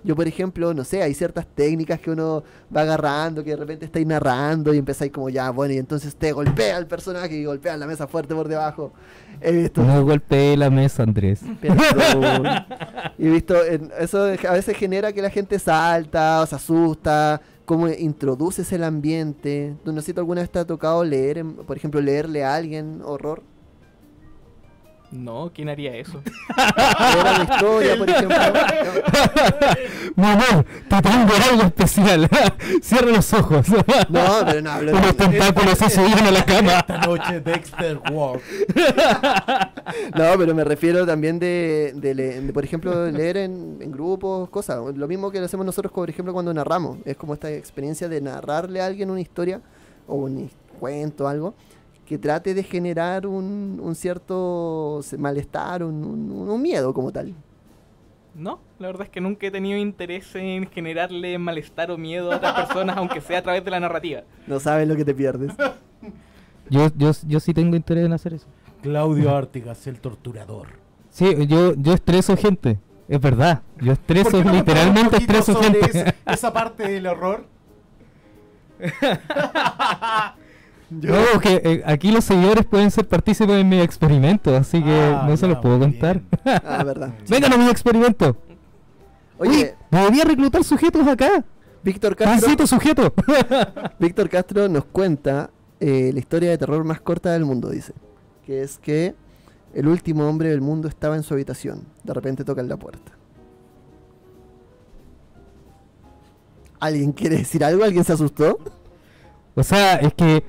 Yo, 0.05 0.15
por 0.15 0.29
ejemplo, 0.29 0.75
no 0.75 0.85
sé, 0.85 1.03
hay 1.03 1.15
ciertas 1.15 1.47
técnicas 1.47 1.99
que 1.99 2.11
uno 2.11 2.45
va 2.75 2.83
agarrando, 2.83 3.43
que 3.43 3.51
de 3.51 3.57
repente 3.57 3.87
estáis 3.87 4.07
narrando 4.07 4.75
y 4.75 4.79
empezáis 4.79 5.11
como 5.11 5.31
ya, 5.31 5.49
bueno, 5.51 5.73
y 5.73 5.79
entonces 5.79 6.15
te 6.15 6.31
golpea 6.33 6.77
el 6.77 6.87
personaje 6.87 7.35
y 7.35 7.45
golpea 7.47 7.77
la 7.79 7.87
mesa 7.87 8.07
fuerte 8.07 8.35
por 8.35 8.47
debajo. 8.47 8.93
He 9.41 9.51
visto, 9.51 9.83
No 9.83 10.05
golpeé 10.05 10.57
la 10.59 10.69
mesa, 10.69 11.03
Andrés. 11.03 11.41
perdón. 11.61 12.45
Y 13.19 13.29
he 13.29 13.31
visto, 13.31 13.57
eso 13.63 14.25
a 14.25 14.53
veces 14.53 14.77
genera 14.77 15.13
que 15.13 15.23
la 15.23 15.31
gente 15.31 15.59
salta 15.59 16.43
o 16.43 16.47
se 16.47 16.55
asusta, 16.57 17.41
cómo 17.65 17.89
introduces 17.89 18.71
el 18.73 18.85
ambiente. 18.85 19.75
¿Tú 19.85 19.93
no 19.93 20.03
sé 20.03 20.13
si 20.13 20.19
alguna 20.19 20.41
vez 20.43 20.51
te 20.51 20.59
ha 20.59 20.65
tocado 20.67 21.03
leer, 21.05 21.45
por 21.67 21.77
ejemplo, 21.77 22.01
leerle 22.01 22.45
a 22.45 22.55
alguien 22.57 23.01
horror? 23.05 23.43
No, 25.15 25.51
¿quién 25.55 25.69
haría 25.69 25.95
eso? 25.97 26.21
Leer 26.57 27.27
a 27.27 27.39
la 27.39 27.45
historia, 27.45 27.97
por 27.97 28.11
ejemplo. 28.11 28.37
Mamá, 30.17 30.65
te 30.89 31.03
tengo 31.03 31.33
algo 31.51 31.63
especial. 31.63 32.29
Cierra 32.83 33.11
los 33.13 33.33
ojos. 33.33 33.69
No, 34.09 34.23
pero 34.45 34.61
no 34.61 34.71
hablo 34.71 34.93
Unos 34.93 35.07
de... 35.07 35.13
tentáculos 35.15 35.79
se 35.79 35.91
subieron 35.91 36.27
a 36.27 36.31
la 36.33 36.45
cama. 36.45 36.73
Esta 36.79 36.99
noche 36.99 37.41
Dexter 37.41 38.01
Walk. 38.13 38.43
No, 40.17 40.25
pero 40.39 40.55
me 40.55 40.65
refiero 40.65 41.07
también 41.07 41.39
de, 41.39 41.93
de 41.95 42.15
le- 42.15 42.41
de, 42.41 42.53
por 42.53 42.65
ejemplo, 42.65 43.11
leer 43.11 43.37
en, 43.37 43.79
en 43.81 43.93
grupos, 43.93 44.49
cosas. 44.51 44.79
Lo 44.97 45.07
mismo 45.09 45.31
que 45.31 45.39
lo 45.39 45.47
hacemos 45.47 45.65
nosotros, 45.65 45.93
por 45.93 46.11
ejemplo, 46.11 46.33
cuando 46.33 46.53
narramos. 46.53 46.99
Es 47.05 47.17
como 47.17 47.35
esta 47.35 47.51
experiencia 47.51 48.09
de 48.09 48.21
narrarle 48.21 48.81
a 48.81 48.87
alguien 48.87 49.11
una 49.11 49.21
historia 49.21 49.61
o 50.07 50.17
un 50.17 50.51
cuento, 50.81 51.29
algo, 51.29 51.55
que 52.07 52.19
trate 52.19 52.55
de 52.55 52.63
generar 52.63 53.27
un, 53.27 53.81
un 53.83 53.95
cierto 53.95 55.01
malestar, 55.19 55.83
un, 55.83 56.05
un- 56.05 56.49
un 56.51 56.63
miedo 56.63 56.93
como 56.93 57.11
tal. 57.13 57.35
No, 58.35 58.59
la 58.81 58.89
verdad 58.89 59.03
es 59.05 59.11
que 59.11 59.21
nunca 59.21 59.47
he 59.47 59.51
tenido 59.51 59.79
interés 59.79 60.35
en 60.35 60.69
generarle 60.69 61.39
malestar 61.39 61.91
o 61.93 61.97
miedo 61.97 62.33
a 62.33 62.37
otras 62.37 62.55
personas, 62.67 62.97
aunque 62.97 63.21
sea 63.21 63.39
a 63.39 63.43
través 63.43 63.65
de 63.65 63.71
la 63.71 63.79
narrativa. 63.81 64.23
No 64.49 64.59
sabes 64.59 64.89
lo 64.89 64.97
que 64.97 65.05
te 65.05 65.15
pierdes. 65.15 65.53
Yo, 66.71 66.89
yo, 66.97 67.11
yo 67.27 67.41
sí 67.41 67.53
tengo 67.53 67.77
interés 67.77 68.07
en 68.07 68.13
hacer 68.15 68.33
eso. 68.33 68.47
Claudio 68.83 69.37
Artigas, 69.37 69.87
el 69.87 70.01
torturador. 70.01 70.69
Sí, 71.11 71.47
yo, 71.47 71.75
yo 71.75 71.93
estreso 71.93 72.37
gente. 72.39 72.79
Es 73.07 73.21
verdad. 73.21 73.61
Yo 73.77 73.85
¿Por 73.85 73.93
estreso, 73.93 74.43
no 74.43 74.51
literalmente 74.51 75.19
estreso 75.19 75.55
gente. 75.61 75.81
ese- 75.85 76.15
esa 76.27 76.53
parte 76.55 76.89
del 76.89 77.07
horror. 77.07 77.45
No, 80.91 81.41
que 81.41 81.61
eh, 81.65 81.83
aquí 81.87 82.13
los 82.13 82.25
seguidores 82.25 82.65
pueden 82.67 82.91
ser 82.91 83.09
partícipes 83.09 83.57
de 83.57 83.65
mi 83.65 83.81
experimento, 83.81 84.55
así 84.57 84.83
que 84.83 84.93
Ah, 84.93 85.27
no 85.29 85.37
se 85.37 85.49
los 85.49 85.59
puedo 85.59 85.79
contar. 85.79 86.21
Ah, 86.45 86.85
verdad. 86.85 87.15
Vengan 87.29 87.53
a 87.53 87.57
mi 87.57 87.69
experimento. 87.69 88.37
Oye, 89.39 89.75
Debería 89.91 90.25
reclutar 90.25 90.63
sujetos 90.65 91.07
acá. 91.07 91.45
Víctor 91.83 92.17
Castro, 92.17 92.41
Pancito 92.41 92.67
sujeto. 92.67 93.15
Víctor 93.99 94.29
Castro 94.29 94.69
nos 94.69 94.85
cuenta 94.87 95.51
eh, 95.81 96.11
la 96.13 96.19
historia 96.19 96.51
de 96.51 96.59
terror 96.59 96.83
más 96.85 97.01
corta 97.01 97.33
del 97.33 97.45
mundo, 97.45 97.71
dice. 97.71 97.93
Que 98.47 98.63
es 98.63 98.79
que 98.79 99.15
el 99.75 99.89
último 99.89 100.29
hombre 100.29 100.49
del 100.51 100.61
mundo 100.61 100.89
estaba 100.89 101.17
en 101.17 101.23
su 101.23 101.35
habitación. 101.35 101.85
De 102.03 102.15
repente 102.15 102.45
tocan 102.45 102.69
la 102.69 102.77
puerta. 102.77 103.13
¿Alguien 106.81 107.13
quiere 107.13 107.37
decir 107.39 107.65
algo? 107.65 107.85
¿Alguien 107.85 108.05
se 108.05 108.13
asustó? 108.13 108.59
o 109.55 109.63
sea, 109.63 109.95
es 109.97 110.13
que 110.15 110.43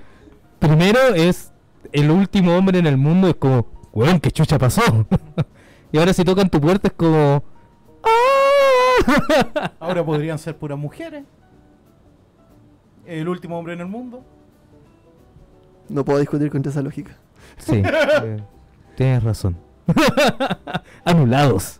primero 0.67 0.99
es 1.15 1.51
el 1.91 2.11
último 2.11 2.55
hombre 2.57 2.79
en 2.79 2.87
el 2.87 2.97
mundo, 2.97 3.27
es 3.27 3.35
como, 3.35 3.67
weón, 3.93 4.19
¿qué 4.19 4.31
chucha 4.31 4.57
pasó? 4.57 4.81
y 5.91 5.97
ahora 5.97 6.13
si 6.13 6.23
tocan 6.23 6.49
tu 6.49 6.59
puerta 6.59 6.87
es 6.87 6.93
como... 6.93 7.43
"Ah". 8.03 9.71
Ahora 9.79 10.03
podrían 10.05 10.37
ser 10.39 10.57
puras 10.57 10.77
mujeres. 10.77 11.23
El 13.05 13.27
último 13.29 13.57
hombre 13.57 13.73
en 13.73 13.81
el 13.81 13.87
mundo. 13.87 14.23
No 15.89 16.03
puedo 16.03 16.19
discutir 16.19 16.49
contra 16.49 16.71
esa 16.71 16.81
lógica. 16.81 17.15
sí, 17.57 17.83
eh, 17.85 18.37
tienes 18.97 19.23
razón. 19.23 19.55
Anulados. 21.05 21.79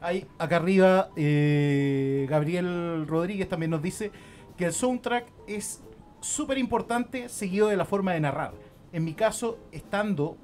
Ahí, 0.00 0.26
acá 0.38 0.56
arriba, 0.56 1.08
eh, 1.16 2.26
Gabriel 2.30 3.04
Rodríguez 3.08 3.48
también 3.48 3.70
nos 3.70 3.82
dice 3.82 4.12
que 4.56 4.66
el 4.66 4.72
soundtrack 4.72 5.26
es 5.48 5.82
súper 6.20 6.58
importante, 6.58 7.28
seguido 7.28 7.68
de 7.68 7.76
la 7.76 7.84
forma 7.84 8.12
de 8.12 8.20
narrar. 8.20 8.52
En 8.92 9.04
mi 9.04 9.14
caso, 9.14 9.58
estando 9.72 10.36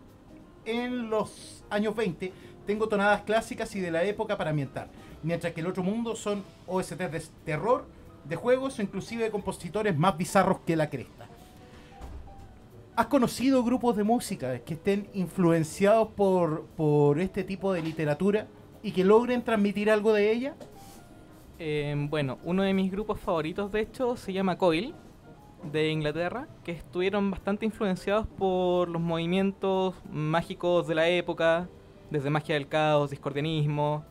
en 0.65 1.11
los 1.11 1.65
años 1.71 1.95
20, 1.95 2.33
tengo 2.67 2.89
tonadas 2.89 3.23
clásicas 3.23 3.75
y 3.77 3.81
de 3.81 3.91
la 3.91 4.05
época 4.05 4.37
para 4.37 4.51
ambientar, 4.51 4.89
mientras 5.23 5.53
que 5.53 5.61
el 5.61 5.67
otro 5.67 5.83
mundo 5.83 6.17
son 6.17 6.43
OST 6.67 6.95
de 6.95 7.23
terror, 7.45 7.87
de 8.25 8.37
juegos 8.37 8.79
o 8.79 8.83
inclusive 8.83 9.25
de 9.25 9.31
compositores 9.31 9.97
más 9.97 10.17
bizarros 10.17 10.61
que 10.67 10.77
la 10.77 10.89
cresta. 10.89 11.29
¿Has 12.97 13.07
conocido 13.07 13.65
grupos 13.65 13.97
de 13.97 14.05
música 14.05 14.61
que 14.61 14.75
estén 14.75 15.09
influenciados 15.15 16.09
por, 16.09 16.65
por 16.77 17.19
este 17.19 17.43
tipo 17.43 17.73
de 17.73 17.83
literatura 17.83 18.47
y 18.83 18.93
que 18.93 19.03
logren 19.03 19.43
transmitir 19.43 19.91
algo 19.91 20.13
de 20.13 20.31
ella? 20.31 20.55
Eh, 21.59 21.95
bueno, 22.09 22.39
uno 22.45 22.63
de 22.63 22.73
mis 22.73 22.91
grupos 22.91 23.19
favoritos, 23.19 23.73
de 23.73 23.81
hecho, 23.81 24.17
se 24.17 24.33
llama 24.33 24.59
Coil, 24.59 24.95
de 25.73 25.91
Inglaterra, 25.91 26.49
que 26.63 26.73
estuvieron 26.73 27.31
bastante 27.31 27.65
influenciados 27.65 28.27
por 28.27 28.89
los 28.89 29.01
movimientos 29.01 29.95
mágicos 30.11 30.87
de 30.87 30.95
la 30.95 31.09
época, 31.09 31.69
desde 32.11 32.31
magia 32.31 32.55
del 32.55 32.69
caos, 32.69 33.11
discordianismo, 33.11 34.05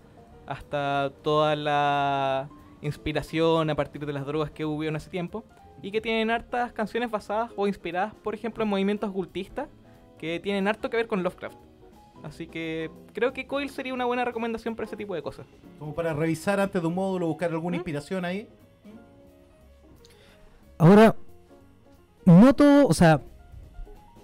hasta 0.46 1.12
toda 1.22 1.56
la 1.56 2.50
inspiración 2.82 3.70
a 3.70 3.76
partir 3.76 4.06
de 4.06 4.13
las 4.13 4.26
drogas 4.26 4.52
que 4.52 4.66
hubo 4.66 4.84
en 4.84 4.96
ese 4.96 5.10
tiempo, 5.10 5.44
y 5.82 5.92
que 5.92 6.02
tienen 6.02 6.32
hartas 6.32 6.72
canciones 6.72 7.12
basadas 7.12 7.52
o 7.56 7.68
inspiradas, 7.68 8.13
por 8.16 8.34
ejemplo, 8.34 8.63
en 8.63 8.70
movimientos 8.70 9.10
ocultistas, 9.10 9.68
que 10.18 10.39
tienen 10.39 10.68
harto 10.68 10.89
que 10.89 10.98
ver 10.98 11.08
con 11.08 11.24
Lovecraft. 11.24 11.58
Así 12.24 12.48
que 12.48 12.89
creo 13.12 13.34
que 13.34 13.46
Coil 13.46 13.70
sería 13.70 13.94
una 13.94 14.06
buena 14.06 14.24
recomendación 14.24 14.76
para 14.76 14.86
ese 14.86 14.96
tipo 14.96 15.13
de 15.13 15.22
cosas. 15.22 15.46
Como 15.78 15.94
para 15.94 16.13
revisar 16.13 16.60
antes 16.62 16.82
de 16.82 16.88
un 16.88 16.96
módulo, 16.96 17.28
buscar 17.28 17.52
alguna 17.52 17.76
¿Mm? 17.76 17.80
inspiración 17.80 18.24
ahí. 18.24 18.48
Ahora, 20.78 21.16
no 22.26 22.54
todo, 22.54 22.88
o 22.88 22.94
sea, 22.94 23.22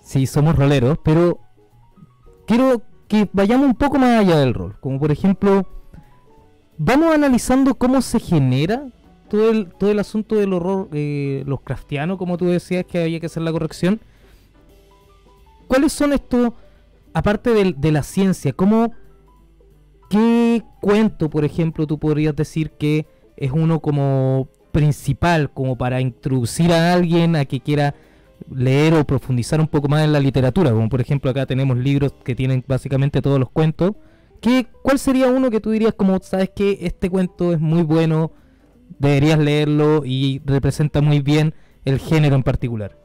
sí 0.02 0.26
somos 0.28 0.56
roleros, 0.56 0.98
pero 1.04 1.40
quiero 2.48 2.82
que 3.08 3.30
vayamos 3.34 3.68
un 3.68 3.76
poco 3.76 3.98
más 4.00 4.20
allá 4.20 4.38
del 4.40 4.54
rol. 4.54 4.78
Como 4.80 5.00
por 5.00 5.12
ejemplo, 5.12 5.68
vamos 6.78 7.14
analizando 7.14 7.76
cómo 7.76 8.02
se 8.02 8.20
genera 8.20 8.88
todo 9.30 9.50
el, 9.52 9.70
todo 9.74 9.92
el 9.92 10.00
asunto 10.00 10.36
del 10.36 10.54
horror 10.54 10.90
eh, 10.92 11.44
los 11.46 11.62
craftianos, 11.62 12.18
como 12.18 12.38
tú 12.38 12.46
decías 12.46 12.86
que 12.86 13.02
había 13.04 13.20
que 13.20 13.28
hacer 13.28 13.44
la 13.44 13.52
corrección. 13.52 14.00
¿Cuáles 15.68 15.94
son 15.94 16.14
estos, 16.14 16.54
aparte 17.14 17.52
del- 17.54 17.80
de, 17.80 17.92
la 17.92 18.02
ciencia, 18.04 18.54
cómo, 18.54 18.92
qué 20.10 20.64
cuento, 20.82 21.30
por 21.30 21.46
ejemplo, 21.46 21.86
tú 21.86 22.00
podrías 22.00 22.36
decir 22.36 22.72
que 22.72 23.06
es 23.38 23.52
uno 23.52 23.80
como 23.80 24.50
principal, 24.72 25.52
como 25.52 25.78
para 25.78 26.02
introducir 26.02 26.72
a 26.72 26.94
alguien 26.94 27.36
a 27.36 27.46
que 27.46 27.60
quiera 27.60 27.96
leer 28.52 28.94
o 28.94 29.06
profundizar 29.06 29.60
un 29.60 29.68
poco 29.68 29.88
más 29.88 30.04
en 30.04 30.14
la 30.14 30.20
literatura? 30.20 30.72
Como 30.72 30.90
por 30.90 31.02
ejemplo 31.02 31.32
acá 31.32 31.46
tenemos 31.46 31.78
libros 31.78 32.14
que 32.24 32.36
tienen 32.36 32.64
básicamente 32.68 33.22
todos 33.22 33.40
los 33.40 33.50
cuentos. 33.50 33.94
¿Qué, 34.42 34.68
¿Cuál 34.82 35.00
sería 35.00 35.28
uno 35.28 35.52
que 35.52 35.60
tú 35.60 35.72
dirías 35.72 35.94
como, 35.94 36.20
sabes 36.22 36.50
que 36.50 36.80
este 36.82 37.10
cuento 37.10 37.52
es 37.52 37.60
muy 37.60 37.84
bueno, 37.84 38.32
deberías 38.98 39.38
leerlo 39.38 40.04
y 40.06 40.42
representa 40.46 41.02
muy 41.02 41.20
bien 41.20 41.54
el 41.84 42.00
género 42.00 42.36
en 42.36 42.44
particular? 42.44 42.98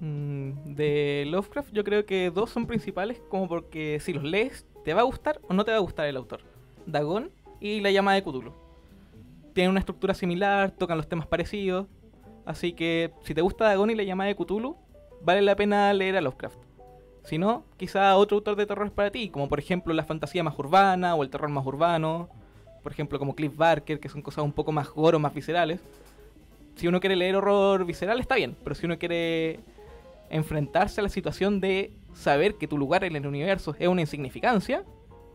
Mm, 0.00 0.74
De 0.74 1.24
Lovecraft 1.28 1.72
yo 1.72 1.84
creo 1.84 2.04
que 2.04 2.30
dos 2.30 2.50
son 2.50 2.66
principales 2.66 3.22
como 3.30 3.48
porque 3.48 3.98
si 4.00 4.12
los 4.12 4.24
lees 4.24 4.66
te 4.84 4.92
va 4.94 5.00
a 5.00 5.04
gustar 5.04 5.40
o 5.48 5.54
no 5.54 5.64
te 5.64 5.70
va 5.70 5.78
a 5.78 5.80
gustar 5.80 6.06
el 6.06 6.16
autor. 6.16 6.40
Dagon 6.86 7.30
y 7.60 7.80
La 7.80 7.90
llama 7.90 8.14
de 8.14 8.22
Cthulhu. 8.22 8.65
Tienen 9.56 9.70
una 9.70 9.80
estructura 9.80 10.12
similar, 10.12 10.70
tocan 10.70 10.98
los 10.98 11.08
temas 11.08 11.26
parecidos, 11.26 11.86
así 12.44 12.74
que 12.74 13.12
si 13.22 13.32
te 13.32 13.40
gusta 13.40 13.64
Dagon 13.64 13.88
y 13.88 13.94
La 13.94 14.02
llama 14.02 14.26
de 14.26 14.36
Cthulhu, 14.36 14.76
vale 15.22 15.40
la 15.40 15.56
pena 15.56 15.94
leer 15.94 16.14
a 16.18 16.20
Lovecraft. 16.20 16.58
Si 17.24 17.38
no, 17.38 17.64
quizá 17.78 18.14
otro 18.18 18.36
autor 18.36 18.56
de 18.56 18.66
terror 18.66 18.86
es 18.86 18.92
para 18.92 19.10
ti, 19.10 19.30
como 19.30 19.48
por 19.48 19.58
ejemplo 19.58 19.94
la 19.94 20.04
fantasía 20.04 20.44
más 20.44 20.58
urbana 20.58 21.14
o 21.14 21.22
el 21.22 21.30
terror 21.30 21.48
más 21.48 21.64
urbano, 21.64 22.28
por 22.82 22.92
ejemplo 22.92 23.18
como 23.18 23.34
Cliff 23.34 23.56
Barker, 23.56 23.98
que 23.98 24.10
son 24.10 24.20
cosas 24.20 24.44
un 24.44 24.52
poco 24.52 24.72
más 24.72 24.90
gore 24.90 25.18
más 25.18 25.32
viscerales. 25.32 25.80
Si 26.74 26.86
uno 26.86 27.00
quiere 27.00 27.16
leer 27.16 27.36
horror 27.36 27.86
visceral 27.86 28.20
está 28.20 28.34
bien, 28.34 28.58
pero 28.62 28.74
si 28.74 28.84
uno 28.84 28.98
quiere 28.98 29.60
enfrentarse 30.28 31.00
a 31.00 31.02
la 31.02 31.08
situación 31.08 31.62
de 31.62 31.96
saber 32.12 32.56
que 32.56 32.68
tu 32.68 32.76
lugar 32.76 33.04
en 33.04 33.16
el 33.16 33.26
universo 33.26 33.74
es 33.78 33.88
una 33.88 34.02
insignificancia, 34.02 34.84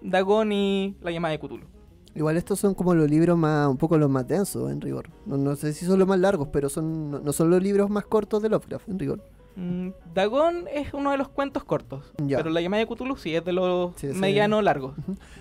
Dagon 0.04 0.52
y 0.52 0.96
la 1.02 1.10
llamada 1.10 1.32
de 1.32 1.40
Cthulhu. 1.40 1.81
Igual 2.14 2.36
estos 2.38 2.60
son 2.60 2.74
como 2.74 2.94
los 2.94 3.10
libros 3.10 3.38
más, 3.38 3.68
un 3.70 3.78
poco 3.78 3.98
los 3.98 4.10
más 4.10 4.28
densos 4.28 4.70
en 4.72 4.82
rigor. 4.82 5.10
No, 5.26 5.38
no 5.38 5.56
sé 5.56 5.72
si 5.74 5.86
son 5.86 5.98
los 5.98 6.08
más 6.08 6.20
largos, 6.20 6.50
pero 6.52 6.68
son 6.70 7.10
no, 7.12 7.20
no 7.20 7.32
son 7.34 7.50
los 7.50 7.62
libros 7.64 7.90
más 7.90 8.06
cortos 8.06 8.42
de 8.42 8.50
Lovecraft 8.50 8.90
en 8.90 9.00
rigor. 9.00 9.24
Mm, 9.56 9.90
Dagon 10.14 10.66
es 10.74 10.94
uno 10.94 11.12
de 11.12 11.18
los 11.18 11.30
cuentos 11.30 11.64
cortos, 11.64 12.12
Ya. 12.26 12.38
pero 12.38 12.50
la 12.50 12.62
llamada 12.62 12.84
de 12.84 12.88
Cthulhu 12.88 13.16
sí 13.18 13.36
es 13.36 13.44
de 13.46 13.54
los 13.54 13.92
Sí, 13.98 14.12
sí. 14.12 14.18
mediano 14.20 14.62
largos. 14.62 14.94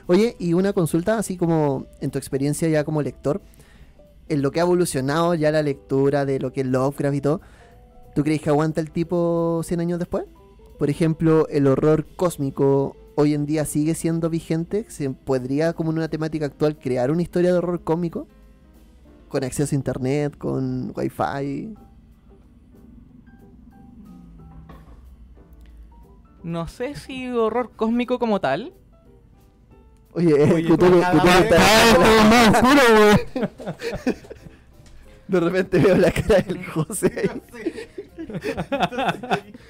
Oye, 0.06 0.37
y 0.38 0.52
una 0.54 0.72
consulta 0.72 1.18
así 1.18 1.37
como 1.37 1.87
en 2.00 2.11
tu 2.11 2.18
experiencia 2.18 2.68
ya 2.68 2.85
como 2.85 3.02
lector, 3.02 3.40
en 4.28 4.42
lo 4.42 4.50
que 4.52 4.61
ha 4.61 4.62
evolucionado 4.62 5.35
ya 5.35 5.50
la 5.50 5.62
lectura 5.62 6.24
de 6.24 6.38
lo 6.38 6.52
que 6.52 6.61
es 6.61 6.66
Lovecraft 6.68 7.16
y 7.16 7.20
todo, 7.20 7.40
¿tú 8.14 8.22
crees 8.22 8.40
que 8.40 8.48
aguanta 8.50 8.80
el 8.80 8.90
tipo 8.92 9.61
100 9.64 9.80
años 9.80 9.98
después? 9.98 10.24
Por 10.78 10.88
ejemplo, 10.88 11.46
el 11.48 11.66
horror 11.66 12.06
cósmico 12.16 12.96
hoy 13.14 13.34
en 13.34 13.46
día 13.46 13.64
sigue 13.64 13.94
siendo 13.94 14.30
vigente, 14.30 14.84
¿se 14.88 15.10
podría 15.10 15.72
como 15.72 15.90
en 15.90 15.98
una 15.98 16.08
temática 16.08 16.46
actual 16.46 16.78
crear 16.78 17.10
una 17.10 17.22
historia 17.22 17.52
de 17.52 17.58
horror 17.58 17.82
cósmico? 17.82 18.26
Con 19.28 19.44
acceso 19.44 19.74
a 19.74 19.76
internet, 19.76 20.36
con 20.36 20.92
wifi. 20.96 21.74
No 26.42 26.66
sé 26.68 26.94
si 26.94 27.28
horror 27.28 27.70
cósmico 27.76 28.18
como 28.18 28.40
tal. 28.40 28.72
Oye, 30.12 30.42
eh, 30.42 30.46
más 32.28 32.48
oscuro, 32.48 32.80
de 35.28 35.38
repente 35.40 35.78
veo 35.78 35.96
la 35.96 36.10
cara 36.10 36.40
del 36.40 36.64
José 36.64 37.30
ahí. 37.30 37.42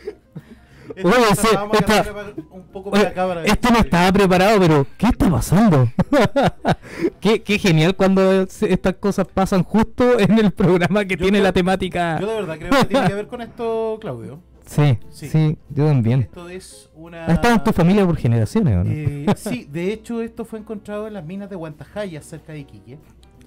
Oye, 1.04 1.34
sí, 1.36 1.48
Vamos 1.54 1.76
a 1.76 1.78
esta- 1.80 2.04
cambiar 2.04 2.34
un 2.50 2.62
poco 2.72 2.90
para 2.90 3.02
la 3.04 3.12
cámara. 3.12 3.44
Esto 3.44 3.70
no 3.70 3.78
estaba 3.78 4.12
preparado, 4.12 4.58
pero 4.60 4.86
¿qué 4.98 5.06
está 5.06 5.30
pasando? 5.30 5.88
qué, 7.20 7.42
qué 7.42 7.58
genial 7.58 7.94
cuando 7.96 8.46
se- 8.46 8.72
estas 8.72 8.94
cosas 8.94 9.26
pasan 9.32 9.62
justo 9.62 10.18
en 10.18 10.38
el 10.38 10.50
programa 10.52 11.04
que 11.04 11.16
Yo 11.16 11.22
tiene 11.24 11.38
creo- 11.38 11.44
la 11.44 11.52
temática. 11.52 12.18
Yo 12.20 12.26
de 12.28 12.34
verdad 12.34 12.58
creo 12.58 12.70
que 12.70 12.84
tiene 12.86 13.06
que 13.08 13.14
ver 13.14 13.26
con 13.26 13.42
esto, 13.42 13.98
Claudio. 14.00 14.40
Sí, 14.66 14.98
sí, 15.10 15.28
Sí. 15.28 15.58
yo 15.70 15.86
también. 15.86 16.20
Esto 16.22 16.48
es 16.48 16.90
una... 16.94 17.26
¿Ha 17.26 17.32
estado 17.32 17.54
en 17.54 17.64
tu 17.64 17.72
familia 17.72 18.06
por 18.06 18.16
generaciones 18.16 18.76
o 18.76 18.84
no? 18.84 18.90
Eh, 18.92 19.26
sí, 19.36 19.66
de 19.72 19.92
hecho 19.92 20.22
esto 20.22 20.44
fue 20.44 20.60
encontrado 20.60 21.08
en 21.08 21.14
las 21.14 21.24
minas 21.24 21.50
de 21.50 21.56
Guantajaya, 21.56 22.22
cerca 22.22 22.52
de 22.52 22.60
Iquique. 22.60 22.98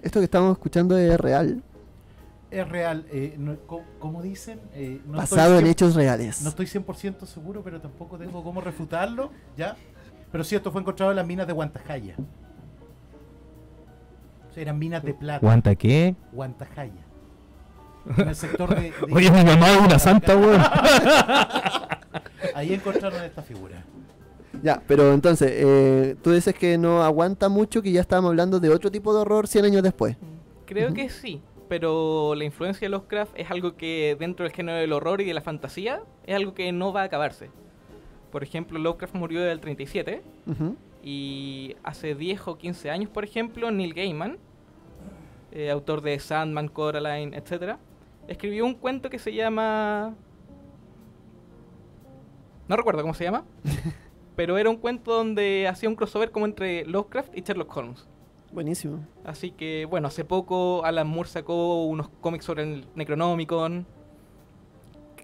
Esto 0.02 0.20
que 0.20 0.26
estamos 0.26 0.52
escuchando 0.52 0.98
es 0.98 1.18
real, 1.18 1.64
Es 2.54 2.70
real, 2.70 3.06
eh, 3.12 3.36
no- 3.38 3.58
co- 3.66 3.84
como 4.00 4.22
dicen, 4.22 4.60
eh, 4.74 5.02
no 5.06 5.18
basado 5.18 5.58
en 5.58 5.66
hechos 5.68 5.96
reales. 5.96 6.42
No 6.44 6.50
estoy 6.50 6.68
100% 6.68 7.26
seguro, 7.26 7.64
pero 7.64 7.82
tampoco 7.82 8.18
tengo 8.18 8.44
cómo 8.44 8.62
refutarlo, 8.62 9.32
¿ya? 9.58 9.76
Pero 10.32 10.44
sí, 10.44 10.56
esto 10.56 10.72
fue 10.72 10.82
encontrado 10.82 11.12
en 11.12 11.16
las 11.18 11.26
minas 11.26 11.48
de 11.48 11.54
Guantajaya. 11.54 12.16
O 14.50 14.54
sea, 14.54 14.62
eran 14.62 14.78
minas 14.78 15.04
de 15.04 15.14
plata. 15.14 15.40
¿Guanta 15.46 15.76
qué? 15.76 16.16
Guantajaya. 16.32 17.04
En 18.18 18.28
el 18.28 18.36
sector 18.36 18.70
de. 18.76 18.82
de- 18.92 18.94
Oye, 19.14 19.32
mi 19.32 19.44
mamá 19.44 19.70
es 19.72 19.82
una 19.82 19.98
santa, 19.98 20.36
weón. 20.38 20.62
Ahí 22.54 22.74
encontraron 22.74 23.24
esta 23.24 23.42
figura. 23.42 23.84
Ya, 24.62 24.82
pero 24.88 25.12
entonces, 25.14 25.50
eh, 25.54 26.16
tú 26.22 26.32
dices 26.32 26.54
que 26.54 26.78
no 26.78 27.04
aguanta 27.04 27.50
mucho, 27.50 27.82
que 27.82 27.92
ya 27.92 28.02
estábamos 28.02 28.30
hablando 28.30 28.60
de 28.60 28.70
otro 28.70 28.92
tipo 28.92 29.14
de 29.14 29.22
horror 29.22 29.48
100 29.48 29.66
años 29.66 29.82
después. 29.84 30.16
Creo 30.66 30.94
que 30.94 31.10
sí, 31.10 31.42
pero 31.74 32.36
la 32.36 32.44
influencia 32.44 32.86
de 32.86 32.90
Lovecraft 32.90 33.32
es 33.36 33.50
algo 33.50 33.76
que 33.76 34.16
dentro 34.20 34.44
del 34.44 34.54
género 34.54 34.78
del 34.78 34.94
horror 34.94 35.22
y 35.22 35.26
de 35.26 35.34
la 35.34 35.42
fantasía 35.42 36.04
es 36.24 36.36
algo 36.36 36.54
que 36.54 36.72
no 36.72 36.94
va 36.94 37.02
a 37.02 37.06
acabarse. 37.06 37.50
Por 38.32 38.44
ejemplo, 38.44 38.78
Lovecraft 38.78 39.16
murió 39.16 39.42
del 39.42 39.60
37 39.60 40.22
Ujú. 40.46 40.76
y 41.02 41.76
hace 41.82 42.14
10 42.14 42.48
o 42.48 42.60
15 42.60 42.92
años, 42.92 43.10
por 43.10 43.24
ejemplo, 43.24 43.72
Neil 43.72 43.96
Gaiman, 43.96 44.38
eh, 45.52 45.72
autor 45.72 46.02
de 46.02 46.20
Sandman, 46.20 46.68
Coraline, 46.68 47.36
etc., 47.36 47.78
escribió 48.28 48.68
un 48.68 48.76
cuento 48.76 49.10
que 49.10 49.18
se 49.18 49.34
llama... 49.34 50.14
No 52.68 52.78
recuerdo 52.78 53.02
cómo 53.02 53.16
se 53.16 53.24
llama, 53.24 53.46
pero 54.36 54.60
era 54.60 54.70
un 54.70 54.78
cuento 54.78 55.12
donde 55.12 55.68
hacía 55.68 55.90
un 55.90 55.96
crossover 55.96 56.30
como 56.30 56.46
entre 56.46 56.86
Lovecraft 56.86 57.36
y 57.36 57.42
Sherlock 57.42 57.76
Holmes. 57.76 58.08
Buenísimo. 58.54 59.00
Así 59.26 59.52
que, 59.52 59.86
bueno, 59.86 60.08
hace 60.08 60.24
poco 60.24 60.86
Alan 60.86 61.08
Moore 61.08 61.30
sacó 61.30 61.86
unos 61.86 62.10
cómics 62.22 62.46
sobre 62.46 62.64
el 62.64 62.86
Necronomicon. 62.96 63.86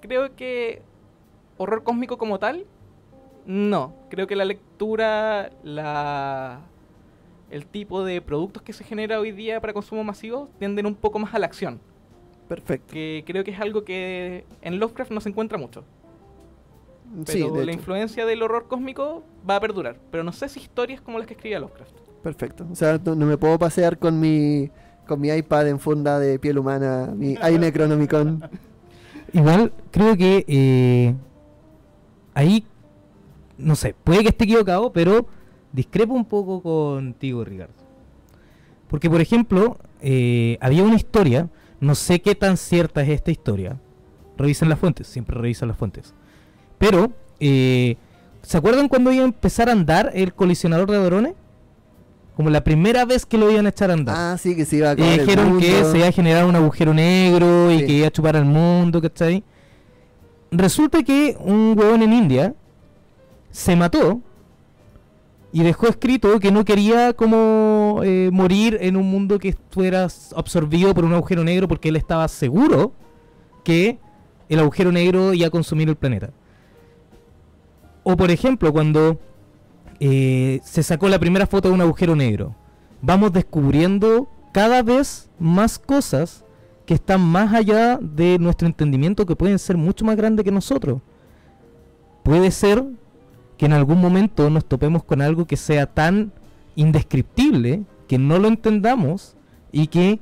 Creo 0.02 0.36
que 0.36 0.82
horror 1.58 1.84
cósmico 1.84 2.18
como 2.18 2.40
tal, 2.40 2.66
no. 3.46 3.94
Creo 4.10 4.28
que 4.28 4.36
la 4.36 4.46
lectura, 4.46 5.52
la 5.64 6.62
el 7.52 7.66
tipo 7.66 8.04
de 8.04 8.22
productos 8.22 8.62
que 8.62 8.74
se 8.74 8.84
genera 8.84 9.20
hoy 9.20 9.32
día 9.32 9.60
para 9.60 9.74
consumo 9.74 10.04
masivo 10.04 10.50
tienden 10.60 10.86
un 10.86 10.94
poco 10.96 11.18
más 11.18 11.34
a 11.34 11.40
la 11.40 11.48
acción, 11.48 11.80
Perfecto. 12.48 12.94
que 12.94 13.24
creo 13.26 13.44
que 13.44 13.50
es 13.52 13.60
algo 13.60 13.84
que 13.84 14.46
en 14.62 14.80
Lovecraft 14.80 15.12
no 15.12 15.20
se 15.20 15.30
encuentra 15.30 15.58
mucho. 15.58 15.84
Sí, 17.26 17.40
Pero 17.42 17.54
de 17.56 17.66
la 17.66 17.72
hecho. 17.72 17.80
influencia 17.80 18.26
del 18.28 18.44
horror 18.44 18.68
cósmico 18.68 19.24
va 19.50 19.56
a 19.56 19.60
perdurar, 19.60 19.98
pero 20.12 20.24
no 20.24 20.32
sé 20.32 20.48
si 20.48 20.60
historias 20.60 21.02
como 21.02 21.18
las 21.18 21.26
que 21.28 21.34
escribía 21.34 21.60
Lovecraft. 21.60 21.96
Perfecto. 22.24 22.68
O 22.72 22.76
sea, 22.76 23.00
no, 23.04 23.16
no 23.16 23.26
me 23.26 23.38
puedo 23.38 23.58
pasear 23.58 23.98
con 23.98 24.20
mi 24.20 24.70
con 25.10 25.20
mi 25.20 25.30
iPad 25.30 25.68
en 25.68 25.80
funda 25.80 26.20
de 26.20 26.40
piel 26.40 26.60
humana, 26.60 27.12
mi 27.14 27.36
iNecronomicon. 27.52 28.48
Igual 29.34 29.74
creo 29.92 30.16
que 30.16 30.46
eh, 30.48 31.16
ahí, 32.36 32.64
no 33.58 33.76
sé, 33.76 33.96
puede 34.04 34.22
que 34.22 34.30
esté 34.30 34.46
equivocado, 34.46 34.94
pero 34.94 35.26
discrepo 35.74 36.14
un 36.14 36.26
poco 36.26 36.62
contigo, 36.62 37.44
Ricardo. 37.44 37.74
Porque, 38.88 39.10
por 39.10 39.20
ejemplo, 39.20 39.78
eh, 40.02 40.58
había 40.62 40.84
una 40.84 40.96
historia, 40.96 41.50
no 41.80 41.96
sé 41.96 42.22
qué 42.22 42.36
tan 42.36 42.56
cierta 42.56 43.02
es 43.02 43.10
esta 43.10 43.32
historia. 43.32 43.80
Revisen 44.38 44.70
las 44.70 44.80
fuentes, 44.80 45.08
siempre 45.08 45.36
revisan 45.38 45.68
las 45.68 45.78
fuentes. 45.78 46.14
Pero, 46.78 47.12
eh, 47.40 47.98
¿se 48.42 48.58
acuerdan 48.58 48.88
cuando 48.88 49.12
iba 49.12 49.24
a 49.24 49.28
empezar 49.28 49.70
a 49.70 49.74
andar 49.74 50.12
el 50.14 50.34
colisionador 50.34 50.90
de 50.90 50.98
hadrones? 50.98 51.34
Como 52.40 52.50
la 52.52 52.64
primera 52.64 53.04
vez 53.04 53.26
que 53.26 53.38
lo 53.38 53.52
iban 53.52 53.66
a 53.66 53.70
echar 53.70 53.90
a 53.92 53.96
andar. 53.96 54.16
Ah, 54.18 54.38
sí, 54.38 54.56
que 54.56 54.64
se 54.64 54.78
iba 54.78 54.92
a 54.92 54.92
Y 54.92 54.94
acabar 54.94 55.12
el 55.12 55.20
dijeron 55.26 55.60
que 55.60 55.84
se 55.84 55.98
iba 55.98 56.08
a 56.08 56.12
generar 56.14 56.46
un 56.46 56.56
agujero 56.56 56.94
negro 56.94 57.70
y 57.70 57.80
Sí. 57.80 57.86
que 57.86 57.92
iba 57.92 58.08
a 58.08 58.12
chupar 58.12 58.38
al 58.38 58.46
mundo, 58.46 59.02
¿cachai? 59.02 59.44
Resulta 60.50 61.04
que 61.04 61.36
un 61.42 61.76
huevón 61.78 62.02
en 62.02 62.14
India 62.14 62.56
se 63.52 63.76
mató 63.76 64.22
y 65.52 65.64
dejó 65.64 65.90
escrito 65.90 66.40
que 66.40 66.50
no 66.50 66.64
quería 66.64 67.12
como 67.12 68.00
eh, 68.06 68.30
morir 68.32 68.78
en 68.80 68.96
un 68.96 69.12
mundo 69.12 69.38
que 69.38 69.50
estuviera 69.50 70.08
absorbido 70.34 70.94
por 70.96 71.04
un 71.04 71.12
agujero 71.14 71.44
negro 71.44 71.68
porque 71.68 71.90
él 71.90 71.98
estaba 71.98 72.26
seguro 72.30 72.94
que 73.66 74.00
el 74.48 74.60
agujero 74.60 74.94
negro 74.94 75.34
iba 75.34 75.48
a 75.48 75.50
consumir 75.50 75.90
el 75.90 75.98
planeta. 75.98 76.30
O 78.04 78.16
por 78.16 78.32
ejemplo, 78.32 78.72
cuando 78.72 79.20
eh, 80.00 80.60
se 80.64 80.84
sacó 80.84 81.10
la 81.10 81.20
primera 81.20 81.48
foto 81.48 81.70
de 81.70 81.74
un 81.74 81.82
agujero 81.82 82.16
negro, 82.16 82.56
vamos 83.02 83.34
descubriendo 83.34 84.30
cada 84.52 84.82
vez 84.82 85.30
más 85.40 85.80
cosas 85.80 86.46
que 86.86 86.96
están 86.96 87.22
más 87.22 87.54
allá 87.54 88.00
de 88.02 88.38
nuestro 88.40 88.68
entendimiento, 88.68 89.26
que 89.26 89.36
pueden 89.36 89.60
ser 89.60 89.78
mucho 89.78 90.06
más 90.06 90.16
grandes 90.16 90.44
que 90.44 90.52
nosotros. 90.52 91.02
Puede 92.24 92.50
ser 92.52 92.84
que 93.58 93.66
en 93.66 93.74
algún 93.74 94.02
momento 94.02 94.50
nos 94.50 94.66
topemos 94.66 95.04
con 95.04 95.22
algo 95.22 95.46
que 95.46 95.58
sea 95.58 95.86
tan 95.86 96.32
indescriptible, 96.76 97.84
que 98.08 98.18
no 98.18 98.40
lo 98.40 98.48
entendamos 98.48 99.36
y 99.72 99.88
que 99.88 100.20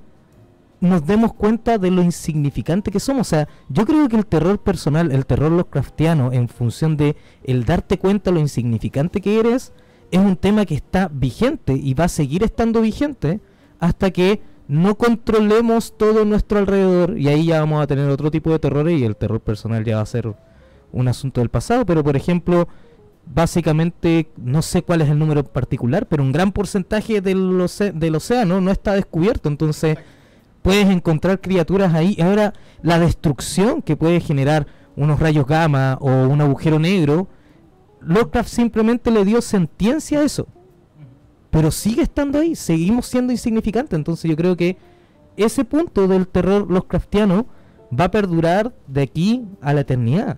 nos 0.80 1.06
demos 1.06 1.34
cuenta 1.34 1.78
de 1.78 1.92
lo 1.92 2.04
insignificante 2.04 2.92
que 2.92 3.00
somos. 3.00 3.28
O 3.28 3.30
sea, 3.30 3.48
yo 3.70 3.86
creo 3.86 4.08
que 4.08 4.16
el 4.16 4.26
terror 4.26 4.60
personal, 4.60 5.12
el 5.12 5.26
terror 5.26 5.52
Lovecraftiano, 5.52 6.32
en 6.32 6.50
función 6.50 6.98
de 6.98 7.16
el 7.44 7.66
darte 7.66 7.98
cuenta 7.98 8.32
lo 8.32 8.40
insignificante 8.40 9.22
que 9.22 9.40
eres, 9.40 9.74
es 10.12 10.20
un 10.20 10.38
tema 10.38 10.66
que 10.66 10.76
está 10.76 11.10
vigente 11.12 11.74
y 11.74 11.94
va 11.94 12.06
a 12.06 12.10
seguir 12.10 12.44
estando 12.44 12.82
vigente 12.82 13.40
hasta 13.80 14.12
que 14.12 14.42
no 14.68 14.96
controlemos 14.96 15.98
todo 15.98 16.26
nuestro 16.26 16.60
alrededor. 16.60 17.18
Y 17.18 17.28
ahí 17.28 17.48
ya 17.48 17.60
vamos 17.60 17.82
a 17.82 17.88
tener 17.88 18.10
otro 18.10 18.32
tipo 18.32 18.52
de 18.52 18.60
terrores 18.60 19.00
y 19.00 19.04
el 19.04 19.16
terror 19.16 19.42
personal 19.42 19.84
ya 19.84 19.98
va 19.98 20.02
a 20.02 20.06
ser 20.06 20.34
un 20.92 21.08
asunto 21.08 21.42
del 21.42 21.50
pasado, 21.50 21.86
pero 21.86 22.04
por 22.04 22.16
ejemplo, 22.16 22.68
básicamente 23.26 24.30
no 24.38 24.62
sé 24.62 24.84
cuál 24.84 25.02
es 25.02 25.10
el 25.10 25.20
número 25.20 25.44
particular, 25.44 26.08
pero 26.08 26.24
un 26.24 26.32
gran 26.32 26.52
porcentaje 26.52 27.22
del, 27.22 27.66
del 27.94 28.16
océano 28.16 28.62
no 28.62 28.72
está 28.72 28.94
descubierto, 28.94 29.50
entonces 29.50 29.98
puedes 30.68 30.90
encontrar 30.90 31.40
criaturas 31.40 31.94
ahí. 31.94 32.18
Ahora, 32.20 32.54
la 32.82 33.00
destrucción 33.00 33.82
que 33.82 33.96
puede 33.96 34.20
generar 34.20 34.68
unos 34.98 35.18
rayos 35.18 35.48
gamma 35.48 35.98
o 36.02 36.28
un 36.28 36.42
agujero 36.42 36.78
negro, 36.78 37.30
Lovecraft 38.02 38.50
simplemente 38.50 39.10
le 39.10 39.24
dio 39.24 39.42
sentiencia 39.42 40.20
a 40.20 40.24
eso. 40.24 40.46
Pero 41.52 41.72
sigue 41.72 42.02
estando 42.02 42.40
ahí, 42.40 42.54
seguimos 42.54 43.06
siendo 43.06 43.32
insignificantes. 43.32 43.96
Entonces 43.98 44.30
yo 44.30 44.36
creo 44.36 44.58
que 44.58 44.76
ese 45.38 45.64
punto 45.64 46.06
del 46.06 46.28
terror 46.28 46.70
Lovecraftiano 46.70 47.48
va 47.98 48.06
a 48.06 48.12
perdurar 48.12 48.76
de 48.88 49.04
aquí 49.04 49.48
a 49.62 49.74
la 49.74 49.82
eternidad. 49.82 50.38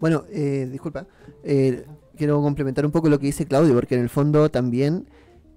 Bueno, 0.00 0.24
eh, 0.32 0.68
disculpa. 0.72 1.06
eh, 1.44 1.86
quiero 2.16 2.42
complementar 2.42 2.84
un 2.84 2.90
poco 2.90 3.08
lo 3.08 3.20
que 3.20 3.26
dice 3.26 3.46
Claudio, 3.46 3.74
porque 3.74 3.94
en 3.94 4.00
el 4.00 4.08
fondo 4.08 4.50
también 4.50 5.06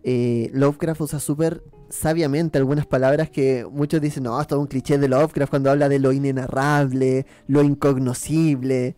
eh, 0.04 0.50
Lovecraft 0.54 1.02
usa 1.02 1.20
súper 1.20 1.64
sabiamente 1.90 2.58
algunas 2.58 2.86
palabras 2.86 3.30
que 3.30 3.66
muchos 3.72 4.02
dicen, 4.02 4.24
no, 4.24 4.40
es 4.40 4.52
un 4.52 4.68
cliché 4.68 4.98
de 4.98 5.08
Lovecraft 5.08 5.50
cuando 5.50 5.72
habla 5.72 5.90
de 5.90 6.00
lo 6.00 6.12
inenarrable, 6.12 7.26
lo 7.48 7.64
incognoscible. 7.64 8.96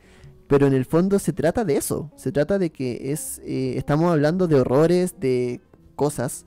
Pero 0.48 0.68
en 0.68 0.74
el 0.74 0.86
fondo 0.86 1.20
se 1.20 1.34
trata 1.34 1.66
de 1.66 1.78
eso. 1.78 2.12
Se 2.16 2.32
trata 2.32 2.60
de 2.60 2.72
que 2.72 3.12
es 3.12 3.42
eh, 3.44 3.74
estamos 3.78 4.12
hablando 4.12 4.48
de 4.48 4.56
horrores, 4.56 5.20
de 5.20 5.62
cosas 5.96 6.46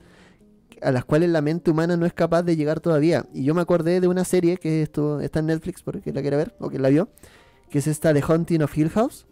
a 0.81 0.91
las 0.91 1.05
cuales 1.05 1.29
la 1.29 1.41
mente 1.41 1.71
humana 1.71 1.97
no 1.97 2.05
es 2.05 2.13
capaz 2.13 2.43
de 2.43 2.55
llegar 2.55 2.79
todavía. 2.79 3.25
Y 3.33 3.43
yo 3.43 3.53
me 3.53 3.61
acordé 3.61 3.99
de 3.99 4.07
una 4.07 4.23
serie 4.23 4.57
que 4.57 4.81
esto, 4.81 5.19
está 5.19 5.39
en 5.39 5.47
Netflix, 5.47 5.83
porque 5.83 6.13
la 6.13 6.21
quiere 6.21 6.37
ver, 6.37 6.55
o 6.59 6.69
que 6.69 6.79
la 6.79 6.89
vio, 6.89 7.09
que 7.69 7.79
es 7.79 7.87
esta 7.87 8.13
de 8.13 8.21
Haunting 8.21 8.61
of 8.61 8.77
Hill 8.77 8.89
House. 8.89 9.27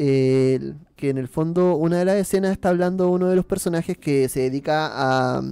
Eh, 0.00 0.74
que 0.94 1.10
en 1.10 1.18
el 1.18 1.26
fondo 1.26 1.74
una 1.74 1.98
de 1.98 2.04
las 2.04 2.14
escenas 2.14 2.52
está 2.52 2.68
hablando 2.68 3.10
uno 3.10 3.26
de 3.26 3.34
los 3.34 3.44
personajes 3.44 3.98
que 3.98 4.28
se 4.28 4.40
dedica 4.40 4.90
a... 4.92 5.42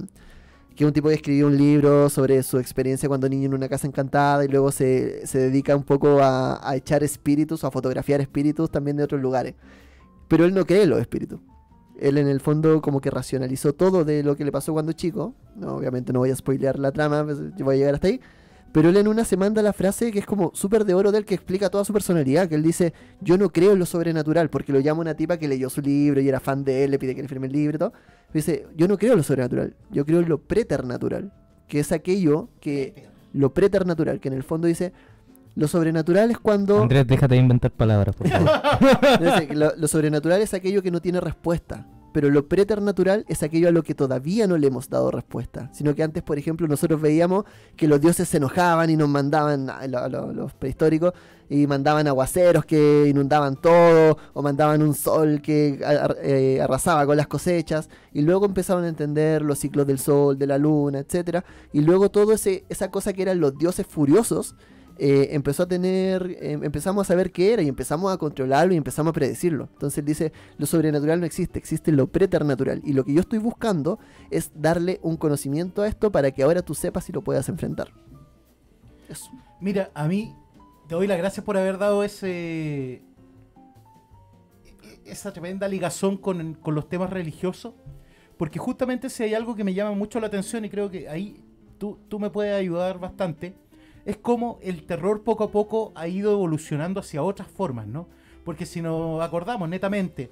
que 0.73 0.85
un 0.85 0.93
tipo 0.93 1.09
que 1.09 1.15
escribió 1.15 1.47
un 1.47 1.57
libro 1.57 2.09
sobre 2.09 2.41
su 2.43 2.57
experiencia 2.57 3.09
cuando 3.09 3.27
niño 3.27 3.47
en 3.47 3.55
una 3.55 3.67
casa 3.67 3.87
encantada 3.87 4.45
y 4.45 4.47
luego 4.47 4.71
se, 4.71 5.27
se 5.27 5.37
dedica 5.39 5.75
un 5.75 5.83
poco 5.83 6.21
a, 6.21 6.65
a 6.65 6.77
echar 6.77 7.03
espíritus 7.03 7.65
o 7.65 7.67
a 7.67 7.71
fotografiar 7.71 8.21
espíritus 8.21 8.71
también 8.71 8.95
de 8.95 9.03
otros 9.03 9.21
lugares. 9.21 9.53
Pero 10.29 10.45
él 10.45 10.53
no 10.53 10.65
cree 10.65 10.83
en 10.83 10.91
los 10.91 11.01
espíritus. 11.01 11.41
Él 11.99 12.17
en 12.17 12.29
el 12.29 12.39
fondo 12.39 12.81
como 12.81 13.01
que 13.01 13.09
racionalizó 13.09 13.73
todo 13.73 14.05
de 14.05 14.23
lo 14.23 14.37
que 14.37 14.45
le 14.45 14.51
pasó 14.53 14.71
cuando 14.71 14.93
chico. 14.93 15.33
No, 15.57 15.75
obviamente 15.75 16.13
no 16.13 16.19
voy 16.19 16.31
a 16.31 16.35
spoilear 16.37 16.79
la 16.79 16.93
trama, 16.93 17.25
pues, 17.25 17.37
yo 17.57 17.65
voy 17.65 17.75
a 17.75 17.77
llegar 17.79 17.95
hasta 17.95 18.07
ahí. 18.07 18.21
Pero 18.71 18.89
él 18.89 18.97
en 18.97 19.07
una 19.07 19.23
se 19.23 19.37
manda 19.37 19.61
la 19.61 19.73
frase 19.73 20.11
que 20.11 20.19
es 20.19 20.25
como 20.25 20.51
súper 20.53 20.85
de 20.85 20.93
oro 20.93 21.11
de 21.11 21.19
él 21.19 21.25
que 21.25 21.35
explica 21.35 21.69
toda 21.69 21.85
su 21.85 21.93
personalidad, 21.93 22.47
que 22.47 22.55
él 22.55 22.63
dice, 22.63 22.93
yo 23.21 23.37
no 23.37 23.49
creo 23.49 23.73
en 23.73 23.79
lo 23.79 23.85
sobrenatural, 23.85 24.49
porque 24.49 24.71
lo 24.71 24.79
llama 24.79 25.01
una 25.01 25.15
tipa 25.15 25.37
que 25.37 25.47
leyó 25.47 25.69
su 25.69 25.81
libro 25.81 26.21
y 26.21 26.27
era 26.27 26.39
fan 26.39 26.63
de 26.63 26.83
él, 26.83 26.91
le 26.91 26.99
pide 26.99 27.15
que 27.15 27.21
le 27.21 27.27
firme 27.27 27.47
el 27.47 27.53
libro 27.53 27.75
y 27.75 27.79
todo. 27.79 27.93
Dice, 28.33 28.67
yo 28.75 28.87
no 28.87 28.97
creo 28.97 29.13
en 29.13 29.17
lo 29.17 29.23
sobrenatural, 29.23 29.75
yo 29.89 30.05
creo 30.05 30.19
en 30.19 30.29
lo 30.29 30.39
preternatural, 30.39 31.31
que 31.67 31.79
es 31.79 31.91
aquello 31.91 32.49
que, 32.59 33.07
lo 33.33 33.53
preternatural, 33.53 34.19
que 34.19 34.27
en 34.27 34.33
el 34.33 34.43
fondo 34.43 34.67
dice, 34.67 34.93
lo 35.55 35.67
sobrenatural 35.67 36.29
es 36.29 36.37
cuando... 36.37 36.81
Andrés, 36.81 37.07
déjate 37.07 37.35
de 37.35 37.41
inventar 37.41 37.71
palabras, 37.71 38.15
por 38.15 38.27
favor. 38.27 38.49
Lo, 39.55 39.75
lo 39.75 39.87
sobrenatural 39.87 40.41
es 40.41 40.53
aquello 40.53 40.83
que 40.83 40.91
no 40.91 41.01
tiene 41.01 41.19
respuesta. 41.19 41.87
Pero 42.17 42.31
lo 42.31 42.47
preternatural 42.47 43.25
es 43.27 43.43
aquello 43.43 43.67
a 43.67 43.71
lo 43.71 43.83
que 43.83 43.93
todavía 43.93 44.47
no 44.47 44.57
le 44.57 44.65
hemos 44.65 44.89
dado 44.89 45.11
respuesta. 45.11 45.69
Sino 45.71 45.93
que 45.93 46.01
antes, 46.01 46.23
por 46.23 46.39
ejemplo, 46.39 46.67
nosotros 46.67 46.99
veíamos 46.99 47.45
que 47.75 47.87
los 47.87 48.01
dioses 48.01 48.27
se 48.27 48.37
enojaban 48.37 48.89
y 48.89 48.95
nos 48.95 49.07
mandaban 49.07 49.67
lo- 49.87 50.09
lo- 50.09 50.33
los 50.33 50.51
prehistóricos 50.55 51.13
y 51.47 51.67
mandaban 51.67 52.07
aguaceros 52.07 52.65
que 52.65 53.05
inundaban 53.07 53.55
todo, 53.55 54.17
o 54.33 54.41
mandaban 54.41 54.81
un 54.81 54.95
sol 54.95 55.43
que 55.43 55.79
eh, 56.23 56.59
arrasaba 56.59 57.05
con 57.05 57.17
las 57.17 57.27
cosechas, 57.27 57.87
y 58.11 58.23
luego 58.23 58.47
empezaron 58.47 58.83
a 58.85 58.87
entender 58.87 59.43
los 59.43 59.59
ciclos 59.59 59.85
del 59.85 59.99
sol, 59.99 60.39
de 60.39 60.47
la 60.47 60.57
luna, 60.57 60.97
etcétera, 60.97 61.45
y 61.71 61.81
luego 61.81 62.09
todo 62.09 62.33
ese 62.33 62.65
esa 62.67 62.89
cosa 62.89 63.13
que 63.13 63.21
eran 63.21 63.39
los 63.39 63.55
dioses 63.59 63.85
furiosos 63.85 64.55
eh, 64.99 65.29
empezó 65.31 65.63
a 65.63 65.67
tener, 65.67 66.37
eh, 66.39 66.53
empezamos 66.61 67.05
a 67.05 67.07
saber 67.07 67.31
qué 67.31 67.53
era 67.53 67.61
y 67.61 67.67
empezamos 67.67 68.11
a 68.11 68.17
controlarlo 68.17 68.73
y 68.73 68.77
empezamos 68.77 69.11
a 69.11 69.13
predecirlo. 69.13 69.69
Entonces 69.73 69.99
él 69.99 70.05
dice, 70.05 70.33
lo 70.57 70.65
sobrenatural 70.65 71.19
no 71.19 71.25
existe, 71.25 71.59
existe 71.59 71.91
lo 71.91 72.07
preternatural. 72.07 72.81
Y 72.83 72.93
lo 72.93 73.03
que 73.05 73.13
yo 73.13 73.21
estoy 73.21 73.39
buscando 73.39 73.99
es 74.31 74.51
darle 74.55 74.99
un 75.03 75.17
conocimiento 75.17 75.81
a 75.81 75.87
esto 75.87 76.11
para 76.11 76.31
que 76.31 76.43
ahora 76.43 76.61
tú 76.61 76.73
sepas 76.73 77.05
si 77.05 77.11
lo 77.11 77.21
puedas 77.21 77.47
enfrentar. 77.49 77.91
Eso. 79.07 79.29
Mira, 79.61 79.91
a 79.93 80.07
mí 80.07 80.35
te 80.87 80.95
doy 80.95 81.07
las 81.07 81.17
gracias 81.17 81.45
por 81.45 81.57
haber 81.57 81.77
dado 81.77 82.03
ese 82.03 83.03
esa 85.05 85.31
tremenda 85.31 85.67
ligazón 85.67 86.17
con, 86.17 86.55
con 86.55 86.75
los 86.75 86.89
temas 86.89 87.09
religiosos, 87.09 87.73
porque 88.37 88.59
justamente 88.59 89.09
si 89.09 89.23
hay 89.23 89.33
algo 89.33 89.55
que 89.55 89.63
me 89.63 89.73
llama 89.73 89.95
mucho 89.95 90.19
la 90.19 90.27
atención 90.27 90.65
y 90.65 90.69
creo 90.69 90.91
que 90.91 91.07
ahí 91.07 91.43
tú, 91.77 91.99
tú 92.07 92.19
me 92.19 92.29
puedes 92.29 92.53
ayudar 92.53 92.99
bastante, 92.99 93.55
es 94.07 94.15
cómo 94.17 94.57
el 94.61 94.85
terror 94.85 95.23
poco 95.23 95.43
a 95.43 95.51
poco 95.51 95.91
ha 95.93 96.07
ido 96.07 96.31
evolucionando 96.31 97.01
hacia 97.01 97.21
otras 97.21 97.49
formas, 97.49 97.87
¿no? 97.87 98.07
Porque 98.45 98.65
si 98.65 98.81
nos 98.81 99.21
acordamos 99.21 99.67
netamente, 99.67 100.31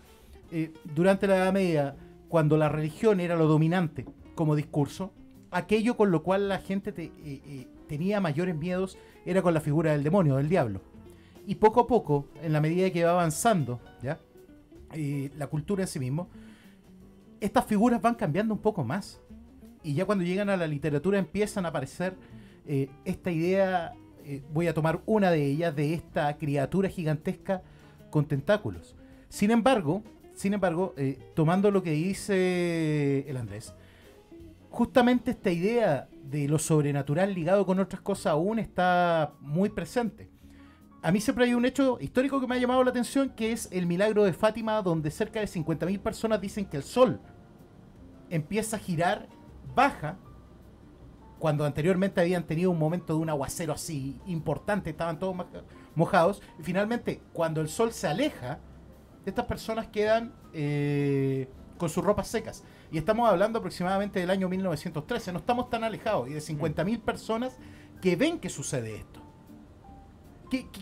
eh, 0.49 0.71
durante 0.95 1.27
la 1.27 1.35
Edad 1.35 1.51
Media, 1.51 1.95
cuando 2.29 2.55
la 2.55 2.69
religión 2.69 3.19
era 3.19 3.35
lo 3.35 3.47
dominante 3.47 4.05
como 4.33 4.55
discurso, 4.55 5.11
aquello 5.51 5.97
con 5.97 6.09
lo 6.09 6.23
cual 6.23 6.47
la 6.47 6.59
gente 6.59 6.93
te- 6.93 7.03
eh, 7.03 7.11
eh, 7.45 7.67
tenía 7.89 8.21
mayores 8.21 8.55
miedos 8.55 8.97
era 9.25 9.41
con 9.41 9.53
la 9.53 9.59
figura 9.59 9.91
del 9.91 10.03
demonio, 10.03 10.37
del 10.37 10.47
diablo. 10.47 10.79
Y 11.45 11.55
poco 11.55 11.81
a 11.81 11.87
poco, 11.87 12.27
en 12.41 12.53
la 12.53 12.61
medida 12.61 12.89
que 12.91 13.03
va 13.03 13.11
avanzando, 13.11 13.81
¿ya? 14.01 14.19
La 15.37 15.47
cultura 15.47 15.83
en 15.83 15.87
sí 15.89 15.99
mismo, 15.99 16.29
estas 17.41 17.65
figuras 17.65 18.01
van 18.01 18.15
cambiando 18.15 18.53
un 18.53 18.61
poco 18.61 18.85
más. 18.85 19.19
Y 19.83 19.93
ya 19.93 20.05
cuando 20.05 20.23
llegan 20.23 20.49
a 20.49 20.55
la 20.55 20.65
literatura 20.65 21.19
empiezan 21.19 21.65
a 21.65 21.69
aparecer 21.69 22.15
eh, 22.67 22.89
esta 23.05 23.31
idea, 23.31 23.93
eh, 24.23 24.41
voy 24.53 24.67
a 24.67 24.73
tomar 24.73 25.01
una 25.05 25.31
de 25.31 25.45
ellas, 25.45 25.75
de 25.75 25.93
esta 25.93 26.37
criatura 26.37 26.89
gigantesca 26.89 27.61
con 28.09 28.25
tentáculos. 28.25 28.95
Sin 29.29 29.51
embargo, 29.51 30.03
sin 30.33 30.53
embargo, 30.53 30.93
eh, 30.97 31.17
tomando 31.33 31.71
lo 31.71 31.81
que 31.83 31.91
dice 31.91 33.29
el 33.29 33.37
Andrés, 33.37 33.73
justamente 34.69 35.31
esta 35.31 35.51
idea 35.51 36.09
de 36.23 36.47
lo 36.47 36.59
sobrenatural 36.59 37.33
ligado 37.33 37.65
con 37.65 37.79
otras 37.79 38.01
cosas 38.01 38.27
aún 38.27 38.59
está 38.59 39.33
muy 39.39 39.69
presente. 39.69 40.29
A 41.01 41.11
mí 41.11 41.21
siempre 41.21 41.45
hay 41.45 41.53
un 41.53 41.65
hecho 41.65 41.99
histórico 42.01 42.41
que 42.41 42.47
me 42.47 42.55
ha 42.55 42.57
llamado 42.57 42.83
la 42.83 42.89
atención, 42.89 43.29
que 43.29 43.51
es 43.51 43.69
el 43.71 43.85
milagro 43.85 44.23
de 44.23 44.33
Fátima, 44.33 44.81
donde 44.81 45.11
cerca 45.11 45.39
de 45.39 45.45
50.000 45.45 45.99
personas 45.99 46.41
dicen 46.41 46.65
que 46.65 46.77
el 46.77 46.83
sol 46.83 47.21
empieza 48.29 48.77
a 48.77 48.79
girar, 48.79 49.29
baja, 49.75 50.17
cuando 51.45 51.63
anteriormente 51.63 52.19
habían 52.21 52.41
tenido 52.47 52.71
un 52.71 52.79
momento 52.79 53.13
de 53.13 53.19
un 53.19 53.29
aguacero 53.29 53.71
así 53.71 54.19
importante, 54.25 54.89
estaban 54.89 55.19
todos 55.19 55.35
mojados, 55.93 56.41
y 56.59 56.63
finalmente 56.63 57.21
cuando 57.33 57.61
el 57.61 57.69
sol 57.69 57.93
se 57.93 58.07
aleja, 58.07 58.57
estas 59.27 59.45
personas 59.45 59.85
quedan 59.85 60.33
eh, 60.53 61.47
con 61.77 61.89
sus 61.89 62.03
ropas 62.03 62.29
secas. 62.29 62.63
Y 62.91 62.97
estamos 62.97 63.29
hablando 63.29 63.59
aproximadamente 63.59 64.19
del 64.19 64.31
año 64.31 64.49
1913, 64.49 65.33
no 65.33 65.37
estamos 65.37 65.69
tan 65.69 65.83
alejados, 65.83 66.27
y 66.29 66.33
de 66.33 66.39
50.000 66.39 66.99
personas 67.01 67.57
que 68.01 68.15
ven 68.15 68.39
que 68.39 68.49
sucede 68.49 68.95
esto. 68.95 69.21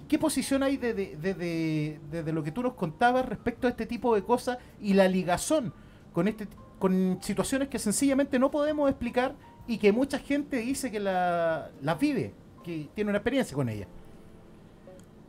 ¿Qué, 0.07 0.17
posición 0.17 0.63
hay 0.63 0.77
desde 0.77 1.17
de, 1.17 1.33
de- 1.33 1.99
de- 2.09 2.23
de 2.23 2.31
lo 2.31 2.41
que 2.41 2.53
tú 2.53 2.63
nos 2.63 2.75
contabas 2.75 3.25
respecto 3.25 3.67
a 3.67 3.69
este 3.69 3.85
tipo 3.85 4.15
de 4.15 4.23
cosas 4.23 4.59
y 4.79 4.93
la 4.93 5.09
ligazón 5.09 5.73
con, 6.13 6.29
este, 6.29 6.47
con 6.79 7.17
situaciones 7.21 7.67
que 7.67 7.79
sencillamente 7.79 8.39
no 8.39 8.49
podemos 8.49 8.89
explicar 8.89 9.35
y 9.67 9.77
que 9.77 9.91
mucha 9.91 10.19
gente 10.19 10.57
dice 10.57 10.91
que 10.91 10.99
la- 10.99 11.71
las 11.81 11.99
vive, 11.99 12.33
que 12.63 12.89
tiene 12.93 13.09
una 13.11 13.17
experiencia 13.19 13.55
con 13.55 13.69
ellas? 13.69 13.87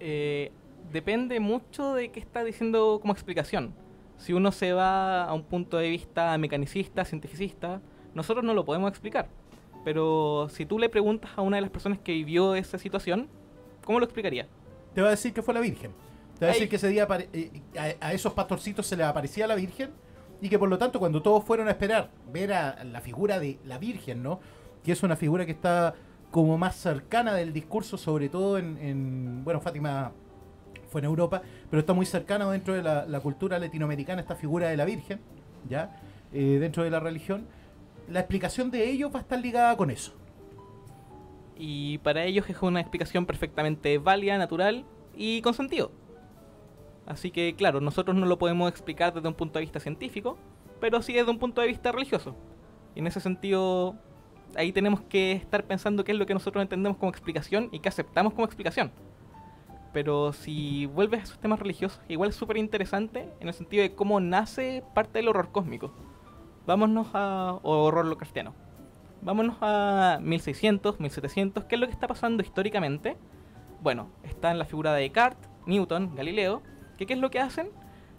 Eh, 0.00 0.50
depende 0.92 1.40
mucho 1.40 1.94
de 1.94 2.10
qué 2.10 2.20
está 2.20 2.44
diciendo 2.44 2.98
como 3.00 3.12
explicación. 3.12 3.74
Si 4.18 4.32
uno 4.32 4.52
se 4.52 4.72
va 4.72 5.24
a 5.24 5.34
un 5.34 5.44
punto 5.44 5.76
de 5.76 5.88
vista 5.90 6.36
mecanicista, 6.38 7.04
cientificista, 7.04 7.80
nosotros 8.14 8.44
no 8.44 8.54
lo 8.54 8.64
podemos 8.64 8.90
explicar. 8.90 9.28
Pero 9.84 10.48
si 10.50 10.64
tú 10.66 10.78
le 10.78 10.88
preguntas 10.88 11.30
a 11.36 11.42
una 11.42 11.56
de 11.56 11.62
las 11.62 11.70
personas 11.70 11.98
que 11.98 12.12
vivió 12.12 12.54
esa 12.54 12.78
situación, 12.78 13.28
¿cómo 13.84 13.98
lo 13.98 14.04
explicaría? 14.04 14.46
Te 14.94 15.00
va 15.02 15.08
a 15.08 15.10
decir 15.10 15.32
que 15.32 15.42
fue 15.42 15.52
la 15.52 15.60
Virgen. 15.60 15.92
Te 16.38 16.46
va 16.46 16.50
a 16.50 16.54
Ay. 16.54 16.60
decir 16.60 16.68
que 16.70 16.76
ese 16.76 16.88
día 16.88 17.06
eh, 17.32 17.50
a, 18.00 18.06
a 18.08 18.12
esos 18.12 18.32
pastorcitos 18.32 18.86
se 18.86 18.96
les 18.96 19.06
aparecía 19.06 19.46
la 19.46 19.54
Virgen 19.56 19.90
y 20.44 20.50
que 20.50 20.58
por 20.58 20.68
lo 20.68 20.76
tanto 20.76 20.98
cuando 20.98 21.22
todos 21.22 21.42
fueron 21.42 21.68
a 21.68 21.70
esperar 21.70 22.10
ver 22.30 22.52
a 22.52 22.84
la 22.84 23.00
figura 23.00 23.38
de 23.40 23.58
la 23.64 23.78
Virgen, 23.78 24.22
¿no? 24.22 24.40
Que 24.84 24.92
es 24.92 25.02
una 25.02 25.16
figura 25.16 25.46
que 25.46 25.52
está 25.52 25.94
como 26.30 26.58
más 26.58 26.76
cercana 26.76 27.32
del 27.34 27.52
discurso, 27.54 27.96
sobre 27.96 28.28
todo 28.28 28.58
en, 28.58 28.76
en- 28.78 29.42
bueno, 29.44 29.60
Fátima 29.60 30.12
fue 30.90 31.00
en 31.00 31.06
Europa, 31.06 31.40
pero 31.70 31.80
está 31.80 31.94
muy 31.94 32.04
cercana 32.04 32.48
dentro 32.50 32.74
de 32.74 32.82
la, 32.82 33.06
la 33.06 33.20
cultura 33.20 33.58
latinoamericana 33.58 34.20
esta 34.20 34.34
figura 34.36 34.68
de 34.68 34.76
la 34.76 34.84
Virgen, 34.84 35.18
¿ya? 35.68 35.98
Eh, 36.32 36.58
dentro 36.60 36.84
de 36.84 36.90
la 36.90 37.00
religión. 37.00 37.46
La 38.10 38.20
explicación 38.20 38.70
de 38.70 38.90
ellos 38.90 39.10
va 39.14 39.20
a 39.20 39.22
estar 39.22 39.40
ligada 39.40 39.74
con 39.78 39.90
eso. 39.90 40.12
Y 41.56 41.98
para 41.98 42.24
ellos 42.24 42.44
es 42.50 42.60
una 42.60 42.80
explicación 42.80 43.24
perfectamente 43.24 43.96
válida, 43.98 44.36
natural 44.36 44.84
y 45.16 45.40
con 45.40 45.54
sentido. 45.54 45.90
Así 47.06 47.30
que, 47.30 47.54
claro, 47.54 47.80
nosotros 47.80 48.16
no 48.16 48.26
lo 48.26 48.38
podemos 48.38 48.70
explicar 48.70 49.12
desde 49.12 49.28
un 49.28 49.34
punto 49.34 49.58
de 49.58 49.64
vista 49.64 49.80
científico, 49.80 50.38
pero 50.80 51.02
sí 51.02 51.12
desde 51.12 51.30
un 51.30 51.38
punto 51.38 51.60
de 51.60 51.66
vista 51.66 51.92
religioso. 51.92 52.34
Y 52.94 53.00
en 53.00 53.06
ese 53.06 53.20
sentido, 53.20 53.96
ahí 54.56 54.72
tenemos 54.72 55.02
que 55.02 55.32
estar 55.32 55.64
pensando 55.64 56.04
qué 56.04 56.12
es 56.12 56.18
lo 56.18 56.26
que 56.26 56.34
nosotros 56.34 56.62
entendemos 56.62 56.98
como 56.98 57.10
explicación 57.10 57.68
y 57.72 57.80
qué 57.80 57.88
aceptamos 57.88 58.32
como 58.32 58.46
explicación. 58.46 58.92
Pero 59.92 60.32
si 60.32 60.86
vuelves 60.86 61.20
a 61.20 61.22
esos 61.24 61.38
temas 61.38 61.60
religiosos, 61.60 62.00
igual 62.08 62.30
es 62.30 62.36
súper 62.36 62.56
interesante 62.56 63.28
en 63.40 63.48
el 63.48 63.54
sentido 63.54 63.82
de 63.82 63.94
cómo 63.94 64.18
nace 64.18 64.82
parte 64.94 65.18
del 65.18 65.28
horror 65.28 65.52
cósmico. 65.52 65.92
Vámonos 66.66 67.08
a 67.14 67.58
o 67.62 67.84
horror 67.84 68.06
lo 68.06 68.16
cristiano. 68.16 68.54
Vámonos 69.22 69.56
a 69.60 70.18
1600, 70.20 70.98
1700. 70.98 71.64
¿Qué 71.64 71.76
es 71.76 71.80
lo 71.80 71.86
que 71.86 71.92
está 71.92 72.08
pasando 72.08 72.42
históricamente? 72.42 73.16
Bueno, 73.80 74.10
está 74.22 74.50
en 74.50 74.58
la 74.58 74.64
figura 74.64 74.92
de 74.94 75.02
Descartes, 75.02 75.48
Newton, 75.66 76.14
Galileo. 76.14 76.62
Que 76.98 77.06
¿Qué 77.06 77.14
es 77.14 77.18
lo 77.18 77.30
que 77.30 77.40
hacen? 77.40 77.68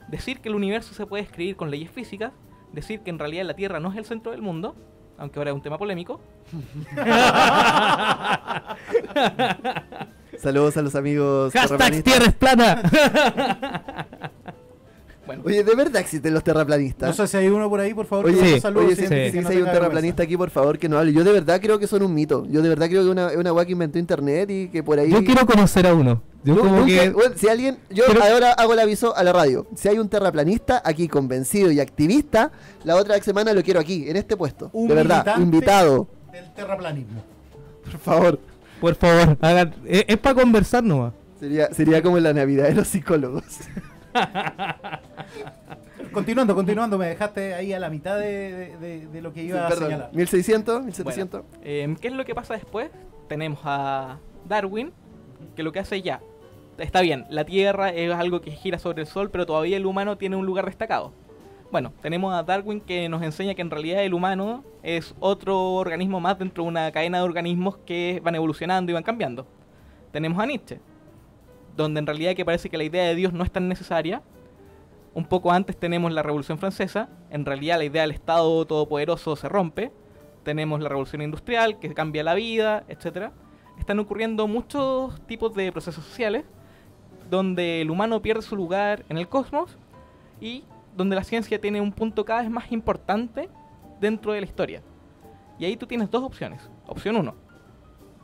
Decir 0.07 0.39
que 0.39 0.49
el 0.49 0.55
universo 0.55 0.93
se 0.93 1.05
puede 1.05 1.23
escribir 1.23 1.55
con 1.55 1.71
leyes 1.71 1.89
físicas. 1.89 2.31
Decir 2.71 3.01
que 3.01 3.09
en 3.09 3.19
realidad 3.19 3.45
la 3.45 3.55
Tierra 3.55 3.79
no 3.79 3.91
es 3.91 3.97
el 3.97 4.05
centro 4.05 4.31
del 4.31 4.41
mundo. 4.41 4.75
Aunque 5.17 5.39
ahora 5.39 5.51
es 5.51 5.55
un 5.55 5.61
tema 5.61 5.77
polémico. 5.77 6.19
Saludos 10.37 10.75
a 10.75 10.81
los 10.81 10.95
amigos 10.95 11.53
Hashtag 11.53 12.03
tierra 12.03 12.25
es 12.25 12.33
plana. 12.33 12.81
Bueno, 15.25 15.41
Oye, 15.45 15.63
¿de 15.63 15.75
verdad 15.75 16.01
existen 16.01 16.33
los 16.33 16.43
terraplanistas? 16.43 17.09
No 17.09 17.13
sé 17.25 17.27
si 17.31 17.37
hay 17.37 17.47
uno 17.47 17.67
por 17.69 17.79
ahí, 17.79 17.93
por 17.95 18.05
favor. 18.05 18.25
Oye, 18.27 18.37
que 18.39 18.45
sí, 18.45 18.51
nos 18.53 18.61
salude, 18.61 18.85
Oye, 18.85 18.95
si 18.95 19.07
sí, 19.31 19.39
no 19.41 19.49
hay 19.49 19.57
un 19.57 19.65
terraplanista 19.65 20.21
aquí, 20.23 20.37
por 20.37 20.49
favor, 20.51 20.77
que 20.77 20.87
no 20.87 20.99
hable. 20.99 21.13
Yo 21.13 21.23
de 21.23 21.31
verdad 21.31 21.59
creo 21.59 21.79
que 21.79 21.87
son 21.87 22.03
un 22.03 22.13
mito. 22.13 22.45
Yo 22.49 22.61
de 22.61 22.69
verdad 22.69 22.87
creo 22.87 23.03
que 23.03 23.09
una- 23.09 23.29
es 23.31 23.37
una 23.37 23.51
weá 23.51 23.65
que 23.65 23.71
inventó 23.71 23.97
internet 23.97 24.49
y 24.51 24.67
que 24.67 24.83
por 24.83 24.99
ahí. 24.99 25.09
Yo 25.11 25.23
quiero 25.23 25.45
conocer 25.45 25.87
a 25.87 25.93
uno. 25.95 26.21
Yo 26.43 26.55
como 26.59 26.75
nunca- 26.75 26.85
que... 26.85 27.09
bueno, 27.09 27.33
si 27.35 27.47
alguien, 27.49 27.77
yo 27.89 28.03
Pero- 28.07 28.23
ahora 28.23 28.51
hago 28.51 28.73
el 28.73 28.79
aviso 28.79 29.15
a 29.17 29.23
la 29.23 29.33
radio. 29.33 29.65
Si 29.75 29.87
hay 29.87 29.97
un 29.97 30.09
terraplanista 30.09 30.81
aquí 30.85 31.07
convencido 31.07 31.71
y 31.71 31.79
activista, 31.79 32.51
la 32.83 32.95
otra 32.95 33.19
semana 33.23 33.51
lo 33.53 33.63
quiero 33.63 33.79
aquí, 33.79 34.07
en 34.07 34.17
este 34.17 34.37
puesto. 34.37 34.69
Un 34.73 34.87
de 34.89 34.93
verdad, 34.95 35.37
invitado. 35.39 36.07
Del 36.31 36.53
terraplanismo. 36.53 37.23
Por 37.83 37.99
favor. 37.99 38.39
Por 38.79 38.93
favor, 38.95 39.37
hagan... 39.41 39.73
Es, 39.87 40.05
es 40.07 40.17
para 40.17 40.35
conversar 40.41 40.83
nomás. 40.83 41.13
Sería, 41.39 41.73
sería 41.73 42.01
como 42.03 42.17
en 42.17 42.23
la 42.25 42.33
Navidad 42.33 42.65
de 42.65 42.75
los 42.75 42.87
psicólogos. 42.87 43.43
Continuando, 46.11 46.55
continuando, 46.55 46.97
me 46.97 47.07
dejaste 47.07 47.53
ahí 47.53 47.73
a 47.73 47.79
la 47.79 47.89
mitad 47.89 48.17
de, 48.17 48.25
de- 48.53 48.77
de- 48.77 49.07
de 49.07 49.21
lo 49.21 49.33
que 49.33 49.41
Sí, 49.41 49.47
iba 49.47 49.65
a 49.65 49.69
perdón, 49.69 49.85
señalar. 49.85 50.09
1600, 50.13 50.83
1700. 50.85 51.41
eh, 51.63 51.95
¿qué 51.99 52.07
es 52.07 52.13
lo 52.13 52.23
que 52.25 52.33
pasa 52.35 52.53
después? 52.53 52.89
Tenemos 53.27 53.59
a 53.63 54.19
Darwin, 54.47 54.91
que 55.55 55.63
lo 55.63 55.71
que 55.71 55.79
hace 55.79 56.01
ya. 56.01 56.21
Está 56.77 57.01
bien, 57.01 57.25
la 57.29 57.43
Tierra 57.45 57.89
es 57.89 58.13
algo 58.13 58.41
que 58.41 58.51
gira 58.51 58.79
sobre 58.79 59.01
el 59.01 59.07
Sol, 59.07 59.29
pero 59.31 59.45
todavía 59.45 59.77
el 59.77 59.85
humano 59.85 60.17
tiene 60.17 60.35
un 60.35 60.45
lugar 60.45 60.65
destacado. 60.65 61.11
Bueno, 61.71 61.91
tenemos 62.01 62.33
a 62.33 62.43
Darwin 62.43 62.79
que 62.81 63.09
nos 63.09 63.21
enseña 63.23 63.55
que 63.55 63.61
en 63.61 63.71
realidad 63.71 64.03
el 64.03 64.13
humano 64.13 64.63
es 64.83 65.15
otro 65.19 65.73
organismo 65.73 66.19
más 66.19 66.37
dentro 66.37 66.63
de 66.63 66.69
una 66.69 66.91
cadena 66.91 67.17
de 67.17 67.23
organismos 67.23 67.77
que 67.85 68.21
van 68.23 68.35
evolucionando 68.35 68.91
y 68.91 68.93
van 68.93 69.03
cambiando. 69.03 69.47
Tenemos 70.11 70.39
a 70.41 70.45
Nietzsche, 70.45 70.79
donde 71.75 71.99
en 71.99 72.07
realidad 72.07 72.35
que 72.35 72.45
parece 72.45 72.69
que 72.69 72.77
la 72.77 72.83
idea 72.83 73.03
de 73.05 73.15
Dios 73.15 73.33
no 73.33 73.43
es 73.43 73.51
tan 73.51 73.67
necesaria. 73.67 74.21
Un 75.13 75.25
poco 75.25 75.51
antes 75.51 75.77
tenemos 75.77 76.11
la 76.11 76.23
Revolución 76.23 76.57
Francesa, 76.57 77.09
en 77.29 77.45
realidad 77.45 77.77
la 77.77 77.85
idea 77.85 78.01
del 78.01 78.11
Estado 78.11 78.65
todopoderoso 78.65 79.35
se 79.35 79.47
rompe. 79.47 79.91
Tenemos 80.43 80.81
la 80.81 80.89
Revolución 80.89 81.21
Industrial 81.21 81.79
que 81.79 81.93
cambia 81.93 82.23
la 82.23 82.33
vida, 82.33 82.83
etc. 82.89 83.31
Están 83.79 83.99
ocurriendo 83.99 84.47
muchos 84.47 85.19
tipos 85.25 85.53
de 85.53 85.71
procesos 85.71 86.03
sociales 86.05 86.45
donde 87.29 87.81
el 87.81 87.89
humano 87.89 88.21
pierde 88.21 88.41
su 88.41 88.55
lugar 88.55 89.05
en 89.09 89.17
el 89.17 89.27
cosmos 89.27 89.77
y 90.39 90.63
donde 90.95 91.15
la 91.15 91.23
ciencia 91.23 91.59
tiene 91.59 91.81
un 91.81 91.91
punto 91.91 92.25
cada 92.25 92.41
vez 92.41 92.51
más 92.51 92.71
importante 92.71 93.49
dentro 93.99 94.33
de 94.33 94.41
la 94.41 94.45
historia. 94.45 94.81
Y 95.57 95.65
ahí 95.65 95.77
tú 95.77 95.87
tienes 95.87 96.11
dos 96.11 96.23
opciones. 96.23 96.69
Opción 96.87 97.15
1, 97.15 97.33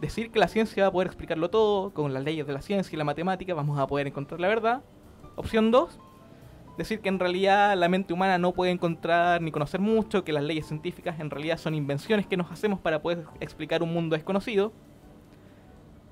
decir 0.02 0.32
que 0.32 0.40
la 0.40 0.48
ciencia 0.48 0.84
va 0.84 0.90
a 0.90 0.92
poder 0.92 1.08
explicarlo 1.08 1.50
todo, 1.50 1.94
con 1.94 2.14
las 2.14 2.24
leyes 2.24 2.46
de 2.48 2.54
la 2.54 2.62
ciencia 2.62 2.94
y 2.94 2.98
la 2.98 3.04
matemática 3.04 3.54
vamos 3.54 3.80
a 3.80 3.88
poder 3.88 4.08
encontrar 4.08 4.42
la 4.42 4.48
verdad. 4.48 4.82
Opción 5.36 5.72
2, 5.72 6.00
decir 6.78 7.00
que 7.00 7.10
en 7.10 7.20
realidad 7.20 7.78
la 7.78 7.88
mente 7.88 8.12
humana 8.12 8.38
no 8.40 8.52
puede 8.52 8.72
encontrar 8.72 9.42
ni 9.42 9.52
conocer 9.52 9.80
mucho, 9.80 10.24
que 10.24 10.34
las 10.34 10.44
leyes 10.44 10.66
científicas 10.66 11.20
en 11.20 11.30
realidad 11.30 11.58
son 11.58 11.76
invenciones 11.76 12.26
que 12.26 12.36
nos 12.36 12.52
hacemos 12.52 12.80
para 12.80 13.02
poder 13.02 13.26
explicar 13.40 13.84
un 13.84 13.94
mundo 13.94 14.16
desconocido. 14.16 14.74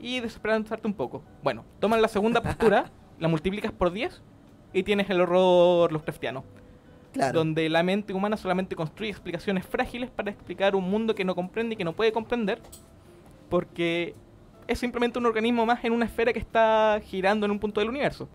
Y 0.01 0.21
desesperanzarte 0.21 0.87
un 0.87 0.93
poco. 0.93 1.23
Bueno, 1.43 1.65
toman 1.79 2.01
la 2.01 2.07
segunda 2.07 2.41
postura, 2.41 2.89
la 3.19 3.27
multiplicas 3.27 3.73
por 3.73 3.91
10 3.91 4.21
y 4.71 4.83
tienes 4.83 5.09
el 5.09 5.19
horror 5.19 5.91
Lovecraftiano. 5.91 6.45
Claro. 7.11 7.39
Donde 7.39 7.67
la 7.69 7.83
mente 7.83 8.13
humana 8.13 8.37
solamente 8.37 8.75
construye 8.75 9.09
explicaciones 9.09 9.65
frágiles 9.65 10.11
para 10.11 10.29
explicar 10.29 10.75
un 10.75 10.89
mundo 10.89 11.15
que 11.15 11.25
no 11.25 11.35
comprende 11.35 11.73
y 11.73 11.75
que 11.75 11.83
no 11.83 11.93
puede 11.93 12.13
comprender. 12.13 12.61
Porque 13.49 14.15
es 14.67 14.79
simplemente 14.79 15.17
un 15.19 15.25
organismo 15.25 15.65
más 15.65 15.83
en 15.83 15.93
una 15.93 16.05
esfera 16.05 16.31
que 16.31 16.39
está 16.39 17.01
girando 17.03 17.45
en 17.45 17.51
un 17.51 17.59
punto 17.59 17.79
del 17.79 17.89
universo. 17.89 18.29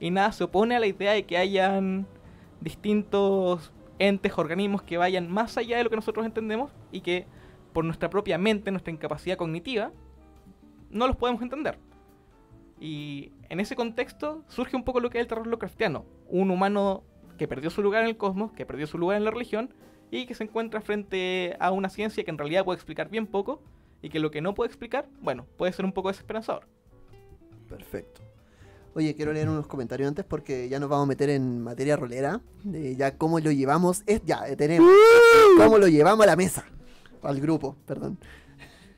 Y 0.00 0.10
nada 0.10 0.32
se 0.32 0.44
opone 0.44 0.76
a 0.76 0.80
la 0.80 0.86
idea 0.86 1.12
de 1.12 1.24
que 1.24 1.36
hayan 1.36 2.06
distintos 2.60 3.72
entes, 3.98 4.36
organismos 4.36 4.82
que 4.82 4.96
vayan 4.96 5.30
más 5.30 5.56
allá 5.56 5.76
de 5.76 5.84
lo 5.84 5.90
que 5.90 5.96
nosotros 5.96 6.26
entendemos 6.26 6.72
y 6.92 7.00
que 7.00 7.26
por 7.72 7.84
nuestra 7.84 8.08
propia 8.10 8.38
mente, 8.38 8.70
nuestra 8.70 8.92
incapacidad 8.92 9.36
cognitiva, 9.36 9.92
no 10.90 11.06
los 11.06 11.16
podemos 11.16 11.42
entender. 11.42 11.78
Y 12.80 13.32
en 13.48 13.60
ese 13.60 13.76
contexto 13.76 14.44
surge 14.48 14.76
un 14.76 14.84
poco 14.84 15.00
lo 15.00 15.10
que 15.10 15.18
es 15.18 15.22
el 15.22 15.28
terror 15.28 15.46
Lovecraftiano. 15.46 16.04
Un 16.28 16.50
humano 16.50 17.02
que 17.38 17.48
perdió 17.48 17.70
su 17.70 17.82
lugar 17.82 18.02
en 18.02 18.08
el 18.08 18.16
cosmos, 18.16 18.52
que 18.52 18.66
perdió 18.66 18.86
su 18.86 18.98
lugar 18.98 19.16
en 19.16 19.24
la 19.24 19.30
religión 19.30 19.74
y 20.10 20.26
que 20.26 20.34
se 20.34 20.44
encuentra 20.44 20.80
frente 20.80 21.56
a 21.58 21.72
una 21.72 21.88
ciencia 21.88 22.22
que 22.24 22.30
en 22.30 22.38
realidad 22.38 22.64
puede 22.64 22.76
explicar 22.76 23.08
bien 23.08 23.26
poco 23.26 23.60
y 24.04 24.10
que 24.10 24.20
lo 24.20 24.30
que 24.30 24.42
no 24.42 24.54
puede 24.54 24.68
explicar, 24.68 25.08
bueno, 25.22 25.46
puede 25.56 25.72
ser 25.72 25.86
un 25.86 25.92
poco 25.92 26.08
desesperanzador. 26.08 26.66
Perfecto. 27.70 28.20
Oye, 28.94 29.14
quiero 29.16 29.32
leer 29.32 29.48
unos 29.48 29.66
comentarios 29.66 30.06
antes 30.06 30.26
porque 30.26 30.68
ya 30.68 30.78
nos 30.78 30.90
vamos 30.90 31.04
a 31.04 31.08
meter 31.08 31.30
en 31.30 31.62
materia 31.62 31.96
rolera. 31.96 32.42
De 32.62 32.94
ya 32.96 33.16
cómo 33.16 33.40
lo 33.40 33.50
llevamos. 33.50 34.02
Es, 34.04 34.20
ya, 34.26 34.46
eh, 34.46 34.56
tenemos. 34.56 34.92
Cómo 35.56 35.78
lo 35.78 35.88
llevamos 35.88 36.22
a 36.22 36.26
la 36.26 36.36
mesa. 36.36 36.66
Al 37.22 37.40
grupo, 37.40 37.76
perdón. 37.86 38.18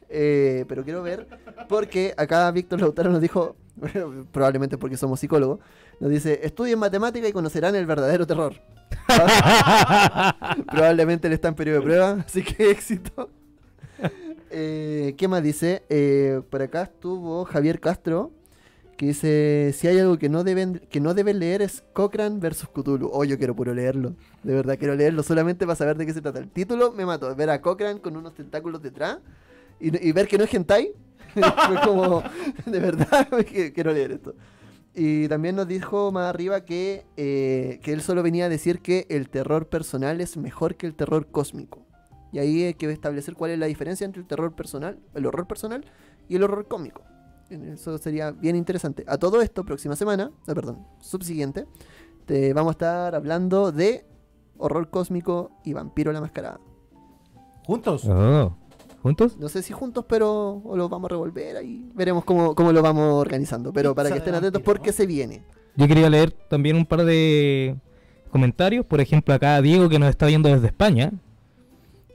Eh, 0.08 0.64
pero 0.68 0.82
quiero 0.82 1.04
ver, 1.04 1.28
porque 1.68 2.12
acá 2.16 2.50
Víctor 2.50 2.80
Lautaro 2.80 3.10
nos 3.10 3.20
dijo, 3.20 3.54
probablemente 4.32 4.76
porque 4.76 4.96
somos 4.96 5.20
psicólogos, 5.20 5.60
nos 6.00 6.10
dice, 6.10 6.40
estudien 6.42 6.80
matemática 6.80 7.28
y 7.28 7.32
conocerán 7.32 7.76
el 7.76 7.86
verdadero 7.86 8.26
terror. 8.26 8.60
probablemente 10.66 11.28
él 11.28 11.32
está 11.32 11.46
en 11.46 11.54
periodo 11.54 11.78
de 11.78 11.84
prueba, 11.84 12.24
así 12.26 12.42
que 12.42 12.70
éxito. 12.72 13.30
Eh, 14.50 15.14
¿Qué 15.16 15.28
más 15.28 15.42
dice? 15.42 15.82
Eh, 15.88 16.40
por 16.50 16.62
acá 16.62 16.82
estuvo 16.82 17.44
Javier 17.44 17.80
Castro, 17.80 18.32
que 18.96 19.06
dice, 19.06 19.74
si 19.76 19.88
hay 19.88 19.98
algo 19.98 20.18
que 20.18 20.28
no 20.28 20.44
deben 20.44 20.80
que 20.90 21.00
no 21.00 21.12
deben 21.14 21.38
leer 21.38 21.62
es 21.62 21.84
Cochrane 21.92 22.38
versus 22.38 22.68
Cthulhu. 22.68 23.10
Oh, 23.12 23.24
yo 23.24 23.38
quiero 23.38 23.54
puro 23.54 23.74
leerlo. 23.74 24.14
De 24.42 24.54
verdad 24.54 24.76
quiero 24.78 24.94
leerlo 24.94 25.22
solamente 25.22 25.66
para 25.66 25.76
saber 25.76 25.96
de 25.96 26.06
qué 26.06 26.14
se 26.14 26.22
trata. 26.22 26.38
El 26.38 26.50
título 26.50 26.92
me 26.92 27.04
mató. 27.04 27.34
Ver 27.34 27.50
a 27.50 27.60
Cochrane 27.60 28.00
con 28.00 28.16
unos 28.16 28.34
tentáculos 28.34 28.82
detrás 28.82 29.18
y, 29.80 30.08
y 30.08 30.12
ver 30.12 30.28
que 30.28 30.38
no 30.38 30.44
es 30.44 30.54
hentai. 30.54 30.92
Fue 31.34 31.80
como, 31.84 32.22
de 32.66 32.80
verdad, 32.80 33.28
quiero 33.74 33.92
leer 33.92 34.12
esto. 34.12 34.34
Y 34.94 35.28
también 35.28 35.56
nos 35.56 35.68
dijo 35.68 36.10
más 36.10 36.30
arriba 36.30 36.64
que, 36.64 37.04
eh, 37.18 37.80
que 37.82 37.92
él 37.92 38.00
solo 38.00 38.22
venía 38.22 38.46
a 38.46 38.48
decir 38.48 38.80
que 38.80 39.06
el 39.10 39.28
terror 39.28 39.68
personal 39.68 40.22
es 40.22 40.38
mejor 40.38 40.76
que 40.76 40.86
el 40.86 40.94
terror 40.94 41.26
cósmico. 41.30 41.84
Y 42.32 42.38
ahí 42.38 42.64
hay 42.64 42.74
que 42.74 42.90
establecer 42.90 43.34
cuál 43.34 43.52
es 43.52 43.58
la 43.58 43.66
diferencia 43.66 44.04
entre 44.04 44.20
el 44.20 44.26
terror 44.26 44.54
personal, 44.54 44.98
el 45.14 45.26
horror 45.26 45.46
personal 45.46 45.84
y 46.28 46.36
el 46.36 46.42
horror 46.42 46.66
cómico. 46.66 47.02
Eso 47.48 47.96
sería 47.98 48.32
bien 48.32 48.56
interesante. 48.56 49.04
A 49.06 49.18
todo 49.18 49.40
esto, 49.40 49.64
próxima 49.64 49.94
semana, 49.94 50.32
ah, 50.46 50.54
perdón, 50.54 50.84
subsiguiente, 51.00 51.66
te 52.24 52.52
vamos 52.52 52.70
a 52.70 52.72
estar 52.72 53.14
hablando 53.14 53.70
de 53.70 54.04
horror 54.58 54.90
cósmico 54.90 55.52
y 55.64 55.72
vampiro 55.72 56.12
la 56.12 56.20
mascarada. 56.20 56.60
¿Juntos? 57.64 58.04
Oh, 58.08 58.56
¿Juntos? 59.02 59.36
No 59.38 59.48
sé 59.48 59.62
si 59.62 59.72
juntos, 59.72 60.04
pero 60.08 60.62
o 60.64 60.76
lo 60.76 60.88
vamos 60.88 61.08
a 61.08 61.14
revolver 61.14 61.56
ahí. 61.56 61.88
Veremos 61.94 62.24
cómo, 62.24 62.54
cómo 62.54 62.72
lo 62.72 62.82
vamos 62.82 63.14
organizando. 63.20 63.72
Pero 63.72 63.94
para 63.94 64.10
que 64.10 64.18
estén 64.18 64.34
atentos 64.34 64.62
porque 64.62 64.92
se 64.92 65.06
viene. 65.06 65.44
Yo 65.76 65.86
quería 65.86 66.10
leer 66.10 66.32
también 66.32 66.76
un 66.76 66.86
par 66.86 67.04
de 67.04 67.76
comentarios. 68.30 68.84
Por 68.84 69.00
ejemplo, 69.00 69.34
acá 69.34 69.60
Diego 69.62 69.88
que 69.88 69.98
nos 69.98 70.08
está 70.08 70.26
viendo 70.26 70.48
desde 70.48 70.66
España. 70.66 71.12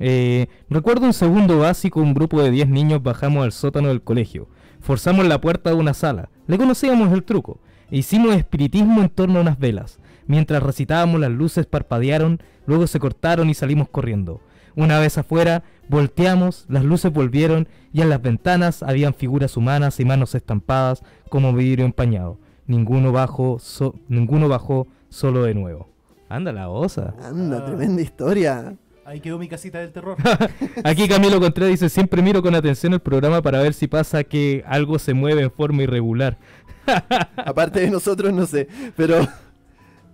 Eh, 0.03 0.47
recuerdo 0.69 1.05
un 1.05 1.13
segundo 1.13 1.59
básico, 1.59 1.99
un 2.01 2.13
grupo 2.15 2.41
de 2.41 2.49
10 2.51 2.69
niños 2.69 3.03
bajamos 3.03 3.43
al 3.43 3.51
sótano 3.51 3.89
del 3.89 4.01
colegio. 4.01 4.47
Forzamos 4.79 5.27
la 5.27 5.39
puerta 5.39 5.69
de 5.69 5.75
una 5.75 5.93
sala. 5.93 6.29
Le 6.47 6.57
conocíamos 6.57 7.11
el 7.13 7.23
truco. 7.23 7.59
E 7.91 7.97
hicimos 7.99 8.35
espiritismo 8.35 9.01
en 9.01 9.09
torno 9.09 9.37
a 9.39 9.41
unas 9.43 9.59
velas. 9.59 9.99
Mientras 10.25 10.63
recitábamos 10.63 11.19
las 11.19 11.29
luces 11.31 11.65
parpadearon, 11.67 12.41
luego 12.65 12.87
se 12.87 12.99
cortaron 12.99 13.49
y 13.49 13.53
salimos 13.53 13.89
corriendo. 13.89 14.41
Una 14.75 14.97
vez 14.99 15.17
afuera, 15.17 15.63
volteamos, 15.89 16.65
las 16.69 16.83
luces 16.83 17.11
volvieron 17.13 17.67
y 17.93 18.01
en 18.01 18.09
las 18.09 18.21
ventanas 18.21 18.81
habían 18.83 19.13
figuras 19.13 19.55
humanas 19.57 19.99
y 19.99 20.05
manos 20.05 20.33
estampadas 20.33 21.03
como 21.29 21.53
vidrio 21.53 21.85
empañado. 21.85 22.39
Ninguno 22.65 23.11
bajó, 23.11 23.59
so- 23.59 23.95
ninguno 24.07 24.47
bajó 24.47 24.87
solo 25.09 25.43
de 25.43 25.53
nuevo. 25.53 25.89
Anda 26.29 26.53
la 26.53 26.69
osa. 26.69 27.13
Anda, 27.21 27.57
Ah. 27.59 27.65
tremenda 27.65 28.01
historia. 28.01 28.77
Ahí 29.11 29.19
quedó 29.19 29.37
mi 29.37 29.49
casita 29.49 29.79
del 29.79 29.91
terror. 29.91 30.15
Aquí 30.85 31.05
Camilo 31.05 31.37
Contreras 31.41 31.71
dice, 31.71 31.89
siempre 31.89 32.21
miro 32.21 32.41
con 32.41 32.55
atención 32.55 32.93
el 32.93 33.01
programa 33.01 33.41
para 33.41 33.59
ver 33.59 33.73
si 33.73 33.87
pasa 33.87 34.23
que 34.23 34.63
algo 34.65 34.99
se 34.99 35.13
mueve 35.13 35.41
en 35.41 35.51
forma 35.51 35.83
irregular. 35.83 36.37
Aparte 37.35 37.81
de 37.81 37.89
nosotros, 37.91 38.31
no 38.31 38.45
sé. 38.45 38.69
Pero, 38.95 39.27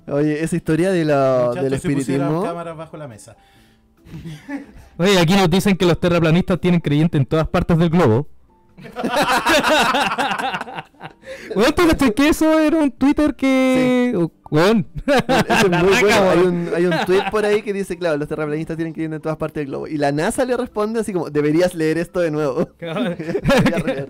oye, 0.08 0.44
esa 0.44 0.56
historia 0.56 0.90
de 0.90 1.06
la, 1.06 1.44
Muchachos, 1.50 1.70
del 1.70 1.80
se 1.80 1.90
pusieron 1.90 2.00
espiritismo. 2.00 2.44
cámaras 2.44 2.76
bajo 2.76 2.98
la 2.98 3.08
mesa. 3.08 3.38
Oye, 4.98 5.20
aquí 5.20 5.36
nos 5.36 5.48
dicen 5.48 5.78
que 5.78 5.86
los 5.86 6.00
terraplanistas 6.00 6.60
tienen 6.60 6.80
creyente 6.80 7.20
en 7.20 7.28
todas 7.28 7.48
partes 7.48 7.78
del 7.78 7.92
globo. 7.92 8.28
Weón, 11.56 11.74
¿tú 11.74 12.14
que 12.14 12.30
eso 12.30 12.60
era 12.60 12.78
un 12.78 12.92
Twitter 12.92 13.36
que... 13.36 14.14
Oh, 14.16 14.32
weón. 14.50 14.88
Eso 15.06 15.66
es 15.66 15.70
La 15.70 15.84
muy 15.84 15.94
raca, 15.94 16.22
bueno. 16.22 16.32
Hay 16.32 16.40
un, 16.40 16.70
hay 16.76 16.86
un 16.86 17.06
tweet 17.06 17.24
por 17.32 17.46
ahí 17.46 17.62
que 17.62 17.74
dice, 17.74 17.98
claro, 17.98 18.18
los 18.18 18.28
terraplanistas 18.28 18.78
tienen 18.78 18.94
que 18.94 19.04
ir 19.04 19.14
en 19.14 19.22
todas 19.22 19.38
partes 19.38 19.62
del 19.62 19.68
globo. 19.68 19.88
Y 19.88 19.98
la 19.98 20.12
NASA 20.12 20.46
le 20.46 20.56
responde 20.56 21.00
así 21.00 21.12
como, 21.12 21.30
deberías 21.30 21.76
leer 21.76 21.98
esto 21.98 22.20
de 22.20 22.32
nuevo. 22.32 22.70
Deberías. 22.80 24.08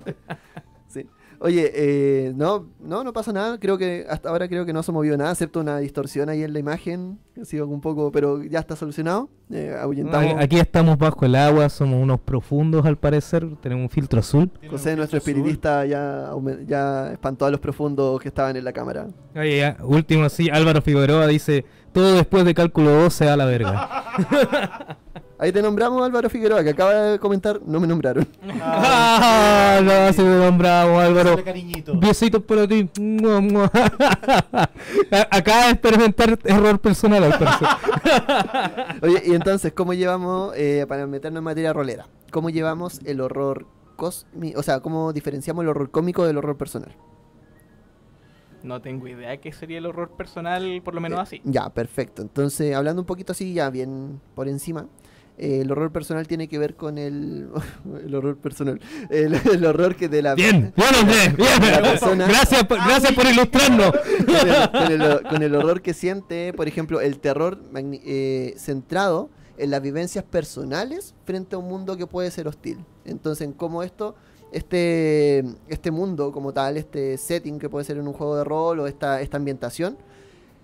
Sí. 1.38 1.44
Oye, 1.44 1.72
eh, 1.74 2.34
no, 2.36 2.68
no, 2.80 3.04
no 3.04 3.14
pasa 3.14 3.32
nada. 3.32 3.60
Creo 3.60 3.78
que 3.78 4.06
hasta 4.10 4.30
ahora 4.30 4.48
creo 4.48 4.66
que 4.66 4.74
no 4.74 4.84
se 4.84 4.92
movió 4.92 5.18
nada, 5.18 5.32
excepto 5.32 5.60
una 5.60 5.80
distorsión 5.80 6.30
ahí 6.30 6.44
en 6.44 6.54
la 6.54 6.60
imagen. 6.60 7.20
Ha 7.40 7.46
sido 7.46 7.68
un 7.68 7.82
poco, 7.82 8.12
pero 8.12 8.44
ya 8.44 8.60
está 8.60 8.76
solucionado. 8.76 9.30
Eh, 9.52 9.76
ahuyentamos. 9.80 10.36
Aquí 10.40 10.58
estamos 10.58 10.98
bajo 10.98 11.26
el 11.26 11.36
agua, 11.36 11.70
somos 11.70 12.02
unos 12.02 12.20
profundos 12.20 12.86
al 12.86 12.98
parecer, 12.98 13.48
tenemos 13.62 13.84
un 13.84 13.90
filtro 13.90 14.20
azul. 14.20 14.52
José, 14.70 14.96
nuestro 14.96 15.18
azul. 15.18 15.30
espiritista, 15.30 15.86
ya, 15.86 16.32
ya 16.66 17.12
espantó 17.12 17.46
a 17.46 17.52
los 17.52 17.60
profundos 17.60 18.20
que 18.20 18.28
estaban 18.28 18.56
en 18.58 18.64
la 18.64 18.74
cámara. 18.74 19.08
Oye, 19.36 19.58
ya, 19.58 19.78
último 19.84 20.26
así, 20.26 20.50
Álvaro 20.50 20.82
Figueroa 20.82 21.28
dice, 21.28 21.64
todo 21.94 22.16
después 22.16 22.46
de 22.46 22.54
cálculo 22.54 22.92
2 22.92 23.14
se 23.14 23.26
da 23.26 23.38
la 23.38 23.46
verga. 23.46 24.04
Ahí 25.40 25.52
te 25.52 25.62
nombramos 25.62 26.04
Álvaro 26.04 26.32
Figueroa, 26.32 26.64
que 26.64 26.72
acaba 26.72 26.94
de 26.94 27.20
comentar, 27.20 27.62
no 27.64 27.80
me 27.80 27.86
nombraron. 27.86 28.28
ah, 28.60 29.80
no, 29.84 30.12
se 30.12 30.24
me 30.24 30.36
nombramos 30.44 31.00
Álvaro. 31.00 31.38
Besitos 32.00 32.42
para 32.42 32.68
ti. 32.68 32.90
Acaba 35.30 35.66
de 35.66 35.72
experimentar 35.74 36.40
error 36.44 36.80
personal 36.80 37.24
al 37.24 37.38
parecer. 37.38 37.68
Oye, 39.04 39.22
y 39.28 39.36
entonces, 39.36 39.74
¿cómo 39.74 39.94
llevamos, 39.94 40.54
eh, 40.56 40.88
para 40.90 41.06
meternos 41.06 41.42
en 41.42 41.44
materia 41.44 41.72
rolera, 41.72 42.08
cómo 42.32 42.50
llevamos 42.50 43.00
el 43.06 43.22
horror 43.22 43.68
cósmico, 43.96 44.60
o 44.60 44.64
sea, 44.64 44.80
cómo 44.80 45.14
diferenciamos 45.14 45.62
el 45.62 45.70
horror 45.70 45.92
cómico 45.92 46.26
del 46.26 46.40
horror 46.40 46.58
personal? 46.58 46.96
No 48.68 48.82
tengo 48.82 49.08
idea 49.08 49.38
qué 49.38 49.52
sería 49.52 49.78
el 49.80 49.86
horror 49.86 50.12
personal, 50.18 50.82
por 50.84 50.94
lo 50.94 51.02
menos 51.02 51.20
Eh, 51.20 51.22
así. 51.22 51.42
Ya, 51.46 51.70
perfecto. 51.70 52.22
Entonces, 52.22 52.76
hablando 52.76 53.02
un 53.02 53.06
poquito 53.06 53.32
así, 53.32 53.54
ya 53.54 53.70
bien 53.70 54.20
por 54.36 54.48
encima, 54.48 54.88
eh, 55.40 55.62
el 55.62 55.72
horror 55.72 55.92
personal 55.92 56.28
tiene 56.28 56.48
que 56.48 56.58
ver 56.58 56.76
con 56.76 56.98
el, 56.98 57.50
el 58.06 58.16
horror 58.16 58.38
personal, 58.38 58.82
el, 59.10 59.36
el 59.36 59.66
horror 59.66 59.96
que 59.96 60.10
de 60.10 60.22
la... 60.22 60.34
Bien, 60.36 60.74
bien, 60.76 60.96
Andrés, 61.00 61.36
bien. 61.36 61.82
Persona- 61.84 62.28
Gracias, 62.28 62.64
por- 62.66 62.78
gracias 62.78 63.14
por 63.14 63.26
ilustrarnos. 63.26 63.92
con, 64.26 64.36
el, 64.50 64.70
con 64.72 64.92
el- 65.02 65.22
con 65.24 65.44
el 65.44 65.56
horror 65.56 65.82
que 65.82 65.94
siente, 65.94 66.54
por 66.54 66.68
ejemplo, 66.68 67.00
el 67.02 67.20
terror 67.20 67.60
magni- 67.72 68.02
eh, 68.04 68.54
centrado 68.58 69.30
en 69.60 69.72
las 69.72 69.82
vivencias 69.82 70.24
personales 70.24 71.16
frente 71.26 71.56
a 71.56 71.60
un 71.60 71.68
mundo 71.68 71.98
que 71.98 72.06
puede 72.08 72.30
ser 72.32 72.48
hostil. 72.48 72.84
Entonces, 73.06 73.46
en 73.48 73.54
cómo 73.54 73.82
esto 73.84 74.16
este, 74.58 75.44
este 75.68 75.92
mundo 75.92 76.32
como 76.32 76.54
tal, 76.54 76.78
este 76.78 77.18
setting 77.18 77.60
que 77.60 77.70
puede 77.70 77.86
ser 77.86 77.98
en 77.98 78.08
un 78.08 78.14
juego 78.14 78.36
de 78.36 78.44
rol 78.44 78.80
o 78.80 78.88
esta, 78.88 79.22
esta 79.22 79.38
ambientación, 79.38 79.98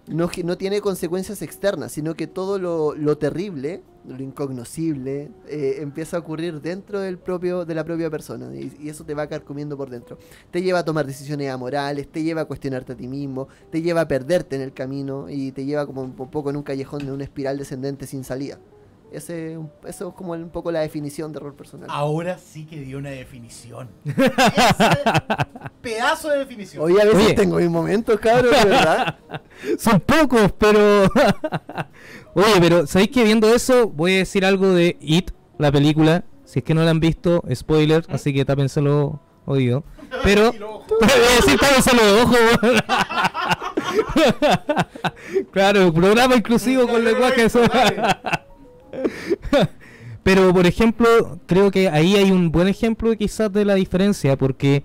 no, 0.07 0.29
no 0.43 0.57
tiene 0.57 0.81
consecuencias 0.81 1.41
externas, 1.41 1.93
sino 1.93 2.15
que 2.15 2.27
todo 2.27 2.59
lo, 2.59 2.93
lo 2.93 3.17
terrible, 3.17 3.81
lo 4.05 4.21
incognoscible, 4.21 5.31
eh, 5.47 5.77
empieza 5.79 6.17
a 6.17 6.19
ocurrir 6.19 6.59
dentro 6.59 6.99
del 6.99 7.17
propio, 7.17 7.63
de 7.63 7.73
la 7.73 7.85
propia 7.85 8.09
persona 8.09 8.53
y, 8.53 8.89
eso 8.89 9.05
te 9.05 9.13
va 9.13 9.27
carcomiendo 9.27 9.77
por 9.77 9.89
dentro. 9.89 10.17
Te 10.51 10.61
lleva 10.61 10.79
a 10.79 10.85
tomar 10.85 11.05
decisiones 11.05 11.49
amorales, 11.49 12.09
te 12.09 12.21
lleva 12.21 12.41
a 12.41 12.45
cuestionarte 12.45 12.93
a 12.93 12.97
ti 12.97 13.07
mismo, 13.07 13.47
te 13.71 13.81
lleva 13.81 14.01
a 14.01 14.07
perderte 14.07 14.57
en 14.57 14.61
el 14.61 14.73
camino 14.73 15.29
y 15.29 15.53
te 15.53 15.63
lleva 15.63 15.85
como 15.85 16.01
un 16.01 16.11
po- 16.13 16.29
poco 16.29 16.49
en 16.49 16.57
un 16.57 16.63
callejón 16.63 17.05
de 17.05 17.11
una 17.13 17.23
espiral 17.23 17.57
descendente 17.57 18.05
sin 18.05 18.25
salida. 18.25 18.59
Ese, 19.14 19.59
eso 19.86 20.09
es 20.09 20.16
como 20.16 20.34
un 20.34 20.49
poco 20.49 20.72
la 20.72 20.80
definición 20.80 21.32
de 21.32 21.39
rol 21.39 21.53
personal. 21.53 21.88
Ahora 21.91 22.39
sí 22.39 22.66
que 22.66 22.80
dio 22.82 22.97
una 22.97 23.11
definición. 23.11 23.89
Ese 24.05 24.32
pedazo 25.82 26.30
de 26.30 26.39
definición. 26.39 26.84
Hoy 26.84 26.99
a 26.99 27.05
veces 27.05 27.26
Oye. 27.26 27.34
tengo 27.36 27.57
mis 27.57 27.70
momentos, 27.70 28.20
cabrón, 28.20 28.51
de 28.51 28.66
verdad. 28.70 29.18
Son 29.78 29.99
pocos, 29.99 30.51
pero. 30.57 31.03
Oye, 32.34 32.55
pero 32.59 32.88
¿sabéis 32.88 33.11
que 33.11 33.24
viendo 33.24 33.53
eso 33.53 33.88
voy 33.88 34.16
a 34.16 34.18
decir 34.18 34.43
algo 34.45 34.70
de 34.70 34.97
It, 34.99 35.30
la 35.59 35.72
película? 35.72 36.24
Si 36.45 36.59
es 36.59 36.66
que 36.66 36.74
no 36.74 36.84
la 36.84 36.89
han 36.89 36.99
visto, 36.99 37.43
spoiler, 37.53 38.03
así 38.09 38.34
que 38.34 38.45
tápenselo 38.45 39.22
oído. 39.45 39.84
Pero. 40.24 40.51
Voy 40.53 41.09
a 41.09 41.36
decir 41.36 41.59
tápenselo 41.59 42.03
de 42.03 42.22
ojo. 42.22 42.36
Claro, 45.51 45.93
programa 45.93 46.36
inclusivo 46.36 46.88
con 46.88 47.03
lenguaje. 47.03 47.47
Pero, 50.23 50.53
por 50.53 50.65
ejemplo, 50.65 51.39
creo 51.45 51.69
que 51.69 51.89
ahí 51.89 52.15
hay 52.15 52.31
un 52.31 52.51
buen 52.51 52.67
ejemplo 52.67 53.15
quizás 53.17 53.51
de 53.51 53.65
la 53.65 53.75
diferencia, 53.75 54.37
porque 54.37 54.83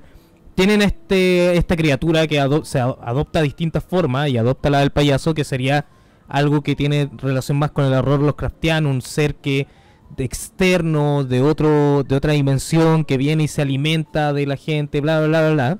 tienen 0.56 0.82
este 0.82 1.56
esta 1.56 1.76
criatura 1.76 2.26
que 2.26 2.44
se 2.64 2.80
adopta 2.80 3.42
distintas 3.42 3.84
formas 3.84 4.28
y 4.28 4.36
adopta 4.36 4.70
la 4.70 4.80
del 4.80 4.90
payaso, 4.90 5.34
que 5.34 5.44
sería 5.44 5.86
algo 6.26 6.62
que 6.62 6.74
tiene 6.74 7.08
relación 7.16 7.58
más 7.58 7.70
con 7.70 7.84
el 7.84 7.94
horror 7.94 8.20
Lovecraftiano, 8.20 8.90
un 8.90 9.00
ser 9.00 9.36
que 9.36 9.68
de 10.16 10.24
externo, 10.24 11.22
de 11.22 11.42
otro 11.42 12.02
de 12.02 12.16
otra 12.16 12.32
dimensión, 12.32 13.04
que 13.04 13.16
viene 13.16 13.44
y 13.44 13.48
se 13.48 13.62
alimenta 13.62 14.32
de 14.32 14.46
la 14.46 14.56
gente, 14.56 15.00
bla, 15.00 15.20
bla, 15.20 15.40
bla. 15.40 15.52
bla. 15.52 15.78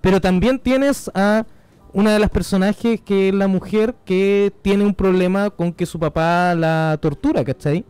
Pero 0.00 0.20
también 0.20 0.60
tienes 0.60 1.10
a 1.14 1.46
una 1.92 2.12
de 2.12 2.18
las 2.18 2.30
personajes 2.30 3.00
que 3.00 3.28
es 3.28 3.34
la 3.34 3.48
mujer 3.48 3.94
que 4.04 4.52
tiene 4.62 4.84
un 4.84 4.94
problema 4.94 5.50
con 5.50 5.72
que 5.72 5.86
su 5.86 5.98
papá 5.98 6.54
la 6.54 6.98
tortura, 7.00 7.44
¿cachai? 7.44 7.84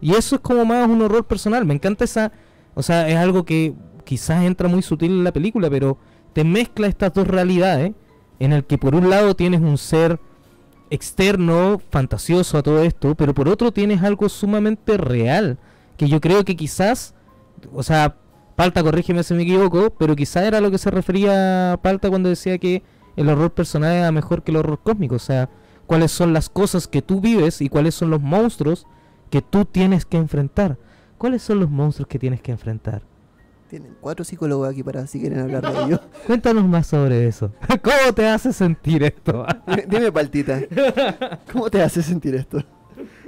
Y 0.00 0.14
eso 0.14 0.36
es 0.36 0.40
como 0.40 0.64
más 0.64 0.88
un 0.88 1.02
horror 1.02 1.24
personal. 1.24 1.64
Me 1.66 1.74
encanta 1.74 2.04
esa. 2.04 2.32
O 2.74 2.82
sea, 2.82 3.08
es 3.08 3.16
algo 3.16 3.44
que 3.44 3.74
quizás 4.04 4.44
entra 4.44 4.68
muy 4.68 4.82
sutil 4.82 5.10
en 5.12 5.24
la 5.24 5.32
película, 5.32 5.68
pero 5.68 5.98
te 6.32 6.44
mezcla 6.44 6.86
estas 6.86 7.12
dos 7.12 7.26
realidades. 7.26 7.92
En 8.38 8.52
el 8.52 8.64
que 8.64 8.78
por 8.78 8.94
un 8.94 9.10
lado 9.10 9.34
tienes 9.34 9.60
un 9.60 9.76
ser 9.76 10.18
externo, 10.88 11.80
fantasioso 11.90 12.56
a 12.56 12.62
todo 12.62 12.82
esto, 12.82 13.14
pero 13.14 13.34
por 13.34 13.48
otro 13.48 13.70
tienes 13.72 14.02
algo 14.02 14.28
sumamente 14.28 14.96
real. 14.96 15.58
Que 15.96 16.08
yo 16.08 16.20
creo 16.20 16.44
que 16.44 16.56
quizás. 16.56 17.14
O 17.74 17.82
sea, 17.82 18.16
Palta, 18.56 18.82
corrígeme 18.82 19.22
si 19.22 19.34
me 19.34 19.42
equivoco, 19.42 19.90
pero 19.98 20.16
quizás 20.16 20.44
era 20.44 20.60
lo 20.60 20.70
que 20.70 20.78
se 20.78 20.90
refería 20.90 21.78
Palta 21.82 22.08
cuando 22.08 22.28
decía 22.28 22.58
que 22.58 22.82
el 23.16 23.28
horror 23.28 23.52
personal 23.52 23.92
era 23.92 24.12
mejor 24.12 24.42
que 24.42 24.50
el 24.50 24.58
horror 24.58 24.80
cósmico. 24.82 25.16
O 25.16 25.20
sea, 25.20 25.48
cuáles 25.86 26.12
son 26.12 26.32
las 26.32 26.48
cosas 26.48 26.86
que 26.86 27.02
tú 27.02 27.20
vives 27.20 27.60
y 27.60 27.68
cuáles 27.68 27.94
son 27.94 28.10
los 28.10 28.20
monstruos 28.20 28.86
que 29.30 29.42
tú 29.42 29.64
tienes 29.64 30.04
que 30.04 30.16
enfrentar. 30.16 30.78
¿Cuáles 31.18 31.42
son 31.42 31.60
los 31.60 31.70
monstruos 31.70 32.08
que 32.08 32.18
tienes 32.18 32.40
que 32.40 32.52
enfrentar? 32.52 33.02
Tienen 33.68 33.96
cuatro 34.00 34.24
psicólogos 34.24 34.68
aquí 34.68 34.82
para 34.82 35.06
si 35.06 35.20
quieren 35.20 35.38
hablar 35.40 35.62
de 35.62 35.84
ello. 35.84 36.00
Cuéntanos 36.26 36.64
más 36.64 36.88
sobre 36.88 37.28
eso. 37.28 37.52
¿Cómo 37.82 38.14
te 38.14 38.26
hace 38.26 38.52
sentir 38.52 39.02
esto? 39.04 39.46
Dime, 39.66 39.86
dime, 39.88 40.12
Paltita, 40.12 40.60
¿cómo 41.52 41.70
te 41.70 41.80
hace 41.80 42.02
sentir 42.02 42.34
esto? 42.34 42.64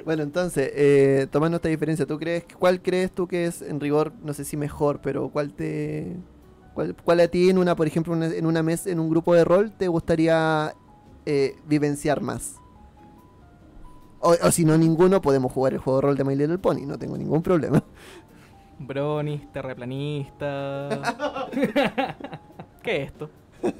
Bueno, 0.05 0.23
entonces, 0.23 0.71
eh, 0.75 1.29
tomando 1.31 1.57
esta 1.57 1.69
diferencia, 1.69 2.07
¿tú 2.07 2.19
crees, 2.19 2.45
¿cuál 2.59 2.83
crees 2.83 3.13
tú 3.13 3.29
que 3.29 3.47
es 3.47 3.63
en 3.63 3.79
rigor, 3.79 4.13
no 4.25 4.33
sé 4.35 4.45
si 4.45 4.57
mejor, 4.57 5.01
pero 5.01 5.29
cuál 5.29 5.53
te... 5.53 6.17
¿Cuál, 6.75 6.95
cuál 7.05 7.21
a 7.21 7.29
ti 7.29 7.51
en 7.51 7.59
una, 7.59 7.77
por 7.77 7.87
ejemplo, 7.87 8.13
una- 8.15 8.27
en 8.27 8.47
una 8.47 8.63
mesa, 8.63 8.91
en 8.91 8.99
un 9.01 9.11
grupo 9.11 9.35
de 9.35 9.45
rol, 9.45 9.73
te 9.73 9.89
gustaría 9.89 10.75
eh, 11.27 11.57
vivenciar 11.67 12.21
más? 12.21 12.57
O, 14.21 14.31
o 14.43 14.51
si 14.51 14.65
no 14.65 14.79
ninguno, 14.79 15.21
podemos 15.21 15.53
jugar 15.53 15.73
el 15.75 15.79
juego 15.81 15.99
de 16.01 16.03
rol 16.07 16.17
de 16.17 16.25
My 16.25 16.35
Little 16.37 16.59
Pony, 16.59 16.87
no 16.87 16.99
tengo 16.99 17.17
ningún 17.19 17.43
problema. 17.43 17.83
Bronis, 18.79 19.51
terraplanista. 19.53 20.89
¿Qué 22.83 23.03
es 23.03 23.07
esto? 23.09 23.31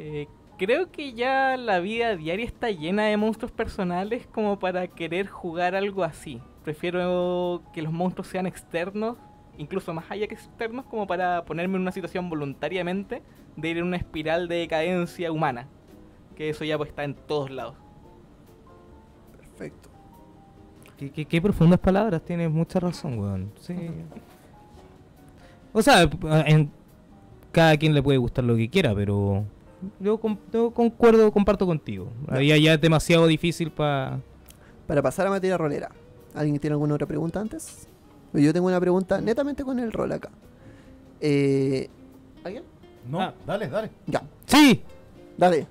Eh, 0.00 0.28
creo 0.58 0.92
que 0.92 1.12
ya 1.12 1.56
la 1.56 1.80
vida 1.80 2.14
diaria 2.14 2.46
está 2.46 2.70
llena 2.70 3.06
de 3.06 3.16
monstruos 3.16 3.50
personales 3.50 4.28
como 4.28 4.58
para 4.60 4.86
querer 4.86 5.26
jugar 5.26 5.74
algo 5.74 6.04
así. 6.04 6.40
Prefiero 6.62 7.62
que 7.72 7.82
los 7.82 7.92
monstruos 7.92 8.28
sean 8.28 8.46
externos, 8.46 9.16
incluso 9.58 9.92
más 9.92 10.10
allá 10.10 10.26
que 10.26 10.34
externos, 10.34 10.86
como 10.86 11.06
para 11.06 11.44
ponerme 11.44 11.76
en 11.76 11.82
una 11.82 11.92
situación 11.92 12.30
voluntariamente 12.30 13.22
de 13.56 13.68
ir 13.68 13.78
en 13.78 13.84
una 13.84 13.96
espiral 13.96 14.48
de 14.48 14.56
decadencia 14.56 15.30
humana. 15.30 15.68
Que 16.36 16.48
eso 16.48 16.64
ya 16.64 16.78
pues 16.78 16.90
está 16.90 17.04
en 17.04 17.14
todos 17.14 17.50
lados. 17.50 17.74
Perfecto. 19.36 19.90
¿Qué, 20.96 21.10
qué, 21.10 21.24
qué 21.26 21.42
profundas 21.42 21.78
palabras, 21.78 22.22
tienes 22.22 22.50
mucha 22.50 22.80
razón, 22.80 23.18
weón. 23.18 23.52
Sí. 23.60 23.76
O 25.72 25.82
sea, 25.82 26.08
en 26.46 26.70
cada 27.52 27.76
quien 27.76 27.94
le 27.94 28.02
puede 28.02 28.18
gustar 28.18 28.44
lo 28.44 28.56
que 28.56 28.68
quiera, 28.68 28.94
pero 28.94 29.44
yo, 30.00 30.20
yo 30.52 30.70
concuerdo, 30.72 31.32
comparto 31.32 31.66
contigo. 31.66 32.08
Había 32.28 32.56
ya 32.58 32.74
es 32.74 32.80
demasiado 32.80 33.26
difícil 33.26 33.70
para... 33.70 34.20
Para 34.86 35.02
pasar 35.02 35.26
a 35.26 35.30
materia 35.30 35.58
rolera, 35.58 35.90
¿alguien 36.34 36.58
tiene 36.58 36.72
alguna 36.72 36.94
otra 36.94 37.06
pregunta 37.06 37.40
antes? 37.40 37.86
Yo 38.32 38.52
tengo 38.52 38.66
una 38.66 38.80
pregunta 38.80 39.20
netamente 39.20 39.64
con 39.64 39.78
el 39.78 39.92
rol 39.92 40.12
acá. 40.12 40.30
Eh, 41.20 41.88
¿Alguien? 42.44 42.62
No, 43.10 43.20
Ah. 43.20 43.34
dale, 43.46 43.68
dale. 43.68 43.90
Ya, 44.06 44.22
Sí, 44.46 44.82
dale. 45.36 45.66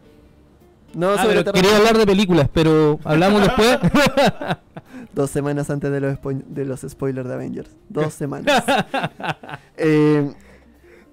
No 0.93 1.12
Ah, 1.12 1.22
sobre 1.24 1.43
quería 1.51 1.78
hablar 1.78 1.97
de 1.97 2.05
películas, 2.05 2.49
pero 2.51 2.99
hablamos 3.03 3.41
después. 3.43 3.78
Dos 5.14 5.30
semanas 5.32 5.70
antes 5.70 5.91
de 5.91 5.99
los, 5.99 6.18
spo- 6.20 6.43
de 6.45 6.66
los 6.66 6.82
spoilers 6.82 7.28
de 7.28 7.34
Avengers. 7.34 7.70
Dos 7.89 8.14
semanas. 8.14 8.64
Eh, 9.76 10.32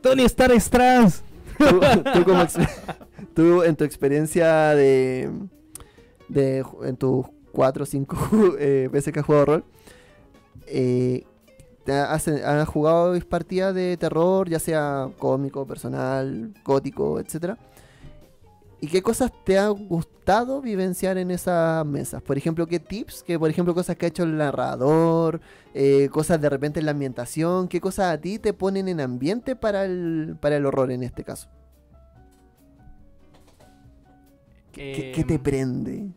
Tony 0.01 0.25
Stark 0.25 0.55
es 0.55 0.71
trans. 0.71 1.23
tú, 1.59 1.81
tú 2.15 2.25
como 2.25 2.43
ex- 2.43 2.59
tú 3.35 3.63
en 3.63 3.77
tu 3.77 3.85
experiencia 3.85 4.71
de, 4.75 5.31
de 6.29 6.65
en 6.85 6.97
tus 6.97 7.27
cuatro 7.53 7.83
o 7.85 7.87
cinco 7.87 8.17
eh, 8.59 8.89
veces 8.93 9.13
que 9.13 9.21
has 9.21 9.27
jugado 9.27 9.45
rol, 9.47 9.65
eh, 10.67 11.25
¿te 11.85 11.93
has, 11.93 12.27
has 12.29 12.69
jugado 12.69 13.19
partidas 13.29 13.75
de 13.75 13.97
terror, 13.97 14.49
ya 14.49 14.59
sea 14.59 15.11
cómico, 15.19 15.67
personal, 15.67 16.53
gótico, 16.65 17.21
etcétera? 17.21 17.59
¿Y 18.81 18.89
qué 18.89 19.03
cosas 19.03 19.33
te 19.45 19.59
ha 19.59 19.69
gustado 19.69 20.61
vivenciar 20.61 21.17
en 21.17 21.31
esas 21.31 21.87
mesas? 21.87 22.21
Por 22.23 22.37
ejemplo, 22.37 22.67
¿qué 22.67 22.79
tips? 22.81 23.23
Que 23.23 23.39
por 23.39 23.49
ejemplo, 23.49 23.75
cosas 23.75 23.97
que 23.97 24.05
ha 24.07 24.09
hecho 24.09 24.25
el 24.25 24.37
narrador, 24.37 25.41
eh, 25.73 26.09
cosas 26.11 26.41
de 26.41 26.51
repente 26.51 26.81
en 26.81 26.87
la 26.87 26.93
ambientación, 26.93 27.69
¿qué 27.69 27.81
cosas 27.81 28.13
a 28.13 28.21
ti 28.21 28.39
te 28.39 28.53
ponen 28.53 28.89
en 28.89 29.01
ambiente 29.01 29.57
para 29.57 29.87
el, 29.87 30.37
para 30.41 30.57
el 30.57 30.67
horror 30.67 30.91
en 30.91 31.03
este 31.03 31.25
caso? 31.25 31.49
¿Qué, 34.73 35.13
qué 35.15 35.25
te 35.25 35.35
Em, 35.35 35.43
prende? 35.43 36.11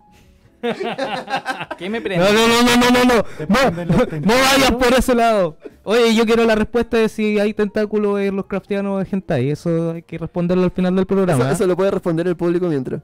¿Qué 1.77 1.89
me 1.89 1.99
No, 1.99 2.03
prende? 2.03 2.25
no, 2.33 2.47
no, 2.47 2.63
no, 2.63 2.75
no, 2.77 2.91
no, 2.91 3.05
no. 3.05 3.23
No, 3.47 4.19
no 4.19 4.33
vayas 4.33 4.71
por 4.71 4.93
ese 4.93 5.15
lado. 5.15 5.57
Oye, 5.83 6.15
yo 6.15 6.25
quiero 6.25 6.43
la 6.45 6.55
respuesta 6.55 6.97
de 6.97 7.09
si 7.09 7.39
hay 7.39 7.53
tentáculos 7.53 8.19
en 8.19 8.35
los 8.35 8.45
craftianos 8.45 9.03
de 9.03 9.09
hentai. 9.15 9.49
Eso 9.49 9.91
hay 9.91 10.03
que 10.03 10.17
responderlo 10.17 10.63
al 10.63 10.71
final 10.71 10.95
del 10.95 11.05
programa. 11.05 11.43
Eso, 11.43 11.49
¿eh? 11.49 11.53
eso 11.53 11.67
lo 11.67 11.75
puede 11.75 11.91
responder 11.91 12.27
el 12.27 12.35
público 12.35 12.67
mientras. 12.67 13.01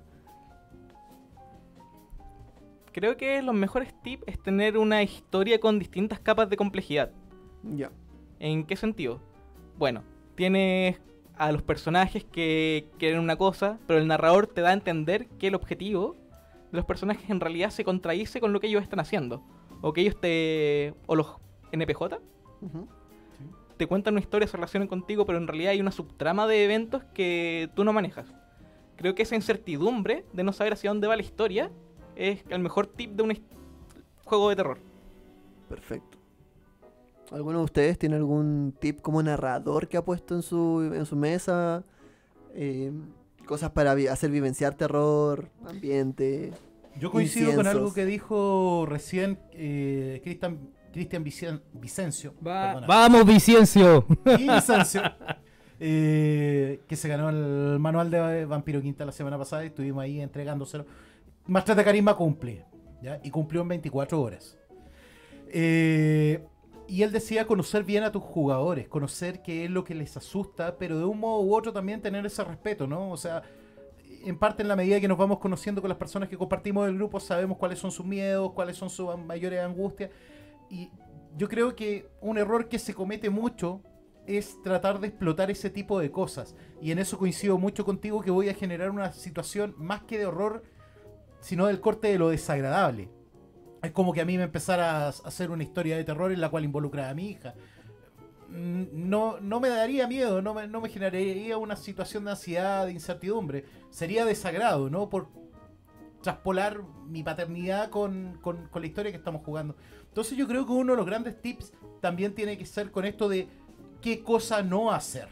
Creo 2.91 3.18
que 3.18 3.41
los 3.41 3.55
mejores 3.55 3.93
tips 4.03 4.24
es 4.28 4.41
tener 4.41 4.78
una 4.78 5.01
historia 5.01 5.59
con 5.59 5.80
distintas 5.80 6.20
capas 6.20 6.49
de 6.49 6.57
complejidad. 6.57 7.11
Ya. 7.64 7.91
¿En 8.39 8.66
qué 8.66 8.76
sentido? 8.76 9.20
Bueno, 9.78 10.03
tienes 10.36 11.01
a 11.36 11.51
los 11.51 11.64
personajes 11.64 12.24
que 12.24 12.88
quieren 12.99 13.20
una 13.20 13.36
cosa, 13.36 13.80
pero 13.88 13.99
el 13.99 14.07
narrador 14.07 14.45
te 14.45 14.61
da 14.61 14.70
a 14.70 14.74
entender 14.74 15.28
que 15.39 15.47
el 15.47 15.55
objetivo 15.55 16.16
de 16.74 16.78
los 16.78 16.86
personajes 16.86 17.30
en 17.30 17.39
realidad 17.39 17.69
se 17.69 17.84
contradice 17.86 18.41
con 18.41 18.51
lo 18.51 18.59
que 18.59 18.65
ellos 18.65 18.82
están 18.82 18.99
haciendo. 18.99 19.43
O 19.82 19.93
que 19.93 20.01
ellos 20.01 20.19
te... 20.19 20.95
o 21.05 21.15
los 21.15 21.28
NPJ 21.71 22.01
Ujú. 22.61 22.88
te 23.78 23.86
cuentan 23.86 24.15
una 24.15 24.21
historia, 24.21 24.47
se 24.47 24.57
relacionan 24.57 24.88
contigo, 24.88 25.24
pero 25.26 25.38
en 25.38 25.47
realidad 25.47 25.71
hay 25.71 25.82
una 25.82 25.91
subtrama 25.91 26.47
de 26.47 26.65
eventos 26.65 27.03
que 27.13 27.69
tú 27.76 27.84
no 27.84 27.93
manejas. 27.93 28.26
Creo 28.95 29.13
que 29.13 29.21
esa 29.21 29.36
incertidumbre 29.36 30.26
de 30.34 30.43
no 30.43 30.51
saber 30.51 30.74
hacia 30.74 30.89
dónde 30.89 31.07
va 31.07 31.15
la 31.15 31.21
historia 31.21 31.69
es 32.15 32.43
el 32.49 32.59
mejor 32.59 32.88
tip 32.88 33.11
de 33.11 33.21
un 33.21 33.39
juego 34.26 34.49
de 34.49 34.55
terror. 34.55 34.80
Perfecto. 35.69 36.17
¿Alguno 37.32 37.59
de 37.59 37.65
ustedes 37.65 37.99
tiene 37.99 38.15
algún 38.15 38.74
tip 38.80 38.99
como 39.01 39.21
narrador 39.21 39.88
que 39.88 39.97
ha 39.97 40.03
puesto 40.03 40.34
en 40.34 40.41
su, 40.41 40.91
en 40.91 41.05
su 41.05 41.15
mesa? 41.15 41.84
Eh, 42.55 42.91
cosas 43.47 43.71
para 43.71 43.93
vi- 43.95 44.07
hacer 44.07 44.29
vivenciar 44.31 44.75
terror, 44.75 45.49
ambiente. 45.65 46.51
Yo 46.99 47.11
coincido 47.11 47.55
con 47.55 47.65
algo 47.67 47.93
que 47.93 48.05
dijo 48.05 48.85
recién 48.87 49.39
eh, 49.53 50.21
Cristian 50.23 50.59
Cristian 50.91 51.23
Vicen- 51.25 51.61
Vicencio. 51.73 52.35
Vamos, 52.39 53.25
Vicencio. 53.25 54.05
Y 54.37 54.47
Vicencio. 54.47 55.01
eh, 55.79 56.81
que 56.87 56.95
se 56.95 57.07
ganó 57.09 57.29
el 57.29 57.79
manual 57.79 58.11
de 58.11 58.45
Vampiro 58.45 58.79
Quinta 58.81 59.03
la 59.05 59.11
semana 59.11 59.37
pasada 59.39 59.63
y 59.63 59.67
estuvimos 59.67 60.03
ahí 60.03 60.21
entregándoselo. 60.21 60.85
Maestras 61.47 61.75
de 61.77 61.83
Carisma 61.83 62.15
cumple, 62.15 62.63
¿ya? 63.01 63.19
Y 63.23 63.31
cumplió 63.31 63.61
en 63.63 63.69
24 63.69 64.21
horas. 64.21 64.57
Eh, 65.47 66.43
y 66.93 67.01
él 67.01 67.11
decía 67.11 67.47
conocer 67.47 67.83
bien 67.83 68.03
a 68.03 68.11
tus 68.11 68.21
jugadores, 68.21 68.87
conocer 68.87 69.41
qué 69.41 69.65
es 69.65 69.71
lo 69.71 69.83
que 69.83 69.95
les 69.95 70.15
asusta, 70.15 70.77
pero 70.77 70.95
de 70.95 71.03
un 71.03 71.19
modo 71.19 71.41
u 71.41 71.55
otro 71.55 71.73
también 71.73 72.03
tener 72.03 72.23
ese 72.23 72.43
respeto, 72.43 72.85
¿no? 72.85 73.09
O 73.09 73.17
sea, 73.17 73.41
en 74.23 74.37
parte 74.37 74.61
en 74.61 74.67
la 74.67 74.75
medida 74.75 75.01
que 75.01 75.07
nos 75.07 75.17
vamos 75.17 75.39
conociendo 75.39 75.81
con 75.81 75.89
las 75.89 75.97
personas 75.97 76.29
que 76.29 76.37
compartimos 76.37 76.87
el 76.87 76.93
grupo, 76.93 77.19
sabemos 77.19 77.57
cuáles 77.57 77.79
son 77.79 77.91
sus 77.91 78.05
miedos, 78.05 78.51
cuáles 78.53 78.77
son 78.77 78.91
sus 78.91 79.17
mayores 79.17 79.61
angustias. 79.61 80.11
Y 80.69 80.91
yo 81.35 81.49
creo 81.49 81.75
que 81.75 82.11
un 82.21 82.37
error 82.37 82.69
que 82.69 82.77
se 82.77 82.93
comete 82.93 83.31
mucho 83.31 83.81
es 84.27 84.61
tratar 84.61 84.99
de 84.99 85.07
explotar 85.07 85.49
ese 85.49 85.71
tipo 85.71 85.97
de 85.97 86.11
cosas. 86.11 86.55
Y 86.79 86.91
en 86.91 86.99
eso 86.99 87.17
coincido 87.17 87.57
mucho 87.57 87.85
contigo 87.85 88.21
que 88.21 88.29
voy 88.29 88.49
a 88.49 88.53
generar 88.53 88.91
una 88.91 89.13
situación 89.13 89.73
más 89.79 90.03
que 90.03 90.19
de 90.19 90.27
horror, 90.27 90.61
sino 91.39 91.65
del 91.65 91.81
corte 91.81 92.09
de 92.09 92.19
lo 92.19 92.29
desagradable. 92.29 93.09
Es 93.84 93.91
como 93.91 94.13
que 94.13 94.21
a 94.21 94.25
mí 94.25 94.38
me 94.38 94.43
empezara 94.45 95.05
a 95.05 95.09
hacer 95.09 95.51
una 95.51 95.61
historia 95.63 95.97
de 95.97 96.03
terror 96.03 96.31
en 96.31 96.39
la 96.41 96.49
cual 96.49 96.63
involucraba 96.63 97.09
a 97.09 97.13
mi 97.13 97.29
hija. 97.31 97.53
Mm, 98.49 98.84
No, 99.09 99.39
no 99.41 99.59
me 99.59 99.69
daría 99.69 100.07
miedo, 100.07 100.41
no 100.41 100.53
me, 100.53 100.67
no 100.67 100.79
me 100.81 100.89
generaría 100.89 101.57
una 101.57 101.75
situación 101.75 102.23
de 102.25 102.31
ansiedad, 102.31 102.86
de 102.86 102.93
incertidumbre. 102.93 103.65
Sería 103.89 104.25
desagrado, 104.25 104.89
¿no? 104.89 105.09
Por 105.09 105.27
traspolar 106.21 106.81
mi 107.07 107.21
paternidad 107.23 107.89
con, 107.89 108.39
con- 108.41 108.67
con 108.69 108.81
la 108.81 108.88
historia 108.88 109.11
que 109.11 109.17
estamos 109.17 109.41
jugando. 109.43 109.75
Entonces 110.07 110.38
yo 110.38 110.47
creo 110.47 110.65
que 110.65 110.71
uno 110.71 110.93
de 110.93 110.97
los 110.97 111.05
grandes 111.05 111.41
tips 111.41 111.73
también 111.99 112.34
tiene 112.34 112.57
que 112.57 112.65
ser 112.65 112.89
con 112.91 113.03
esto 113.05 113.27
de 113.27 113.49
qué 114.01 114.23
cosa 114.23 114.63
no 114.63 114.91
hacer. 114.91 115.27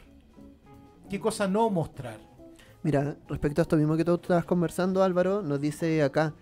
Qué 1.09 1.19
cosa 1.19 1.47
no 1.47 1.69
mostrar. 1.69 2.19
Mira, 2.83 3.15
respecto 3.29 3.61
a 3.61 3.63
esto 3.63 3.77
mismo 3.77 3.95
que 3.95 4.03
tú 4.03 4.15
estabas 4.15 4.43
conversando, 4.43 5.03
Álvaro, 5.03 5.41
nos 5.41 5.61
dice 5.61 6.03
acá, 6.03 6.33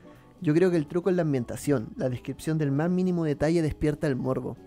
yo 0.41 0.53
creo 0.53 0.71
que 0.71 0.77
el 0.77 0.87
truco 0.87 1.09
es 1.09 1.15
la 1.15 1.23
ambientación, 1.23 1.89
la 1.95 2.09
descripción 2.09 2.57
del 2.57 2.71
más 2.71 2.89
mínimo 2.89 3.25
detalle 3.25 3.61
despierta 3.61 4.07
el 4.07 4.15
morbo. 4.15 4.57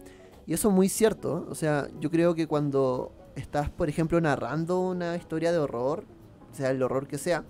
Y 0.47 0.55
eso 0.55 0.69
es 0.69 0.75
muy 0.75 0.89
cierto, 0.89 1.47
o 1.49 1.55
sea, 1.55 1.89
yo 2.01 2.11
creo 2.11 2.35
que 2.35 2.47
cuando 2.47 3.13
estás, 3.37 3.71
por 3.71 3.89
ejemplo, 3.89 4.21
narrando 4.21 4.81
una 4.81 5.17
historia 5.17 5.53
de 5.53 5.59
horror, 5.59 6.05
sea 6.53 6.71
el 6.71 6.83
horror 6.83 7.07
que 7.07 7.19
sea, 7.19 7.45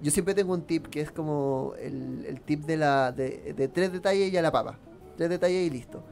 yo 0.00 0.10
siempre 0.10 0.34
tengo 0.34 0.52
un 0.52 0.62
tip 0.62 0.86
que 0.86 1.00
es 1.00 1.10
como 1.10 1.74
el, 1.78 2.40
tip 2.44 2.64
de, 2.64 2.76
la, 2.76 3.12
de, 3.12 3.54
de 3.56 3.68
tres 3.68 3.92
detalles 3.92 4.32
y 4.32 4.36
a 4.36 4.42
la 4.42 4.52
papa. 4.52 4.78
Tres 5.16 5.30
detalles 5.30 5.66
y 5.66 5.70
listo. 5.70 6.04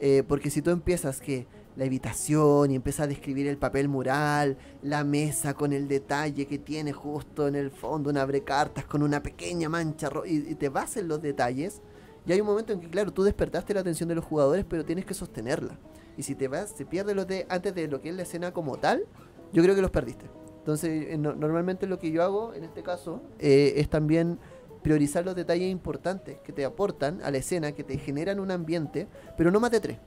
Eh, 0.00 0.22
porque 0.26 0.50
si 0.50 0.62
tú 0.62 0.70
empiezas 0.70 1.20
que 1.20 1.46
la 1.76 1.84
habitación 1.84 2.70
y 2.70 2.74
empiezas 2.74 3.04
a 3.04 3.06
describir 3.06 3.46
el 3.46 3.56
papel 3.58 3.88
mural, 3.88 4.56
la 4.82 5.04
mesa 5.04 5.54
con 5.54 5.72
el 5.72 5.88
detalle 5.88 6.46
que 6.46 6.58
tiene 6.58 6.92
justo 6.92 7.48
en 7.48 7.54
el 7.54 7.70
fondo, 7.70 8.10
un 8.10 8.18
abrecartas 8.18 8.84
con 8.84 9.02
una 9.02 9.22
pequeña 9.22 9.68
mancha 9.68 10.10
y, 10.26 10.50
y 10.50 10.54
te 10.54 10.68
vas 10.68 10.96
en 10.96 11.08
los 11.08 11.22
detalles, 11.22 11.80
y 12.26 12.32
hay 12.32 12.40
un 12.40 12.46
momento 12.46 12.72
en 12.72 12.80
que, 12.80 12.88
claro, 12.88 13.12
tú 13.12 13.22
despertaste 13.24 13.74
la 13.74 13.80
atención 13.80 14.08
de 14.08 14.14
los 14.14 14.24
jugadores, 14.24 14.64
pero 14.68 14.84
tienes 14.84 15.04
que 15.04 15.14
sostenerla. 15.14 15.78
Y 16.16 16.22
si 16.22 16.34
te 16.34 16.46
vas, 16.46 16.70
se 16.70 16.84
pierde 16.84 17.14
los 17.14 17.26
de 17.26 17.46
antes 17.48 17.74
de 17.74 17.88
lo 17.88 18.00
que 18.00 18.10
es 18.10 18.14
la 18.14 18.22
escena 18.22 18.52
como 18.52 18.76
tal, 18.76 19.04
yo 19.52 19.62
creo 19.62 19.74
que 19.74 19.82
los 19.82 19.90
perdiste. 19.90 20.26
Entonces, 20.58 21.06
eh, 21.08 21.18
no- 21.18 21.34
normalmente 21.34 21.86
lo 21.88 21.98
que 21.98 22.12
yo 22.12 22.22
hago 22.22 22.54
en 22.54 22.62
este 22.64 22.82
caso 22.84 23.22
eh, 23.40 23.74
es 23.76 23.88
también 23.88 24.38
priorizar 24.82 25.24
los 25.24 25.34
detalles 25.34 25.70
importantes 25.70 26.38
que 26.44 26.52
te 26.52 26.64
aportan 26.64 27.20
a 27.22 27.30
la 27.30 27.38
escena, 27.38 27.72
que 27.72 27.82
te 27.82 27.98
generan 27.98 28.38
un 28.40 28.50
ambiente, 28.50 29.08
pero 29.36 29.50
no 29.50 29.58
más 29.58 29.70
de 29.70 29.80
tres. 29.80 29.98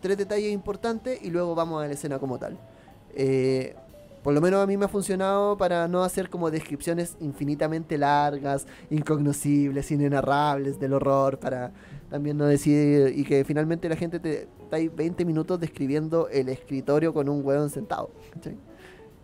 Tres 0.00 0.16
detalles 0.16 0.52
importantes 0.52 1.20
y 1.22 1.30
luego 1.30 1.54
vamos 1.54 1.82
a 1.82 1.86
la 1.86 1.92
escena 1.92 2.18
como 2.18 2.38
tal. 2.38 2.58
Eh, 3.14 3.74
por 4.22 4.34
lo 4.34 4.40
menos 4.40 4.62
a 4.62 4.66
mí 4.66 4.76
me 4.76 4.84
ha 4.84 4.88
funcionado 4.88 5.56
para 5.56 5.88
no 5.88 6.02
hacer 6.02 6.28
como 6.28 6.50
descripciones 6.50 7.16
infinitamente 7.20 7.96
largas, 7.96 8.66
incognoscibles, 8.90 9.90
inenarrables 9.90 10.78
del 10.78 10.92
horror, 10.92 11.38
para 11.38 11.72
también 12.10 12.36
no 12.36 12.46
decir 12.46 13.12
y 13.16 13.24
que 13.24 13.44
finalmente 13.44 13.88
la 13.88 13.96
gente 13.96 14.18
te 14.18 14.48
está 14.62 14.76
ahí 14.76 14.88
20 14.88 15.24
minutos 15.24 15.60
describiendo 15.60 16.28
el 16.28 16.48
escritorio 16.48 17.14
con 17.14 17.28
un 17.28 17.44
hueón 17.44 17.70
sentado. 17.70 18.10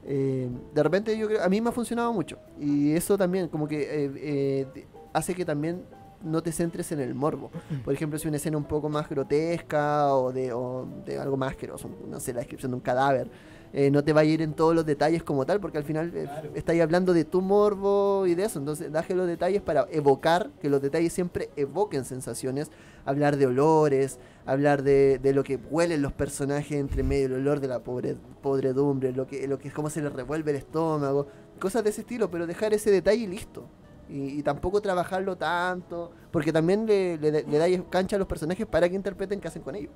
Eh, 0.06 0.48
de 0.74 0.82
repente 0.82 1.16
yo 1.18 1.26
creo, 1.26 1.42
a 1.42 1.48
mí 1.48 1.60
me 1.60 1.70
ha 1.70 1.72
funcionado 1.72 2.12
mucho 2.12 2.38
y 2.60 2.92
eso 2.92 3.16
también 3.18 3.48
como 3.48 3.66
que 3.66 3.86
eh, 3.90 4.86
hace 5.12 5.34
que 5.34 5.44
también 5.44 5.82
no 6.24 6.42
te 6.42 6.50
centres 6.52 6.90
en 6.92 7.00
el 7.00 7.14
morbo. 7.14 7.50
Por 7.84 7.94
ejemplo, 7.94 8.18
si 8.18 8.26
una 8.28 8.38
escena 8.38 8.56
un 8.56 8.64
poco 8.64 8.88
más 8.88 9.08
grotesca 9.08 10.14
o 10.14 10.32
de, 10.32 10.52
o 10.52 10.86
de 11.04 11.18
algo 11.18 11.36
más 11.36 11.50
asqueroso, 11.50 11.88
no 12.08 12.18
sé, 12.20 12.32
la 12.32 12.40
descripción 12.40 12.72
de 12.72 12.76
un 12.76 12.80
cadáver, 12.80 13.30
eh, 13.76 13.90
no 13.90 14.04
te 14.04 14.12
va 14.12 14.20
a 14.20 14.24
ir 14.24 14.40
en 14.40 14.54
todos 14.54 14.72
los 14.72 14.86
detalles 14.86 15.24
como 15.24 15.44
tal, 15.46 15.58
porque 15.60 15.78
al 15.78 15.84
final 15.84 16.12
eh, 16.14 16.22
Claro. 16.24 16.50
estáis 16.54 16.80
hablando 16.80 17.12
de 17.12 17.24
tu 17.24 17.40
morbo 17.42 18.24
y 18.24 18.36
de 18.36 18.44
eso. 18.44 18.60
Entonces, 18.60 18.92
daje 18.92 19.16
los 19.16 19.26
detalles 19.26 19.62
para 19.62 19.86
evocar, 19.90 20.50
que 20.60 20.68
los 20.70 20.80
detalles 20.80 21.12
siempre 21.12 21.50
evoquen 21.56 22.04
sensaciones, 22.04 22.70
hablar 23.04 23.36
de 23.36 23.46
olores, 23.46 24.20
hablar 24.46 24.84
de, 24.84 25.18
de 25.18 25.32
lo 25.34 25.42
que 25.42 25.56
huelen 25.56 26.02
los 26.02 26.12
personajes 26.12 26.78
entre 26.78 27.02
medio, 27.02 27.26
el 27.26 27.32
olor 27.34 27.58
de 27.58 27.66
la 27.66 27.80
pobre, 27.80 28.16
podredumbre, 28.42 29.10
lo 29.12 29.26
que, 29.26 29.48
lo 29.48 29.58
que 29.58 29.66
es 29.68 29.74
cómo 29.74 29.90
se 29.90 30.00
les 30.02 30.12
revuelve 30.12 30.52
el 30.52 30.58
estómago, 30.58 31.26
cosas 31.58 31.82
de 31.82 31.90
ese 31.90 32.02
estilo, 32.02 32.30
pero 32.30 32.46
dejar 32.46 32.72
ese 32.74 32.92
detalle 32.92 33.22
y 33.24 33.26
listo. 33.26 33.64
Y, 34.08 34.42
tampoco 34.42 34.80
trabajarlo 34.80 35.36
tanto, 35.36 36.12
porque 36.30 36.52
también 36.52 36.86
le, 36.86 37.16
le, 37.18 37.42
le 37.42 37.84
cancha 37.90 38.16
a 38.16 38.18
los 38.18 38.28
personajes 38.28 38.66
para 38.66 38.88
que 38.88 38.94
interpreten 38.94 39.40
qué 39.40 39.48
hacen 39.48 39.62
con 39.62 39.74
ellos. 39.74 39.90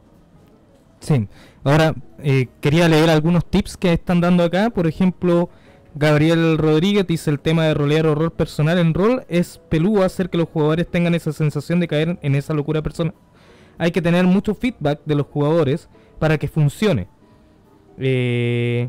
Sí. 1.01 1.29
Ahora, 1.65 1.95
eh, 2.19 2.49
quería 2.61 2.89
leer 2.89 3.11
algunos 3.11 3.45
tips 3.45 3.77
que 3.77 3.93
están 3.93 4.21
dando 4.21 4.43
acá. 4.43 4.71
Por 4.71 4.87
ejemplo, 4.87 5.49
Gabriel 5.95 6.59
Rodríguez 6.59 7.07
dice 7.07 7.31
el 7.31 7.41
tema 7.41 7.65
de 7.65 7.75
rolear 7.75 8.07
horror 8.07 8.33
personal 8.33 8.79
en 8.79 8.95
rol 8.95 9.25
es 9.29 9.61
peludo 9.69 10.05
hacer 10.05 10.31
que 10.31 10.39
los 10.39 10.49
jugadores 10.49 10.89
tengan 10.89 11.15
esa 11.15 11.33
sensación 11.33 11.81
de 11.81 11.89
caer 11.89 12.19
en 12.23 12.35
esa 12.35 12.55
locura 12.55 12.83
personal. 12.83 13.15
Hay 13.79 13.93
que 13.93 14.03
tener 14.03 14.25
mucho 14.25 14.55
feedback 14.55 15.01
de 15.05 15.15
los 15.15 15.27
jugadores 15.27 15.89
para 16.19 16.37
que 16.39 16.49
funcione. 16.49 17.09
Eh, 17.99 18.89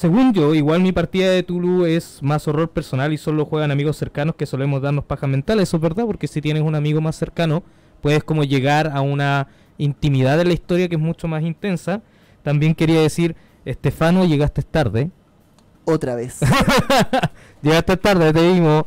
según 0.00 0.32
yo, 0.32 0.54
igual 0.54 0.80
mi 0.80 0.92
partida 0.92 1.30
de 1.30 1.42
Tulu 1.42 1.84
es 1.84 2.22
más 2.22 2.48
horror 2.48 2.70
personal 2.70 3.12
y 3.12 3.18
solo 3.18 3.44
juegan 3.44 3.70
amigos 3.70 3.98
cercanos 3.98 4.34
que 4.34 4.46
solemos 4.46 4.80
darnos 4.80 5.04
paja 5.04 5.26
mental. 5.26 5.60
Eso 5.60 5.76
es 5.76 5.82
verdad, 5.82 6.06
porque 6.06 6.26
si 6.26 6.40
tienes 6.40 6.62
un 6.62 6.74
amigo 6.74 7.02
más 7.02 7.16
cercano, 7.16 7.62
puedes 8.00 8.24
como 8.24 8.42
llegar 8.44 8.92
a 8.94 9.02
una 9.02 9.48
intimidad 9.76 10.38
de 10.38 10.46
la 10.46 10.54
historia 10.54 10.88
que 10.88 10.94
es 10.94 11.00
mucho 11.00 11.28
más 11.28 11.42
intensa. 11.42 12.00
También 12.42 12.74
quería 12.74 13.02
decir, 13.02 13.36
Estefano, 13.66 14.24
llegaste 14.24 14.62
tarde. 14.62 15.10
Otra 15.84 16.14
vez. 16.14 16.40
llegaste 17.62 17.98
tarde, 17.98 18.32
te 18.32 18.52
vimos. 18.54 18.82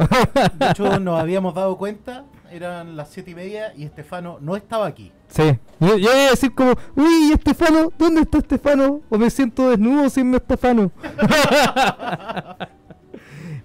De 0.58 0.72
hecho, 0.72 1.00
nos 1.00 1.20
habíamos 1.20 1.54
dado 1.54 1.78
cuenta, 1.78 2.26
eran 2.54 2.96
las 2.96 3.10
siete 3.10 3.32
y 3.32 3.36
media 3.36 3.74
y 3.76 3.84
Estefano 3.84 4.38
no 4.40 4.56
estaba 4.56 4.88
aquí. 4.88 5.12
sí. 5.28 5.58
Yo, 5.80 5.98
yo 5.98 6.14
iba 6.14 6.28
a 6.28 6.30
decir 6.30 6.54
como, 6.54 6.74
uy, 6.96 7.32
Estefano, 7.34 7.92
¿dónde 7.98 8.22
está 8.22 8.38
Estefano? 8.38 9.02
O 9.10 9.18
me 9.18 9.30
siento 9.30 9.70
desnudo 9.70 10.10
sin 10.10 10.30
mi 10.30 10.38
Estefano. 10.38 10.92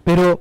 Pero 0.04 0.40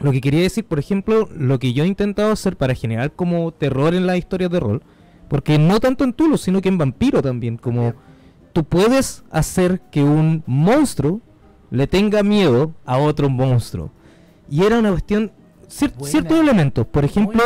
lo 0.00 0.12
que 0.12 0.20
quería 0.20 0.42
decir, 0.42 0.64
por 0.64 0.78
ejemplo, 0.78 1.28
lo 1.36 1.58
que 1.58 1.72
yo 1.72 1.84
he 1.84 1.86
intentado 1.86 2.32
hacer 2.32 2.56
para 2.56 2.74
generar 2.74 3.12
como 3.12 3.52
terror 3.52 3.94
en 3.94 4.06
las 4.06 4.16
historias 4.16 4.50
de 4.50 4.60
rol, 4.60 4.82
porque 5.28 5.58
no 5.58 5.78
tanto 5.78 6.04
en 6.04 6.14
Tulu, 6.14 6.38
sino 6.38 6.62
que 6.62 6.68
en 6.68 6.78
Vampiro 6.78 7.20
también, 7.20 7.58
como 7.58 7.92
tú 8.52 8.64
puedes 8.64 9.24
hacer 9.30 9.80
que 9.92 10.02
un 10.02 10.42
monstruo 10.46 11.20
le 11.70 11.86
tenga 11.86 12.22
miedo 12.22 12.72
a 12.86 12.98
otro 12.98 13.28
monstruo. 13.28 13.90
Y 14.50 14.64
era 14.64 14.78
una 14.78 14.90
cuestión, 14.90 15.32
cier- 15.68 15.92
Buena. 15.94 16.10
ciertos 16.10 16.38
elementos, 16.40 16.86
por 16.86 17.04
ejemplo, 17.04 17.42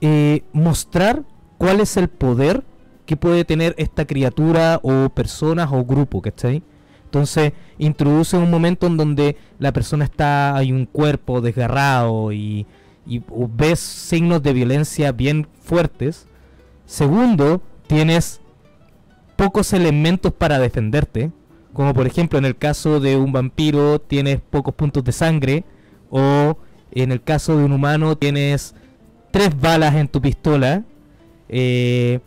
eh, 0.00 0.42
mostrar 0.52 1.22
cuál 1.58 1.80
es 1.80 1.96
el 1.96 2.08
poder 2.08 2.62
que 3.06 3.16
puede 3.16 3.44
tener 3.44 3.74
esta 3.78 4.06
criatura 4.06 4.80
o 4.82 5.08
personas 5.10 5.68
o 5.72 5.84
grupo, 5.84 6.22
¿cachai? 6.22 6.62
Entonces 7.04 7.52
introduce 7.78 8.36
un 8.36 8.50
momento 8.50 8.86
en 8.86 8.96
donde 8.96 9.36
la 9.58 9.72
persona 9.72 10.04
está, 10.04 10.56
hay 10.56 10.72
un 10.72 10.86
cuerpo 10.86 11.40
desgarrado 11.40 12.32
y, 12.32 12.66
y 13.06 13.22
ves 13.56 13.78
signos 13.78 14.42
de 14.42 14.52
violencia 14.52 15.12
bien 15.12 15.46
fuertes. 15.62 16.26
Segundo, 16.86 17.62
tienes 17.86 18.40
pocos 19.36 19.72
elementos 19.72 20.32
para 20.32 20.58
defenderte, 20.58 21.30
como 21.72 21.92
por 21.94 22.06
ejemplo 22.06 22.38
en 22.38 22.44
el 22.46 22.56
caso 22.56 23.00
de 23.00 23.16
un 23.16 23.32
vampiro 23.32 24.00
tienes 24.00 24.40
pocos 24.40 24.74
puntos 24.74 25.02
de 25.04 25.12
sangre 25.12 25.64
o 26.10 26.56
en 27.02 27.12
el 27.12 27.22
caso 27.22 27.56
de 27.56 27.64
un 27.64 27.72
humano 27.72 28.16
tienes 28.16 28.74
tres 29.30 29.58
balas 29.60 29.94
en 29.94 30.08
tu 30.08 30.20
pistola. 30.20 30.84
eh, 31.48 32.20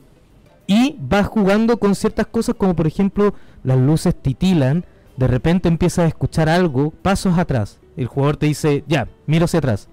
Y 0.67 0.97
vas 0.99 1.27
jugando 1.27 1.77
con 1.79 1.95
ciertas 1.95 2.27
cosas 2.27 2.55
como 2.57 2.75
por 2.75 2.87
ejemplo 2.87 3.33
las 3.63 3.77
luces 3.77 4.13
titilan, 4.21 4.83
de 5.15 5.27
repente 5.27 5.69
empiezas 5.69 6.05
a 6.05 6.07
escuchar 6.07 6.49
algo, 6.49 6.91
pasos 6.91 7.37
atrás. 7.37 7.79
El 7.95 8.07
jugador 8.07 8.37
te 8.37 8.45
dice, 8.47 8.83
ya, 8.87 9.07
mira 9.25 9.45
hacia 9.45 9.59
atrás. 9.59 9.87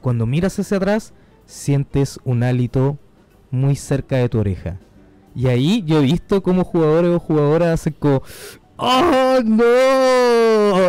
Cuando 0.00 0.24
miras 0.26 0.58
hacia 0.58 0.76
atrás, 0.76 1.12
sientes 1.46 2.20
un 2.24 2.42
hálito 2.42 2.98
muy 3.50 3.74
cerca 3.76 4.16
de 4.16 4.28
tu 4.28 4.38
oreja. 4.38 4.78
Y 5.34 5.48
ahí 5.48 5.82
yo 5.84 5.98
he 5.98 6.02
visto 6.04 6.42
como 6.42 6.64
jugadores 6.64 7.10
o 7.10 7.18
jugadoras 7.20 7.80
hacen 7.80 7.94
como, 7.98 8.22
¡Oh, 8.76 9.40
no! 9.44 9.64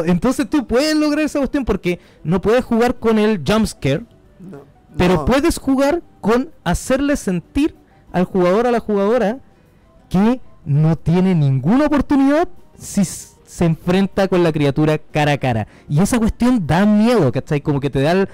Entonces 0.04 0.50
tú 0.50 0.66
puedes 0.68 0.96
lograr 0.96 1.24
esa 1.26 1.39
cuestión 1.39 1.64
porque 1.64 2.00
no 2.24 2.41
puedes 2.41 2.66
jugar 2.66 2.96
con 2.96 3.20
el 3.20 3.41
jumpscare, 3.48 4.04
No, 4.39 4.62
pero 4.98 5.14
no. 5.16 5.26
puedes 5.26 5.58
jugar 5.60 6.02
con 6.22 6.52
hacerle 6.64 7.16
sentir 7.16 7.76
al 8.12 8.26
jugador 8.26 8.66
a 8.68 8.72
la 8.72 8.80
jugadora 8.80 9.39
que 10.10 10.41
no 10.66 10.96
tiene 10.96 11.36
ninguna 11.36 11.86
oportunidad 11.86 12.48
si 12.78 13.06
se 13.06 13.66
enfrenta 13.66 14.28
con 14.28 14.43
la 14.43 14.52
criatura 14.52 14.98
cara 14.98 15.34
a 15.34 15.38
cara. 15.38 15.68
Y 15.88 16.00
esa 16.02 16.18
cuestión 16.18 16.66
da 16.66 16.86
miedo, 16.86 17.32
¿cachai? 17.32 17.62
Como 17.62 17.80
que 17.80 17.89
te 17.89 18.02
da 18.02 18.12
el... 18.14 18.28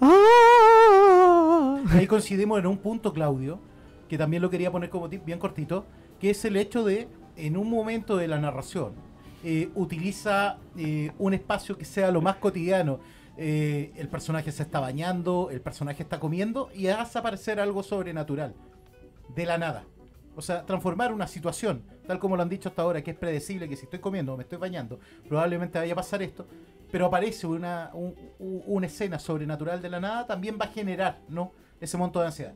¡Ah! 0.00 1.78
Ahí 1.90 2.06
coincidimos 2.06 2.58
en 2.58 2.66
un 2.66 2.78
punto, 2.78 3.12
Claudio, 3.12 3.58
que 4.08 4.16
también 4.18 4.42
lo 4.42 4.50
quería 4.50 4.70
poner 4.72 4.90
como 4.90 5.08
tip 5.08 5.24
bien 5.24 5.38
cortito, 5.38 5.84
que 6.20 6.30
es 6.30 6.44
el 6.44 6.56
hecho 6.56 6.84
de, 6.84 7.08
en 7.36 7.56
un 7.56 7.68
momento 7.70 8.16
de 8.16 8.28
la 8.28 8.38
narración, 8.38 8.92
eh, 9.46 9.70
utiliza 9.74 10.56
eh, 10.74 11.12
un 11.18 11.34
espacio 11.34 11.76
que 11.76 11.84
sea 11.84 12.10
lo 12.10 12.22
más 12.22 12.36
cotidiano. 12.36 13.00
Eh, 13.36 13.92
el 13.96 14.08
personaje 14.08 14.50
se 14.50 14.62
está 14.62 14.80
bañando, 14.80 15.50
el 15.50 15.60
personaje 15.60 16.02
está 16.02 16.18
comiendo 16.18 16.70
y 16.74 16.86
hace 16.86 17.18
aparecer 17.18 17.60
algo 17.60 17.82
sobrenatural, 17.82 18.54
de 19.34 19.44
la 19.44 19.58
nada. 19.58 19.84
O 20.34 20.40
sea, 20.40 20.64
transformar 20.64 21.12
una 21.12 21.26
situación, 21.26 21.82
tal 22.06 22.18
como 22.18 22.36
lo 22.36 22.42
han 22.42 22.48
dicho 22.48 22.70
hasta 22.70 22.80
ahora, 22.80 23.02
que 23.02 23.10
es 23.10 23.18
predecible, 23.18 23.68
que 23.68 23.76
si 23.76 23.84
estoy 23.84 23.98
comiendo 23.98 24.32
o 24.32 24.36
me 24.38 24.44
estoy 24.44 24.56
bañando, 24.56 24.98
probablemente 25.28 25.78
vaya 25.78 25.92
a 25.92 25.96
pasar 25.96 26.22
esto, 26.22 26.46
pero 26.90 27.04
aparece 27.04 27.46
una, 27.46 27.92
una 28.38 28.86
escena 28.86 29.18
sobrenatural 29.18 29.82
de 29.82 29.90
la 29.90 30.00
nada, 30.00 30.26
también 30.26 30.56
va 30.58 30.64
a 30.64 30.68
generar, 30.68 31.20
¿no? 31.28 31.52
Ese 31.82 31.98
monto 31.98 32.18
de 32.18 32.26
ansiedad. 32.26 32.54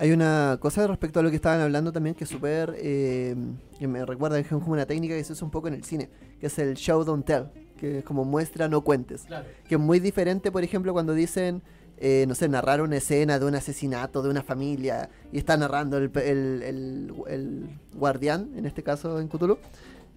Hay 0.00 0.12
una 0.12 0.56
cosa 0.60 0.86
respecto 0.86 1.20
a 1.20 1.22
lo 1.22 1.28
que 1.28 1.36
estaban 1.36 1.60
hablando 1.60 1.92
también 1.92 2.14
que 2.14 2.24
es 2.24 2.30
súper. 2.30 2.74
eh, 2.78 3.36
que 3.78 3.86
me 3.86 4.02
recuerda 4.06 4.42
que 4.42 4.46
es 4.46 4.62
una 4.66 4.86
técnica 4.86 5.14
que 5.14 5.22
se 5.22 5.34
usa 5.34 5.44
un 5.44 5.50
poco 5.50 5.68
en 5.68 5.74
el 5.74 5.84
cine, 5.84 6.08
que 6.40 6.46
es 6.46 6.58
el 6.58 6.74
show 6.74 7.04
don't 7.04 7.26
tell, 7.26 7.44
que 7.76 7.98
es 7.98 8.04
como 8.04 8.24
muestra 8.24 8.66
no 8.66 8.80
cuentes. 8.80 9.24
Claro. 9.24 9.44
Que 9.68 9.74
es 9.74 9.80
muy 9.80 10.00
diferente, 10.00 10.50
por 10.50 10.64
ejemplo, 10.64 10.94
cuando 10.94 11.12
dicen, 11.12 11.60
eh, 11.98 12.24
no 12.26 12.34
sé, 12.34 12.48
narrar 12.48 12.80
una 12.80 12.96
escena 12.96 13.38
de 13.38 13.44
un 13.44 13.54
asesinato 13.54 14.22
de 14.22 14.30
una 14.30 14.42
familia 14.42 15.10
y 15.32 15.36
está 15.38 15.58
narrando 15.58 15.98
el, 15.98 16.10
el- 16.16 16.62
el- 16.62 17.12
el 17.28 17.68
guardián, 17.94 18.52
en 18.56 18.64
este 18.64 18.82
caso 18.82 19.20
en 19.20 19.28
Cthulhu. 19.28 19.58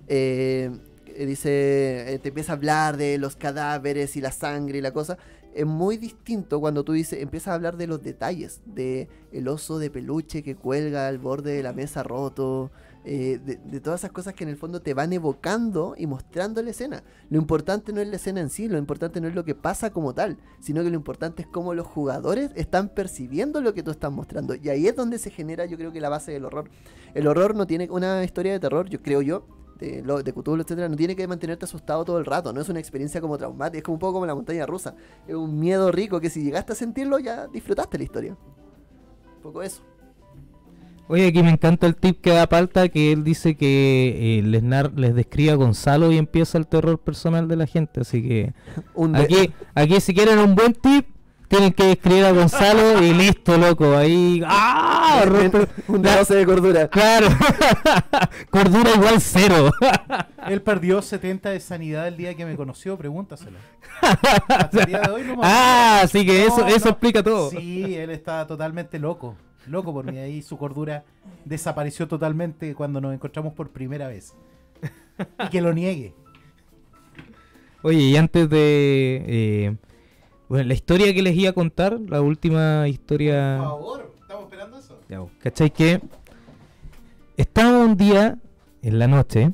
eh, 0.07 0.71
eh, 1.07 1.25
dice, 1.25 2.13
eh, 2.13 2.19
te 2.19 2.29
empieza 2.29 2.53
a 2.53 2.55
hablar 2.55 2.95
de 2.95 3.17
los 3.17 3.35
cadáveres 3.35 4.15
y 4.15 4.21
la 4.21 4.31
sangre 4.31 4.77
y 4.77 4.81
la 4.81 4.91
cosa. 4.93 5.17
Es 5.53 5.65
muy 5.65 5.97
distinto 5.97 6.59
cuando 6.59 6.83
tú 6.83 6.93
dices, 6.93 7.21
empiezas 7.21 7.49
a 7.49 7.53
hablar 7.53 7.77
de 7.77 7.87
los 7.87 8.01
detalles, 8.01 8.61
de 8.65 9.07
el 9.31 9.47
oso 9.47 9.79
de 9.79 9.89
peluche 9.89 10.43
que 10.43 10.55
cuelga 10.55 11.07
al 11.07 11.19
borde 11.19 11.53
de 11.53 11.63
la 11.63 11.73
mesa 11.73 12.03
roto, 12.03 12.71
eh, 13.05 13.39
de, 13.43 13.57
de 13.57 13.81
todas 13.81 13.99
esas 14.01 14.11
cosas 14.11 14.33
que 14.33 14.45
en 14.45 14.49
el 14.49 14.55
fondo 14.55 14.81
te 14.81 14.93
van 14.93 15.11
evocando 15.11 15.93
y 15.97 16.07
mostrando 16.07 16.61
la 16.61 16.69
escena. 16.69 17.03
Lo 17.29 17.37
importante 17.37 17.91
no 17.91 17.99
es 17.99 18.07
la 18.07 18.15
escena 18.15 18.39
en 18.39 18.49
sí, 18.49 18.69
lo 18.69 18.77
importante 18.77 19.19
no 19.19 19.27
es 19.27 19.35
lo 19.35 19.43
que 19.43 19.55
pasa 19.55 19.91
como 19.91 20.13
tal, 20.13 20.37
sino 20.59 20.83
que 20.83 20.89
lo 20.89 20.95
importante 20.95 21.41
es 21.41 21.47
cómo 21.47 21.73
los 21.73 21.85
jugadores 21.85 22.51
están 22.55 22.89
percibiendo 22.89 23.59
lo 23.59 23.73
que 23.73 23.83
tú 23.83 23.91
estás 23.91 24.11
mostrando. 24.11 24.55
Y 24.55 24.69
ahí 24.69 24.87
es 24.87 24.95
donde 24.95 25.19
se 25.19 25.31
genera, 25.31 25.65
yo 25.65 25.77
creo 25.77 25.91
que 25.91 25.99
la 25.99 26.09
base 26.09 26.31
del 26.31 26.45
horror. 26.45 26.69
El 27.13 27.27
horror 27.27 27.55
no 27.55 27.67
tiene 27.67 27.89
una 27.91 28.23
historia 28.23 28.53
de 28.53 28.59
terror, 28.59 28.89
yo 28.89 29.01
creo 29.01 29.21
yo, 29.21 29.45
de, 29.83 30.01
lo, 30.03 30.23
de 30.23 30.31
Cthulhu, 30.33 30.61
etcétera, 30.61 30.87
no 30.89 30.95
tiene 30.95 31.15
que 31.15 31.27
mantenerte 31.27 31.65
asustado 31.65 32.03
todo 32.05 32.17
el 32.17 32.25
rato, 32.25 32.53
no 32.53 32.61
es 32.61 32.69
una 32.69 32.79
experiencia 32.79 33.19
como 33.21 33.37
traumática, 33.37 33.77
es 33.77 33.83
como 33.83 33.95
un 33.95 33.99
poco 33.99 34.13
como 34.13 34.25
la 34.25 34.35
montaña 34.35 34.65
rusa. 34.65 34.95
Es 35.27 35.35
un 35.35 35.59
miedo 35.59 35.91
rico 35.91 36.19
que 36.19 36.29
si 36.29 36.43
llegaste 36.43 36.73
a 36.73 36.75
sentirlo 36.75 37.19
ya 37.19 37.47
disfrutaste 37.47 37.97
la 37.97 38.03
historia. 38.03 38.37
Un 39.37 39.41
poco 39.41 39.61
eso. 39.61 39.81
Oye, 41.09 41.27
aquí 41.27 41.43
me 41.43 41.49
encanta 41.49 41.85
el 41.85 41.97
tip 41.97 42.21
que 42.21 42.31
da 42.31 42.47
Palta, 42.47 42.87
que 42.87 43.11
él 43.11 43.25
dice 43.25 43.55
que 43.57 44.39
eh, 44.39 44.41
les, 44.41 44.63
nar- 44.63 44.93
les 44.95 45.13
describe 45.13 45.51
a 45.51 45.55
Gonzalo 45.55 46.11
y 46.13 46.17
empieza 46.17 46.57
el 46.57 46.65
terror 46.65 46.97
personal 46.97 47.49
de 47.49 47.57
la 47.57 47.67
gente. 47.67 47.99
Así 47.99 48.23
que 48.23 48.53
Un 48.95 49.15
aquí, 49.15 49.53
aquí 49.75 49.99
si 49.99 50.13
quieren 50.13 50.39
un 50.39 50.55
buen 50.55 50.73
tip, 50.73 51.07
tienen 51.53 51.71
que 51.73 51.83
describir 51.83 52.25
a 52.25 52.31
Gonzalo 52.31 53.03
y 53.03 53.13
listo, 53.13 53.55
loco. 53.59 53.95
Ahí... 53.95 54.41
¡Ah! 54.43 55.21
Rompe- 55.27 55.67
un 55.87 56.01
de 56.01 56.09
12 56.11 56.33
de 56.35 56.45
cordura. 56.47 56.87
Claro. 56.87 57.27
Cordura 58.49 58.89
igual 58.95 59.21
cero. 59.21 59.71
Él 60.47 60.63
perdió 60.63 61.03
70 61.03 61.51
de 61.51 61.59
sanidad 61.59 62.07
el 62.07 62.17
día 62.17 62.33
que 62.33 62.43
me 62.45 62.55
conoció, 62.55 62.97
pregúntaselo. 62.97 63.59
Hasta 64.01 64.79
el 64.79 64.85
día 64.87 65.01
de 65.01 65.11
hoy 65.11 65.23
no 65.25 65.35
me 65.35 65.41
ah, 65.43 66.01
así 66.03 66.25
que 66.25 66.43
eso, 66.43 66.61
No, 66.61 66.67
eso 66.69 66.85
no. 66.85 66.91
explica 66.91 67.21
todo. 67.21 67.51
Sí, 67.51 67.93
él 67.95 68.09
está 68.09 68.47
totalmente 68.47 68.97
loco. 68.97 69.35
Loco 69.67 69.93
por 69.93 70.11
mí. 70.11 70.17
Ahí 70.17 70.41
su 70.41 70.57
cordura 70.57 71.03
desapareció 71.45 72.07
totalmente 72.07 72.73
cuando 72.73 72.99
nos 72.99 73.13
encontramos 73.13 73.53
por 73.53 73.69
primera 73.69 74.07
vez. 74.07 74.33
Y 75.45 75.49
que 75.49 75.61
lo 75.61 75.71
niegue. 75.71 76.15
Oye, 77.83 77.99
y 77.99 78.17
antes 78.17 78.49
de... 78.49 79.23
eh, 79.27 79.75
bueno, 80.49 80.67
la 80.67 80.73
historia 80.73 81.13
que 81.13 81.21
les 81.21 81.35
iba 81.35 81.49
a 81.49 81.53
contar, 81.53 81.99
la 81.99 82.21
última 82.21 82.87
historia... 82.87 83.57
favor, 83.59 84.13
estamos 84.21 84.43
esperando 84.43 84.77
eso. 84.77 84.99
Ya, 85.09 85.23
¿Cachai? 85.39 85.71
Que 85.71 86.01
estábamos 87.37 87.87
un 87.87 87.97
día 87.97 88.37
en 88.81 88.99
la 88.99 89.07
noche 89.07 89.51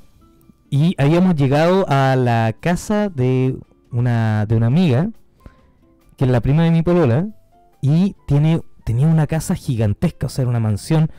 y 0.69 0.95
habíamos 0.97 1.35
llegado 1.35 1.85
a 1.87 2.15
la 2.15 2.55
casa 2.59 3.09
de 3.09 3.57
una, 3.91 4.45
de 4.45 4.55
una 4.55 4.67
amiga, 4.67 5.09
que 6.17 6.25
es 6.25 6.31
la 6.31 6.41
prima 6.41 6.63
de 6.63 6.71
mi 6.71 6.81
polola, 6.81 7.27
y 7.81 8.15
tiene, 8.27 8.61
tenía 8.83 9.07
una 9.07 9.27
casa 9.27 9.55
gigantesca, 9.55 10.27
o 10.27 10.29
sea, 10.29 10.43
era 10.43 10.49
una 10.49 10.59
mansión 10.59 11.09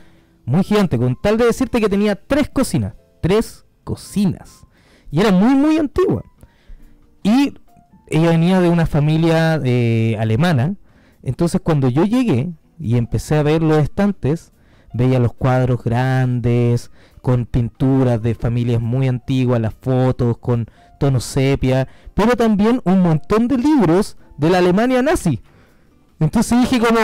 muy 0.45 0.63
gigante, 0.63 0.97
con 0.97 1.17
tal 1.21 1.37
de 1.37 1.45
decirte 1.45 1.81
que 1.81 1.89
tenía 1.89 2.15
tres 2.15 2.49
cocinas, 2.49 2.93
tres 3.21 3.65
cocinas, 3.83 4.65
y 5.09 5.19
era 5.19 5.31
muy, 5.31 5.55
muy 5.55 5.77
antigua. 5.77 6.23
Y 7.23 7.53
ella 8.11 8.29
venía 8.29 8.59
de 8.59 8.69
una 8.69 8.85
familia 8.85 9.59
eh, 9.63 10.17
alemana, 10.19 10.75
entonces 11.23 11.61
cuando 11.63 11.89
yo 11.89 12.03
llegué 12.03 12.51
y 12.79 12.97
empecé 12.97 13.37
a 13.37 13.43
ver 13.43 13.61
los 13.61 13.77
estantes, 13.77 14.51
veía 14.93 15.19
los 15.19 15.33
cuadros 15.33 15.83
grandes, 15.83 16.91
con 17.21 17.45
pinturas 17.45 18.21
de 18.21 18.35
familias 18.35 18.81
muy 18.81 19.07
antiguas, 19.07 19.61
las 19.61 19.73
fotos 19.73 20.37
con 20.39 20.67
tono 20.99 21.19
sepia, 21.19 21.87
pero 22.13 22.35
también 22.35 22.81
un 22.83 23.01
montón 23.01 23.47
de 23.47 23.57
libros 23.57 24.17
de 24.37 24.49
la 24.49 24.57
Alemania 24.57 25.01
nazi. 25.01 25.41
Entonces 26.19 26.59
dije 26.61 26.79
como, 26.79 26.99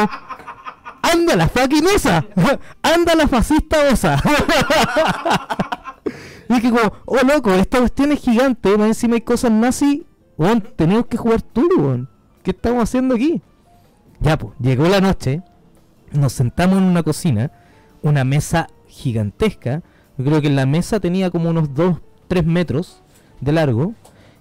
anda 1.01 1.36
la 1.36 1.47
fucking 1.47 1.86
osa, 1.95 2.26
anda 2.82 3.16
la 3.16 3.28
fascista 3.28 3.78
osa. 3.91 4.22
dije 6.49 6.70
como, 6.70 6.93
oh 7.05 7.26
loco, 7.26 7.53
esta 7.53 7.80
cuestión 7.80 8.12
es 8.12 8.22
gigante, 8.22 8.74
encima 8.74 9.16
hay 9.16 9.22
cosas 9.22 9.51
nazi, 9.51 10.05
weón, 10.38 10.61
tenemos 10.75 11.07
que 11.07 11.17
jugar 11.17 11.41
tú, 11.41 11.67
weón. 11.77 12.09
¿Qué 12.43 12.51
estamos 12.51 12.83
haciendo 12.83 13.15
aquí? 13.15 13.41
Ya, 14.19 14.38
pues, 14.38 14.53
llegó 14.59 14.88
la 14.88 15.01
noche, 15.01 15.41
nos 16.11 16.33
sentamos 16.33 16.77
en 16.77 16.85
una 16.85 17.03
cocina, 17.03 17.51
una 18.01 18.23
mesa 18.23 18.67
gigantesca, 18.88 19.83
yo 20.17 20.25
creo 20.25 20.41
que 20.41 20.49
la 20.49 20.65
mesa 20.65 20.99
tenía 20.99 21.29
como 21.29 21.49
unos 21.49 21.73
2, 21.75 21.97
3 22.27 22.45
metros 22.45 23.03
de 23.41 23.51
largo, 23.51 23.93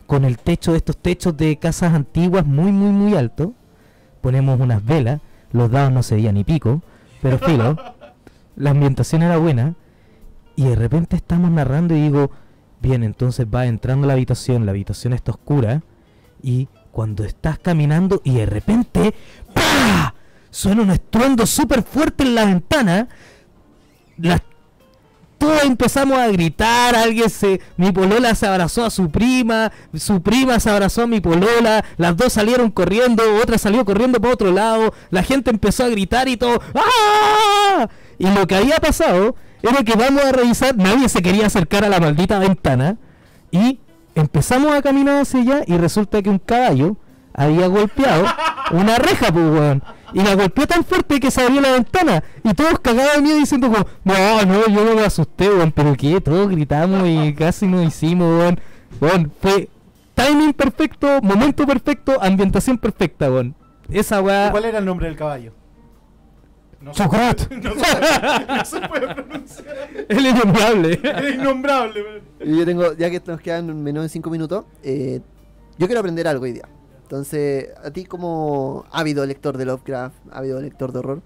con 0.06 0.24
el 0.24 0.38
techo 0.38 0.72
de 0.72 0.78
estos 0.78 0.96
techos 0.96 1.36
de 1.36 1.58
casas 1.58 1.92
antiguas 1.92 2.46
muy, 2.46 2.72
muy, 2.72 2.90
muy 2.90 3.14
alto. 3.14 3.52
Ponemos 4.20 4.60
unas 4.60 4.84
velas, 4.84 5.20
los 5.52 5.70
dados 5.70 5.92
no 5.92 6.02
se 6.02 6.14
veían 6.14 6.34
ni 6.34 6.44
pico, 6.44 6.82
pero 7.20 7.38
filo, 7.38 7.76
la 8.56 8.70
ambientación 8.70 9.22
era 9.22 9.36
buena, 9.36 9.74
y 10.54 10.64
de 10.64 10.76
repente 10.76 11.16
estamos 11.16 11.50
narrando 11.50 11.94
y 11.94 12.00
digo, 12.00 12.30
bien, 12.86 13.02
entonces 13.02 13.46
va 13.52 13.66
entrando 13.66 14.04
a 14.04 14.08
la 14.08 14.12
habitación, 14.12 14.64
la 14.64 14.70
habitación 14.70 15.12
está 15.12 15.32
oscura, 15.32 15.82
y 16.40 16.68
cuando 16.92 17.24
estás 17.24 17.58
caminando 17.58 18.20
y 18.22 18.34
de 18.34 18.46
repente 18.46 19.12
¡pah! 19.52 20.14
suena 20.50 20.82
un 20.82 20.90
estruendo 20.90 21.46
súper 21.46 21.82
fuerte 21.82 22.22
en 22.22 22.34
la 22.34 22.44
ventana, 22.44 23.08
las 24.18 24.40
todos 25.38 25.64
empezamos 25.64 26.16
a 26.16 26.28
gritar, 26.28 26.96
alguien 26.96 27.28
se, 27.28 27.60
mi 27.76 27.92
polola 27.92 28.34
se 28.34 28.46
abrazó 28.46 28.86
a 28.86 28.90
su 28.90 29.10
prima, 29.10 29.70
su 29.94 30.22
prima 30.22 30.58
se 30.60 30.70
abrazó 30.70 31.02
a 31.02 31.06
mi 31.06 31.20
polola, 31.20 31.84
las 31.98 32.16
dos 32.16 32.32
salieron 32.32 32.70
corriendo, 32.70 33.22
otra 33.42 33.58
salió 33.58 33.84
corriendo 33.84 34.18
para 34.18 34.32
otro 34.32 34.50
lado, 34.50 34.94
la 35.10 35.22
gente 35.22 35.50
empezó 35.50 35.84
a 35.84 35.88
gritar 35.88 36.28
y 36.28 36.38
todo, 36.38 36.62
¡ah! 36.74 37.88
Y 38.18 38.30
lo 38.30 38.46
que 38.46 38.54
había 38.54 38.76
pasado 38.76 39.36
era 39.62 39.82
que 39.82 39.94
vamos 39.96 40.24
a 40.24 40.32
revisar, 40.32 40.76
nadie 40.76 41.08
se 41.08 41.22
quería 41.22 41.46
acercar 41.46 41.84
a 41.84 41.88
la 41.88 42.00
maldita 42.00 42.38
ventana 42.38 42.96
y 43.50 43.80
empezamos 44.14 44.74
a 44.74 44.82
caminar 44.82 45.22
hacia 45.22 45.40
allá 45.40 45.62
y 45.66 45.76
resulta 45.76 46.22
que 46.22 46.30
un 46.30 46.38
caballo 46.38 46.96
había 47.34 47.66
golpeado 47.66 48.24
una 48.72 48.96
reja, 48.96 49.32
pues, 49.32 49.44
weón. 49.44 49.82
y 50.12 50.22
la 50.22 50.34
golpeó 50.34 50.66
tan 50.66 50.84
fuerte 50.84 51.20
que 51.20 51.30
se 51.30 51.42
abrió 51.42 51.60
la 51.60 51.72
ventana. 51.72 52.24
Y 52.42 52.54
todos 52.54 52.78
cagados 52.80 53.16
de 53.16 53.22
miedo 53.22 53.38
diciendo 53.38 53.70
como, 53.70 53.86
no, 54.04 54.42
no, 54.46 54.66
yo 54.68 54.84
no 54.84 54.94
me 54.94 55.04
asusté, 55.04 55.48
weón. 55.48 55.70
Pero 55.72 55.94
qué, 55.94 56.20
todos 56.20 56.48
gritamos 56.48 57.06
y 57.06 57.34
casi 57.34 57.66
nos 57.66 57.86
hicimos, 57.86 58.28
weón. 58.38 58.60
Weón, 59.00 59.32
fue 59.40 59.68
timing 60.14 60.54
perfecto, 60.54 61.20
momento 61.22 61.66
perfecto, 61.66 62.16
ambientación 62.20 62.78
perfecta, 62.78 63.30
weón. 63.30 63.54
Esa 63.90 64.20
weá. 64.22 64.50
¿Cuál 64.50 64.64
era 64.64 64.78
el 64.78 64.84
nombre 64.84 65.06
del 65.06 65.16
caballo? 65.16 65.52
No 66.80 66.92
se, 66.94 67.04
no 67.04 67.10
se- 67.10 68.46
no 68.48 68.64
se 68.64 68.80
puede 68.88 69.14
pronunciar. 69.14 69.66
El 70.08 70.26
innombrable. 70.26 71.00
Era 71.02 71.28
innombrable. 71.30 72.22
Y 72.40 72.58
yo 72.58 72.64
tengo, 72.64 72.92
ya 72.92 73.10
que 73.10 73.20
nos 73.26 73.40
quedan 73.40 73.82
menos 73.82 74.02
de 74.04 74.08
5 74.08 74.30
minutos, 74.30 74.64
eh, 74.82 75.20
yo 75.78 75.86
quiero 75.86 76.00
aprender 76.00 76.28
algo 76.28 76.44
hoy 76.44 76.52
día. 76.52 76.68
Entonces, 77.02 77.68
a 77.82 77.90
ti 77.90 78.04
como 78.04 78.84
ávido 78.90 79.24
lector 79.26 79.56
de 79.56 79.64
Lovecraft, 79.64 80.16
ávido 80.32 80.60
lector 80.60 80.92
de 80.92 80.98
horror, 80.98 81.22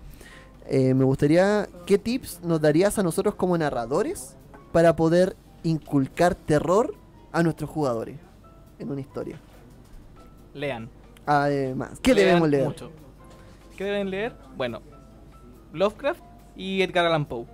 eh, 0.67 0.95
me 0.95 1.05
gustaría, 1.05 1.69
¿qué 1.87 1.99
tips 1.99 2.41
nos 2.45 2.61
darías 2.61 2.99
a 2.99 3.03
nosotros 3.03 3.35
como 3.35 3.57
narradores 3.59 4.37
para 4.73 4.95
poder 4.95 5.37
inculcar 5.63 6.35
terror 6.35 6.95
a 7.33 7.43
nuestros 7.43 7.69
jugadores 7.71 8.17
en 8.79 8.91
una 8.91 9.01
historia? 9.01 9.41
Lean. 10.55 10.89
Además, 11.27 11.99
¿qué 12.03 12.15
Lean 12.15 12.27
debemos 12.29 12.49
leer? 12.51 12.65
mucho. 12.69 12.91
¿Qué 13.77 13.85
deben 13.85 14.11
leer? 14.11 14.35
Bueno, 14.57 14.83
Lovecraft 15.73 16.23
y 16.57 16.83
Edgar 16.83 17.07
Allan 17.07 17.27
Poe. 17.27 17.47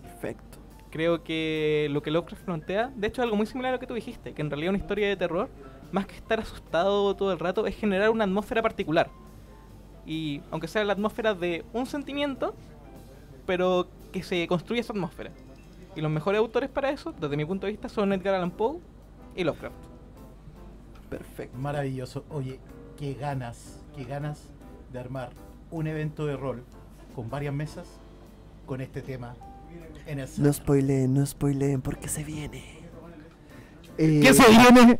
Perfecto. 0.00 0.58
Creo 0.90 1.24
que 1.24 1.88
lo 1.90 2.02
que 2.02 2.10
Lovecraft 2.10 2.44
plantea, 2.44 2.92
de 2.94 3.06
hecho, 3.06 3.22
es 3.22 3.24
algo 3.24 3.36
muy 3.36 3.46
similar 3.46 3.70
a 3.70 3.76
lo 3.76 3.80
que 3.80 3.86
tú 3.86 3.94
dijiste, 3.94 4.34
que 4.34 4.42
en 4.42 4.50
realidad 4.50 4.70
una 4.70 4.78
historia 4.78 5.08
de 5.08 5.16
terror, 5.16 5.48
más 5.90 6.06
que 6.06 6.14
estar 6.14 6.38
asustado 6.38 7.16
todo 7.16 7.32
el 7.32 7.38
rato, 7.38 7.66
es 7.66 7.76
generar 7.76 8.10
una 8.10 8.24
atmósfera 8.24 8.62
particular. 8.62 9.08
Y 10.04 10.42
aunque 10.50 10.68
sea 10.68 10.84
la 10.84 10.92
atmósfera 10.92 11.34
de 11.34 11.64
un 11.72 11.86
sentimiento, 11.86 12.54
pero 13.46 13.88
que 14.12 14.22
se 14.22 14.46
construye 14.46 14.80
esa 14.80 14.92
atmósfera. 14.92 15.30
Y 15.96 16.00
los 16.00 16.10
mejores 16.10 16.38
autores 16.38 16.70
para 16.70 16.90
eso, 16.90 17.12
desde 17.12 17.36
mi 17.36 17.44
punto 17.44 17.66
de 17.66 17.72
vista, 17.72 17.88
son 17.88 18.12
Edgar 18.12 18.34
Allan 18.34 18.50
Poe 18.50 18.78
y 19.34 19.44
Lovecraft. 19.44 19.76
Perfecto. 21.08 21.56
Maravilloso. 21.58 22.24
Oye, 22.30 22.60
qué 22.98 23.14
ganas, 23.14 23.82
qué 23.94 24.04
ganas 24.04 24.48
de 24.92 24.98
armar 24.98 25.30
un 25.70 25.86
evento 25.86 26.26
de 26.26 26.36
rol 26.36 26.64
con 27.14 27.28
varias 27.30 27.54
mesas 27.54 27.86
con 28.66 28.80
este 28.80 29.02
tema 29.02 29.34
en 30.06 30.18
el 30.20 30.28
No 30.38 30.52
spoileen, 30.52 31.14
no 31.14 31.24
spoileen, 31.26 31.80
porque 31.82 32.08
se 32.08 32.24
viene. 32.24 32.62
Eh, 33.98 34.20
¿Qué 34.22 34.32
se 34.34 34.48
viene? 34.50 34.98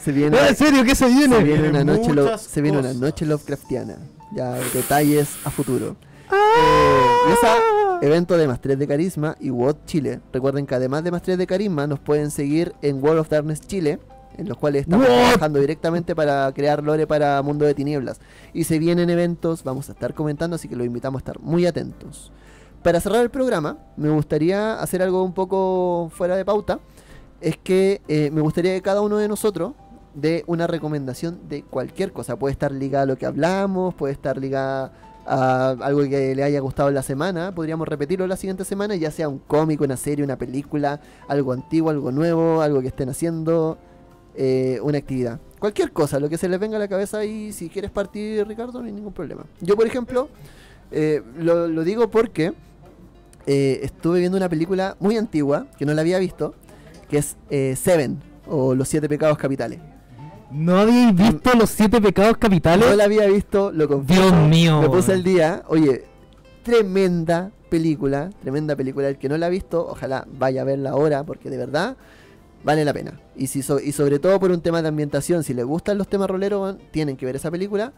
se 0.00 0.12
viene? 0.12 0.36
No, 0.40 0.46
en 0.46 0.56
serio, 0.56 0.84
¿qué 0.84 0.94
se 0.94 1.06
Se 1.08 1.14
viene? 1.14 1.38
viene 1.42 1.68
una 1.70 1.84
noche, 1.84 2.12
lo- 2.12 2.36
se 2.38 2.60
viene 2.60 2.78
una 2.78 2.92
noche 2.94 3.26
Lovecraftiana. 3.26 3.96
Ya 4.34 4.52
detalles 4.72 5.36
a 5.44 5.50
futuro. 5.50 5.96
Eh, 6.30 7.06
y 7.28 7.32
esa 7.32 7.56
evento 8.00 8.36
de 8.38 8.48
Más 8.48 8.60
3 8.60 8.78
de 8.78 8.86
Carisma 8.88 9.36
y 9.40 9.50
WOD 9.50 9.76
Chile. 9.84 10.20
Recuerden 10.32 10.66
que 10.66 10.74
además 10.74 11.04
de 11.04 11.10
Más 11.10 11.22
3 11.22 11.36
de 11.38 11.46
Carisma 11.46 11.86
nos 11.86 12.00
pueden 12.00 12.30
seguir 12.30 12.74
en 12.82 13.02
World 13.02 13.20
of 13.20 13.28
Darkness 13.28 13.60
Chile, 13.60 14.00
en 14.36 14.48
los 14.48 14.56
cuales 14.56 14.82
estamos 14.82 15.06
trabajando 15.06 15.58
directamente 15.58 16.14
para 16.14 16.50
crear 16.52 16.82
lore 16.82 17.06
para 17.06 17.40
Mundo 17.42 17.64
de 17.64 17.74
Tinieblas. 17.74 18.20
Y 18.52 18.64
se 18.64 18.78
vienen 18.78 19.10
eventos, 19.10 19.64
vamos 19.64 19.88
a 19.88 19.92
estar 19.92 20.14
comentando, 20.14 20.56
así 20.56 20.68
que 20.68 20.76
los 20.76 20.86
invitamos 20.86 21.20
a 21.20 21.22
estar 21.22 21.40
muy 21.40 21.66
atentos. 21.66 22.32
Para 22.82 23.00
cerrar 23.00 23.22
el 23.22 23.30
programa, 23.30 23.78
me 23.96 24.10
gustaría 24.10 24.80
hacer 24.80 25.02
algo 25.02 25.22
un 25.22 25.34
poco 25.34 26.10
fuera 26.14 26.36
de 26.36 26.44
pauta. 26.44 26.80
Es 27.40 27.56
que 27.56 28.02
eh, 28.08 28.30
me 28.32 28.40
gustaría 28.40 28.74
que 28.74 28.82
cada 28.82 29.00
uno 29.00 29.18
de 29.18 29.28
nosotros 29.28 29.72
dé 30.14 30.44
una 30.46 30.66
recomendación 30.66 31.48
de 31.48 31.62
cualquier 31.62 32.12
cosa. 32.12 32.36
Puede 32.36 32.52
estar 32.52 32.72
ligada 32.72 33.04
a 33.04 33.06
lo 33.06 33.16
que 33.16 33.26
hablamos, 33.26 33.94
puede 33.94 34.12
estar 34.12 34.36
ligada 34.38 34.92
a 35.26 35.76
algo 35.80 36.02
que 36.02 36.34
le 36.34 36.42
haya 36.42 36.60
gustado 36.60 36.88
en 36.88 36.96
la 36.96 37.02
semana. 37.02 37.54
Podríamos 37.54 37.86
repetirlo 37.86 38.26
la 38.26 38.36
siguiente 38.36 38.64
semana, 38.64 38.96
ya 38.96 39.10
sea 39.10 39.28
un 39.28 39.38
cómic, 39.38 39.80
una 39.80 39.96
serie, 39.96 40.24
una 40.24 40.36
película, 40.36 41.00
algo 41.28 41.52
antiguo, 41.52 41.90
algo 41.90 42.10
nuevo, 42.10 42.60
algo 42.62 42.80
que 42.80 42.88
estén 42.88 43.08
haciendo, 43.08 43.78
eh, 44.36 44.78
una 44.82 44.98
actividad. 44.98 45.40
Cualquier 45.58 45.92
cosa, 45.92 46.18
lo 46.18 46.28
que 46.28 46.38
se 46.38 46.48
les 46.48 46.58
venga 46.58 46.76
a 46.76 46.80
la 46.80 46.88
cabeza 46.88 47.24
y 47.24 47.52
si 47.52 47.68
quieres 47.68 47.90
partir, 47.90 48.46
Ricardo, 48.46 48.80
no 48.80 48.86
hay 48.86 48.92
ningún 48.92 49.12
problema. 49.12 49.44
Yo, 49.60 49.76
por 49.76 49.86
ejemplo, 49.86 50.28
eh, 50.90 51.22
lo, 51.38 51.68
lo 51.68 51.84
digo 51.84 52.10
porque 52.10 52.52
eh, 53.46 53.80
estuve 53.82 54.20
viendo 54.20 54.36
una 54.36 54.48
película 54.48 54.96
muy 54.98 55.16
antigua, 55.16 55.66
que 55.78 55.86
no 55.86 55.94
la 55.94 56.00
había 56.00 56.18
visto, 56.18 56.54
que 57.08 57.18
es 57.18 57.36
Seven, 57.78 58.20
o 58.46 58.74
Los 58.74 58.88
Siete 58.88 59.08
Pecados 59.08 59.38
Capitales. 59.38 59.78
¿No 60.52 60.78
habéis 60.78 61.14
visto 61.14 61.54
los 61.54 61.70
siete 61.70 61.98
pecados 62.02 62.36
capitales? 62.36 62.86
No 62.86 62.94
la 62.94 63.04
había 63.04 63.26
visto, 63.26 63.72
lo 63.72 63.88
confieso. 63.88 64.22
Dios 64.22 64.48
mío. 64.48 64.82
Me 64.82 64.90
puse 64.90 65.14
el 65.14 65.22
día. 65.22 65.62
Oye, 65.66 66.04
tremenda 66.62 67.50
película, 67.70 68.28
tremenda 68.42 68.76
película. 68.76 69.08
El 69.08 69.16
que 69.16 69.30
no 69.30 69.38
la 69.38 69.46
ha 69.46 69.48
visto, 69.48 69.86
ojalá 69.88 70.26
vaya 70.38 70.60
a 70.60 70.64
verla 70.64 70.90
ahora, 70.90 71.24
porque 71.24 71.48
de 71.48 71.56
verdad 71.56 71.96
vale 72.64 72.84
la 72.84 72.92
pena. 72.92 73.20
Y, 73.36 73.46
si 73.48 73.62
so- 73.62 73.80
y 73.80 73.92
sobre 73.92 74.18
todo 74.18 74.38
por 74.40 74.50
un 74.50 74.60
tema 74.60 74.82
de 74.82 74.88
ambientación, 74.88 75.42
si 75.44 75.54
les 75.54 75.64
gustan 75.64 75.98
los 75.98 76.08
temas 76.08 76.28
roleros, 76.28 76.60
van, 76.62 76.78
tienen 76.90 77.16
que 77.16 77.26
ver 77.26 77.36
esa 77.36 77.50
película. 77.50 77.92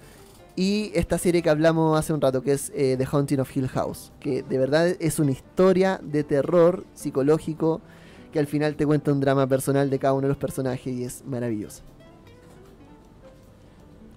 Y 0.57 0.93
esta 0.95 1.19
serie 1.19 1.43
que 1.43 1.51
hablamos 1.51 1.99
hace 1.99 2.13
un 2.13 2.21
rato, 2.21 2.43
que 2.43 2.53
es 2.53 2.71
eh, 2.77 2.95
The 2.97 3.07
Haunting 3.11 3.41
of 3.41 3.57
Hill 3.57 3.69
House, 3.69 4.13
que 4.21 4.43
de 4.45 4.57
verdad 4.59 4.89
es 5.01 5.19
una 5.19 5.33
historia 5.33 5.99
de 6.03 6.23
terror 6.23 6.85
psicológico 6.95 7.81
que 8.33 8.39
al 8.39 8.47
final 8.47 8.77
te 8.77 8.87
cuenta 8.87 9.13
un 9.13 9.21
drama 9.21 9.47
personal 9.49 9.91
de 9.91 9.99
cada 9.99 10.13
uno 10.15 10.23
de 10.23 10.29
los 10.29 10.37
personajes 10.37 10.87
y 10.93 11.05
es 11.05 11.25
maravilloso. 11.25 11.83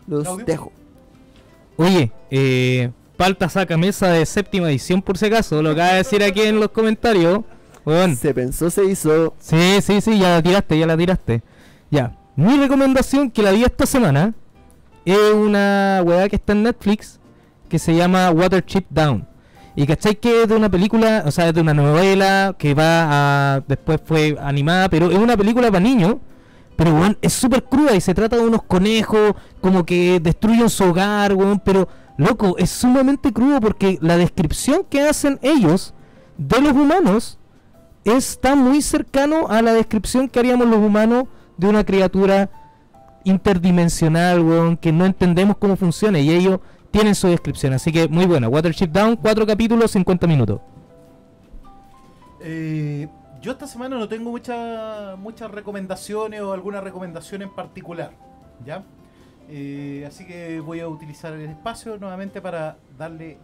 Los 0.07 0.27
dejo. 0.45 0.71
Oye, 1.75 2.11
eh, 2.31 2.91
Palta 3.17 3.49
saca 3.49 3.77
mesa 3.77 4.09
de 4.09 4.25
séptima 4.25 4.69
edición 4.69 5.01
por 5.01 5.17
si 5.17 5.25
acaso, 5.25 5.61
lo 5.61 5.71
acaba 5.71 5.89
de 5.91 5.97
decir 5.97 6.23
aquí 6.23 6.41
en 6.41 6.59
los 6.59 6.69
comentarios. 6.69 7.39
Weón. 7.87 8.17
Se 8.17 8.33
pensó, 8.33 8.69
se 8.69 8.83
hizo. 8.83 9.33
Sí, 9.39 9.79
sí, 9.81 10.01
sí, 10.01 10.19
ya 10.19 10.31
la 10.31 10.43
tiraste, 10.43 10.77
ya 10.77 10.85
la 10.85 10.97
tiraste. 10.97 11.41
Ya. 11.89 12.17
Mi 12.35 12.57
recomendación 12.57 13.31
que 13.31 13.41
la 13.41 13.51
vi 13.51 13.63
esta 13.63 13.85
semana 13.85 14.33
es 15.05 15.33
una 15.33 16.01
weá 16.03 16.27
que 16.27 16.35
está 16.35 16.51
en 16.51 16.63
Netflix 16.63 17.17
que 17.69 17.79
se 17.79 17.95
llama 17.95 18.29
Watership 18.31 18.83
Down. 18.89 19.25
Y 19.77 19.87
cachai 19.87 20.17
que 20.17 20.43
es 20.43 20.49
de 20.49 20.55
una 20.57 20.69
película, 20.69 21.23
o 21.25 21.31
sea, 21.31 21.47
es 21.47 21.53
de 21.53 21.61
una 21.61 21.73
novela 21.73 22.53
que 22.59 22.73
va 22.73 23.55
a. 23.55 23.61
Después 23.65 24.01
fue 24.03 24.35
animada, 24.41 24.89
pero 24.89 25.09
es 25.09 25.17
una 25.17 25.37
película 25.37 25.71
para 25.71 25.79
niños. 25.79 26.17
Pero, 26.75 26.93
weón, 26.93 27.17
es 27.21 27.31
súper 27.31 27.63
cruda 27.63 27.95
y 27.95 28.01
se 28.01 28.13
trata 28.13 28.35
de 28.35 28.41
unos 28.41 28.63
conejos 28.63 29.33
como 29.61 29.85
que 29.85 30.19
destruyen 30.19 30.69
su 30.69 30.83
hogar, 30.83 31.33
weón. 31.33 31.61
Pero, 31.63 31.87
loco, 32.17 32.57
es 32.57 32.69
sumamente 32.69 33.31
crudo 33.31 33.61
porque 33.61 33.97
la 34.01 34.17
descripción 34.17 34.83
que 34.89 35.03
hacen 35.03 35.39
ellos 35.41 35.93
de 36.37 36.59
los 36.59 36.73
humanos 36.73 37.39
está 38.15 38.55
muy 38.55 38.81
cercano 38.81 39.47
a 39.49 39.61
la 39.61 39.73
descripción 39.73 40.29
que 40.29 40.39
haríamos 40.39 40.67
los 40.67 40.77
humanos 40.79 41.25
de 41.57 41.67
una 41.67 41.83
criatura 41.83 42.49
interdimensional, 43.23 44.41
weón, 44.41 44.77
que 44.77 44.91
no 44.91 45.05
entendemos 45.05 45.57
cómo 45.57 45.75
funciona 45.75 46.19
y 46.19 46.29
ellos 46.29 46.59
tienen 46.91 47.15
su 47.15 47.27
descripción. 47.27 47.73
Así 47.73 47.91
que 47.91 48.07
muy 48.07 48.25
buena. 48.25 48.47
Watership 48.47 48.87
Down, 48.87 49.17
cuatro 49.17 49.45
capítulos, 49.45 49.91
50 49.91 50.27
minutos. 50.27 50.61
Eh, 52.41 53.07
yo 53.41 53.51
esta 53.51 53.67
semana 53.67 53.97
no 53.97 54.07
tengo 54.07 54.31
mucha- 54.31 55.15
muchas 55.17 55.49
recomendaciones 55.51 56.41
o 56.41 56.53
alguna 56.53 56.81
recomendación 56.81 57.41
en 57.41 57.49
particular, 57.53 58.11
¿ya? 58.65 58.83
Eh, 59.49 60.05
así 60.07 60.25
que 60.25 60.59
voy 60.59 60.79
a 60.79 60.87
utilizar 60.87 61.33
el 61.33 61.49
espacio 61.49 61.97
nuevamente 61.97 62.41
para 62.41 62.77
darle 62.97 63.37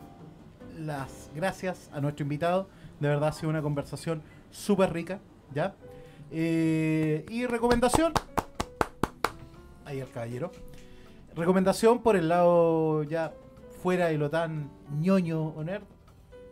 las 0.80 1.30
gracias 1.36 1.90
a 1.94 2.02
nuestro 2.02 2.24
invitado. 2.24 2.68
De 3.00 3.08
verdad 3.08 3.30
ha 3.30 3.34
sido 3.34 3.50
una 3.50 3.62
conversación 3.62 4.22
súper 4.54 4.94
rica, 4.94 5.20
¿ya? 5.54 5.76
Eh, 6.32 7.26
y 7.30 7.46
recomendación. 7.46 8.14
Ahí 9.84 10.00
el 10.00 10.10
caballero. 10.10 10.52
Recomendación 11.36 12.02
por 12.02 12.16
el 12.16 12.30
lado 12.30 13.04
ya 13.04 13.34
fuera 13.82 14.08
de 14.08 14.18
lo 14.18 14.30
tan 14.30 14.70
ñoño 15.02 15.48
o 15.48 15.64
nerd. 15.64 15.84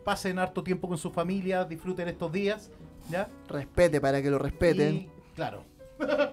Pasen 0.04 0.38
harto 0.38 0.62
tiempo 0.62 0.88
con 0.88 0.98
su 0.98 1.10
familia, 1.10 1.64
disfruten 1.64 2.08
estos 2.08 2.32
días, 2.32 2.70
¿ya? 3.08 3.28
Respete 3.48 4.00
para 4.00 4.20
que 4.20 4.30
lo 4.30 4.38
respeten. 4.38 4.94
Y, 4.94 5.10
claro, 5.36 5.64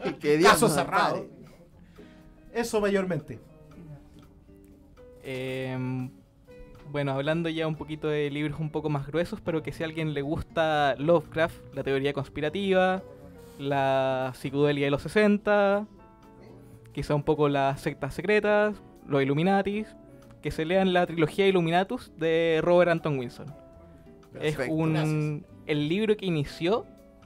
Y 0.05 0.13
que 0.13 0.38
Dios 0.38 0.51
caso 0.53 0.67
cerrado. 0.67 1.28
Eso 2.51 2.82
mayormente. 2.82 3.39
Em, 5.24 6.09
bueno, 6.92 7.12
hablando 7.12 7.50
ya 7.50 7.68
un 7.68 7.76
poquito 7.76 8.08
de 8.08 8.30
libros 8.30 8.60
un 8.60 8.70
poco 8.70 8.90
más 8.90 9.08
gruesos, 9.08 9.42
pero 9.42 9.62
que 9.62 9.72
si 9.72 9.84
a 9.84 9.86
alguien 9.86 10.14
le 10.14 10.22
gusta 10.22 10.96
Lovecraft, 10.98 11.76
la 11.76 11.84
teoría 11.84 12.14
conspirativa, 12.14 13.04
la 13.60 14.32
psicodelia 14.36 14.86
de 14.86 14.92
los 14.92 15.02
60, 15.04 15.86
quizá 16.92 17.16
un 17.16 17.24
poco 17.24 17.50
las 17.50 17.82
sectas 17.82 18.14
secretas, 18.14 18.82
los 19.08 19.22
Illuminatis, 19.22 19.96
que 20.42 20.52
se 20.52 20.66
lean 20.66 20.94
la 20.94 21.06
trilogía 21.06 21.48
Illuminatus 21.48 22.12
de 22.18 22.60
Robert 22.64 22.92
Anton 22.92 23.20
Wilson. 23.20 23.54
es 24.42 24.58
un 24.70 24.94
gracias. 24.94 25.44
el 25.68 25.90
libro 25.90 26.18
que 26.18 26.26
inició 26.26 26.86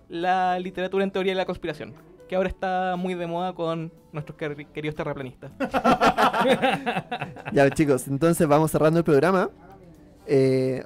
la 0.10 0.60
literatura 0.60 1.04
en 1.04 1.12
teoría 1.12 1.32
de 1.32 1.38
la 1.38 1.46
conspiración. 1.46 1.94
Que 2.28 2.36
ahora 2.36 2.50
está 2.50 2.96
muy 2.98 3.14
de 3.16 3.28
moda 3.28 3.54
con 3.54 3.92
nuestros 4.12 4.38
quer- 4.38 4.68
queridos 4.72 4.96
terraplanistas. 4.96 5.52
Ya 7.54 7.70
chicos, 7.70 8.08
entonces 8.08 8.48
vamos 8.48 8.72
cerrando 8.72 9.00
el 9.00 9.04
programa. 9.06 9.50
Eh, 10.26 10.84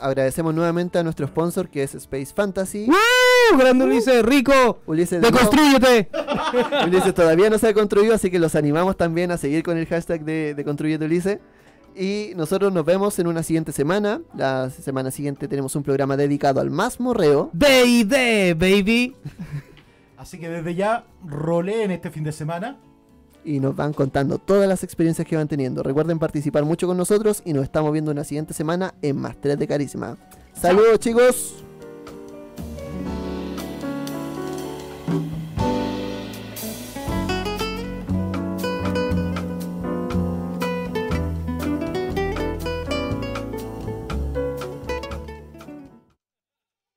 agradecemos 0.00 0.54
nuevamente 0.54 0.98
a 0.98 1.02
nuestro 1.02 1.26
sponsor 1.26 1.68
que 1.68 1.82
es 1.82 1.94
Space 1.94 2.32
Fantasy. 2.34 2.88
¡Uh! 2.88 3.56
¡Grande 3.58 3.84
Ulises! 3.84 4.24
¡Rico! 4.24 4.78
Ulises, 4.86 5.20
de 5.20 5.30
nuevo- 5.30 5.50
¡Deconstrúyete! 5.50 6.08
Ulises 6.86 7.14
todavía 7.14 7.50
no 7.50 7.58
se 7.58 7.68
ha 7.68 7.74
construido, 7.74 8.14
así 8.14 8.30
que 8.30 8.38
los 8.38 8.54
animamos 8.54 8.96
también 8.96 9.30
a 9.32 9.36
seguir 9.38 9.62
con 9.62 9.76
el 9.76 9.86
hashtag 9.86 10.24
de, 10.24 10.54
de 10.54 10.64
Construyete 10.64 11.04
Ulises. 11.04 11.38
Y 11.98 12.32
nosotros 12.36 12.72
nos 12.72 12.84
vemos 12.84 13.18
en 13.18 13.26
una 13.26 13.42
siguiente 13.42 13.72
semana. 13.72 14.20
La 14.36 14.70
semana 14.70 15.10
siguiente 15.10 15.48
tenemos 15.48 15.74
un 15.76 15.82
programa 15.82 16.16
dedicado 16.16 16.60
al 16.60 16.70
más 16.70 17.00
morreo. 17.00 17.50
D&D, 17.54 18.54
baby. 18.54 19.16
Así 20.16 20.38
que 20.38 20.48
desde 20.48 20.74
ya, 20.74 21.04
roleen 21.24 21.90
este 21.90 22.10
fin 22.10 22.24
de 22.24 22.32
semana. 22.32 22.78
Y 23.44 23.60
nos 23.60 23.76
van 23.76 23.92
contando 23.92 24.38
todas 24.38 24.68
las 24.68 24.82
experiencias 24.82 25.26
que 25.26 25.36
van 25.36 25.46
teniendo. 25.46 25.82
Recuerden 25.82 26.18
participar 26.18 26.64
mucho 26.64 26.86
con 26.86 26.96
nosotros 26.96 27.42
y 27.44 27.52
nos 27.52 27.64
estamos 27.64 27.92
viendo 27.92 28.10
una 28.10 28.24
siguiente 28.24 28.54
semana 28.54 28.94
en 29.02 29.16
Más 29.18 29.40
3 29.40 29.58
de 29.58 29.68
Carisma. 29.68 30.16
Saludos 30.52 30.98
chicos. 30.98 31.65